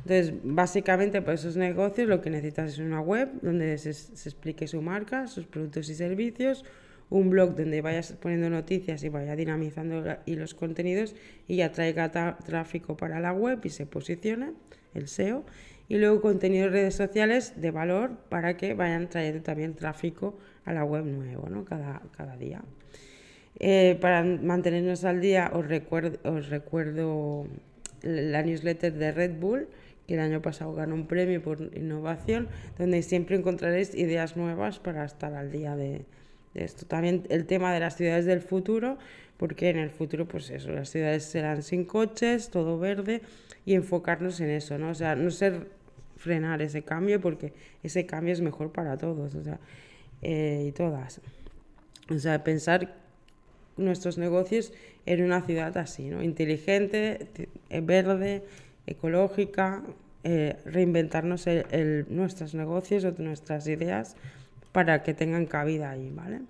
Entonces, 0.08 0.40
básicamente 0.42 1.20
para 1.20 1.34
esos 1.34 1.58
negocios 1.58 2.08
lo 2.08 2.22
que 2.22 2.30
necesitas 2.30 2.72
es 2.72 2.78
una 2.78 2.98
web 2.98 3.28
donde 3.42 3.76
se, 3.76 3.92
se, 3.92 4.26
explique 4.30 4.66
su 4.66 4.80
marca, 4.80 5.26
sus 5.26 5.44
productos 5.44 5.90
y 5.90 5.94
servicios, 5.94 6.64
un 7.10 7.28
blog 7.28 7.54
donde 7.54 7.82
vayas 7.82 8.14
poniendo 8.14 8.48
noticias 8.48 9.04
y 9.04 9.10
vaya 9.10 9.36
dinamizando 9.36 10.02
y 10.24 10.36
los 10.36 10.54
contenidos 10.54 11.14
y 11.46 11.56
ya 11.56 11.72
traiga 11.72 12.10
tráfico 12.10 12.96
para 12.96 13.20
la 13.20 13.34
web 13.34 13.60
y 13.64 13.68
se 13.68 13.84
posicione 13.84 14.54
el 14.94 15.08
SEO. 15.08 15.44
Y 15.90 15.98
luego 15.98 16.22
contenidos 16.22 16.72
redes 16.72 16.94
sociales 16.94 17.60
de 17.60 17.70
valor 17.70 18.12
para 18.30 18.56
que 18.56 18.72
vayan 18.72 19.10
trayendo 19.10 19.42
también 19.42 19.74
tráfico 19.74 20.38
a 20.64 20.72
la 20.72 20.84
web 20.84 21.04
nuevo, 21.04 21.50
¿no? 21.50 21.66
Cada, 21.66 22.00
cada 22.16 22.34
día. 22.38 22.62
Eh, 23.58 23.98
para 24.00 24.24
mantenernos 24.24 25.04
al 25.04 25.20
día 25.20 25.50
os 25.52 25.68
recuerdo, 25.68 26.18
os 26.30 26.48
recuerdo 26.48 27.46
la 28.02 28.42
newsletter 28.42 28.94
de 28.94 29.12
Red 29.12 29.38
Bull, 29.38 29.68
que 30.08 30.14
el 30.14 30.20
año 30.20 30.40
pasado 30.40 30.72
ganó 30.72 30.94
un 30.94 31.06
premio 31.06 31.42
por 31.42 31.60
innovación, 31.76 32.48
donde 32.78 33.02
siempre 33.02 33.36
encontraréis 33.36 33.94
ideas 33.94 34.38
nuevas 34.38 34.78
para 34.78 35.04
estar 35.04 35.34
al 35.34 35.52
día 35.52 35.76
de, 35.76 36.06
esto. 36.54 36.86
También 36.86 37.24
el 37.28 37.44
tema 37.44 37.74
de 37.74 37.80
las 37.80 37.96
ciudades 37.96 38.24
del 38.24 38.40
futuro, 38.40 38.96
porque 39.36 39.68
en 39.68 39.76
el 39.76 39.90
futuro, 39.90 40.26
pues 40.26 40.48
eso, 40.48 40.70
las 40.70 40.88
ciudades 40.88 41.24
serán 41.24 41.62
sin 41.62 41.84
coches, 41.84 42.48
todo 42.48 42.78
verde, 42.78 43.20
y 43.66 43.74
enfocarnos 43.74 44.40
en 44.40 44.48
eso, 44.48 44.78
¿no? 44.78 44.90
O 44.90 44.94
sea, 44.94 45.14
no 45.14 45.30
ser 45.30 45.68
frenar 46.16 46.62
ese 46.62 46.82
cambio, 46.82 47.20
porque 47.20 47.52
ese 47.82 48.06
cambio 48.06 48.32
es 48.32 48.40
mejor 48.40 48.72
para 48.72 48.96
todos, 48.96 49.34
o 49.34 49.44
sea, 49.44 49.60
eh, 50.22 50.64
y 50.68 50.72
todas. 50.72 51.20
O 52.10 52.18
sea, 52.18 52.42
pensar 52.42 52.94
nuestros 53.76 54.16
negocios 54.16 54.72
en 55.04 55.22
una 55.22 55.42
ciudad 55.42 55.76
así, 55.76 56.08
¿no? 56.08 56.22
Inteligente, 56.22 57.28
eh, 57.68 57.80
verde, 57.82 58.42
ecológica, 58.90 59.82
eh, 60.24 60.56
reinventarnos 60.64 61.46
nuestros 62.08 62.54
negocios 62.54 63.04
o 63.04 63.12
nuestras 63.18 63.66
ideas 63.68 64.16
para 64.72 65.02
que 65.02 65.14
tengan 65.14 65.46
cabida 65.46 65.90
ahí, 65.90 66.10
¿vale? 66.14 66.40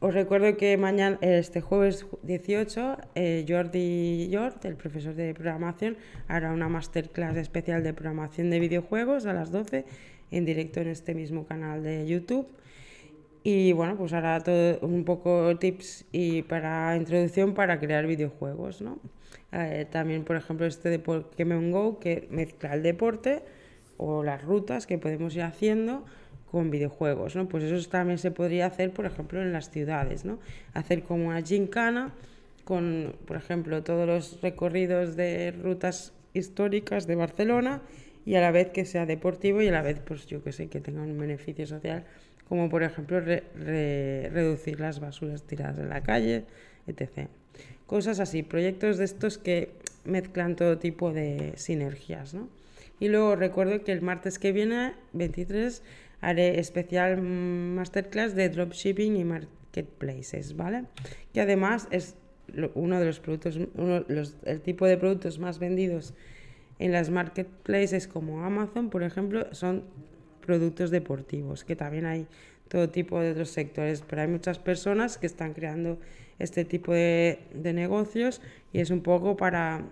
Os 0.00 0.14
recuerdo 0.14 0.56
que 0.56 0.76
mañana, 0.76 1.18
este 1.22 1.60
jueves 1.60 2.06
18, 2.22 2.98
eh, 3.16 3.44
Jordi 3.48 4.30
Jord, 4.32 4.64
el 4.64 4.76
profesor 4.76 5.14
de 5.14 5.34
programación, 5.34 5.96
hará 6.28 6.52
una 6.52 6.68
masterclass 6.68 7.36
especial 7.36 7.82
de 7.82 7.92
programación 7.92 8.48
de 8.48 8.60
videojuegos 8.60 9.26
a 9.26 9.32
las 9.32 9.50
12 9.50 9.84
en 10.30 10.44
directo 10.44 10.80
en 10.80 10.88
este 10.88 11.16
mismo 11.16 11.46
canal 11.46 11.82
de 11.82 12.06
YouTube. 12.06 12.46
Y 13.42 13.72
bueno, 13.72 13.96
pues 13.96 14.12
hará 14.12 14.40
todo 14.40 14.78
un 14.82 15.04
poco 15.04 15.58
tips 15.58 16.04
y 16.12 16.42
para 16.42 16.96
introducción 16.96 17.54
para 17.54 17.80
crear 17.80 18.06
videojuegos, 18.06 18.80
¿no? 18.80 18.98
Eh, 19.52 19.86
también, 19.90 20.24
por 20.24 20.36
ejemplo, 20.36 20.66
este 20.66 20.90
de 20.90 20.98
Pokémon 20.98 21.70
Go 21.70 21.98
que 21.98 22.28
mezcla 22.30 22.74
el 22.74 22.82
deporte 22.82 23.42
o 23.96 24.22
las 24.22 24.42
rutas 24.42 24.86
que 24.86 24.98
podemos 24.98 25.34
ir 25.34 25.42
haciendo 25.42 26.04
con 26.50 26.70
videojuegos, 26.70 27.36
¿no? 27.36 27.48
Pues 27.48 27.64
eso 27.64 27.88
también 27.88 28.18
se 28.18 28.30
podría 28.30 28.66
hacer, 28.66 28.92
por 28.92 29.06
ejemplo, 29.06 29.40
en 29.40 29.52
las 29.52 29.70
ciudades, 29.70 30.24
¿no? 30.24 30.38
Hacer 30.74 31.02
como 31.02 31.28
una 31.28 31.42
gincana 31.42 32.12
con, 32.64 33.16
por 33.26 33.36
ejemplo, 33.36 33.82
todos 33.82 34.06
los 34.06 34.40
recorridos 34.42 35.16
de 35.16 35.52
rutas 35.52 36.12
históricas 36.34 37.06
de 37.06 37.16
Barcelona 37.16 37.82
y 38.24 38.34
a 38.34 38.40
la 38.40 38.50
vez 38.50 38.68
que 38.68 38.84
sea 38.84 39.06
deportivo 39.06 39.62
y 39.62 39.68
a 39.68 39.72
la 39.72 39.82
vez, 39.82 40.00
pues 40.00 40.26
yo 40.26 40.42
que 40.42 40.52
sé, 40.52 40.68
que 40.68 40.80
tenga 40.80 41.02
un 41.02 41.18
beneficio 41.18 41.66
social, 41.66 42.04
como 42.48 42.68
por 42.68 42.82
ejemplo 42.82 43.20
reducir 43.20 44.80
las 44.80 45.00
basuras 45.00 45.42
tiradas 45.44 45.78
en 45.78 45.88
la 45.88 46.02
calle, 46.02 46.44
etc. 46.86 47.28
Cosas 47.88 48.20
así, 48.20 48.42
proyectos 48.42 48.98
de 48.98 49.06
estos 49.06 49.38
que 49.38 49.72
mezclan 50.04 50.56
todo 50.56 50.78
tipo 50.78 51.10
de 51.10 51.54
sinergias, 51.56 52.34
¿no? 52.34 52.48
Y 53.00 53.08
luego 53.08 53.34
recuerdo 53.34 53.82
que 53.82 53.92
el 53.92 54.02
martes 54.02 54.38
que 54.38 54.52
viene, 54.52 54.92
23, 55.14 55.82
haré 56.20 56.60
especial 56.60 57.20
masterclass 57.22 58.34
de 58.34 58.50
dropshipping 58.50 59.16
y 59.16 59.24
marketplaces, 59.24 60.54
¿vale? 60.54 60.84
Que 61.32 61.40
además 61.40 61.88
es 61.90 62.14
uno 62.74 63.00
de 63.00 63.06
los 63.06 63.20
productos, 63.20 63.58
uno, 63.74 64.04
el 64.44 64.60
tipo 64.60 64.86
de 64.86 64.98
productos 64.98 65.38
más 65.38 65.58
vendidos 65.58 66.12
en 66.78 66.92
las 66.92 67.08
marketplaces 67.08 68.06
como 68.06 68.44
Amazon, 68.44 68.90
por 68.90 69.02
ejemplo, 69.02 69.46
son 69.54 69.84
productos 70.44 70.90
deportivos, 70.90 71.64
que 71.64 71.74
también 71.74 72.04
hay 72.04 72.26
todo 72.68 72.90
tipo 72.90 73.18
de 73.18 73.32
otros 73.32 73.48
sectores, 73.48 74.04
pero 74.06 74.22
hay 74.22 74.28
muchas 74.28 74.58
personas 74.58 75.16
que 75.16 75.26
están 75.26 75.54
creando 75.54 75.98
este 76.38 76.64
tipo 76.64 76.92
de, 76.92 77.40
de 77.52 77.72
negocios 77.72 78.40
y 78.72 78.80
es 78.80 78.90
un 78.90 79.00
poco 79.00 79.36
para 79.36 79.82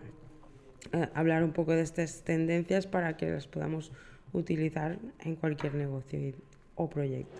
eh, 0.92 1.08
hablar 1.14 1.42
un 1.44 1.52
poco 1.52 1.72
de 1.72 1.82
estas 1.82 2.22
tendencias 2.22 2.86
para 2.86 3.16
que 3.16 3.30
las 3.30 3.46
podamos 3.46 3.92
utilizar 4.32 4.98
en 5.24 5.36
cualquier 5.36 5.74
negocio 5.74 6.34
o 6.74 6.88
proyecto. 6.88 7.36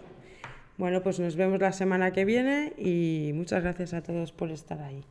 Bueno, 0.79 1.03
pues 1.03 1.21
nos 1.21 1.37
vemos 1.37 1.61
la 1.61 1.73
semana 1.73 2.13
que 2.13 2.25
viene 2.25 2.73
y 2.77 3.33
muchas 3.35 3.63
gracias 3.63 3.95
a 3.95 4.03
todos 4.03 4.33
por 4.33 4.51
estar 4.51 4.81
ahí. 4.81 5.05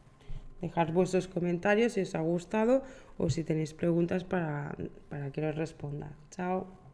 Dejad 0.62 0.90
vuestros 0.90 1.28
comentarios 1.28 1.94
si 1.94 2.02
os 2.02 2.16
ha 2.16 2.22
gustado 2.22 2.84
o 3.18 3.30
si 3.30 3.44
tenéis 3.44 3.74
preguntas 3.74 4.24
para, 4.24 4.76
para 5.10 5.32
que 5.32 5.46
os 5.46 5.56
responda. 5.56 6.12
Chao. 6.32 6.85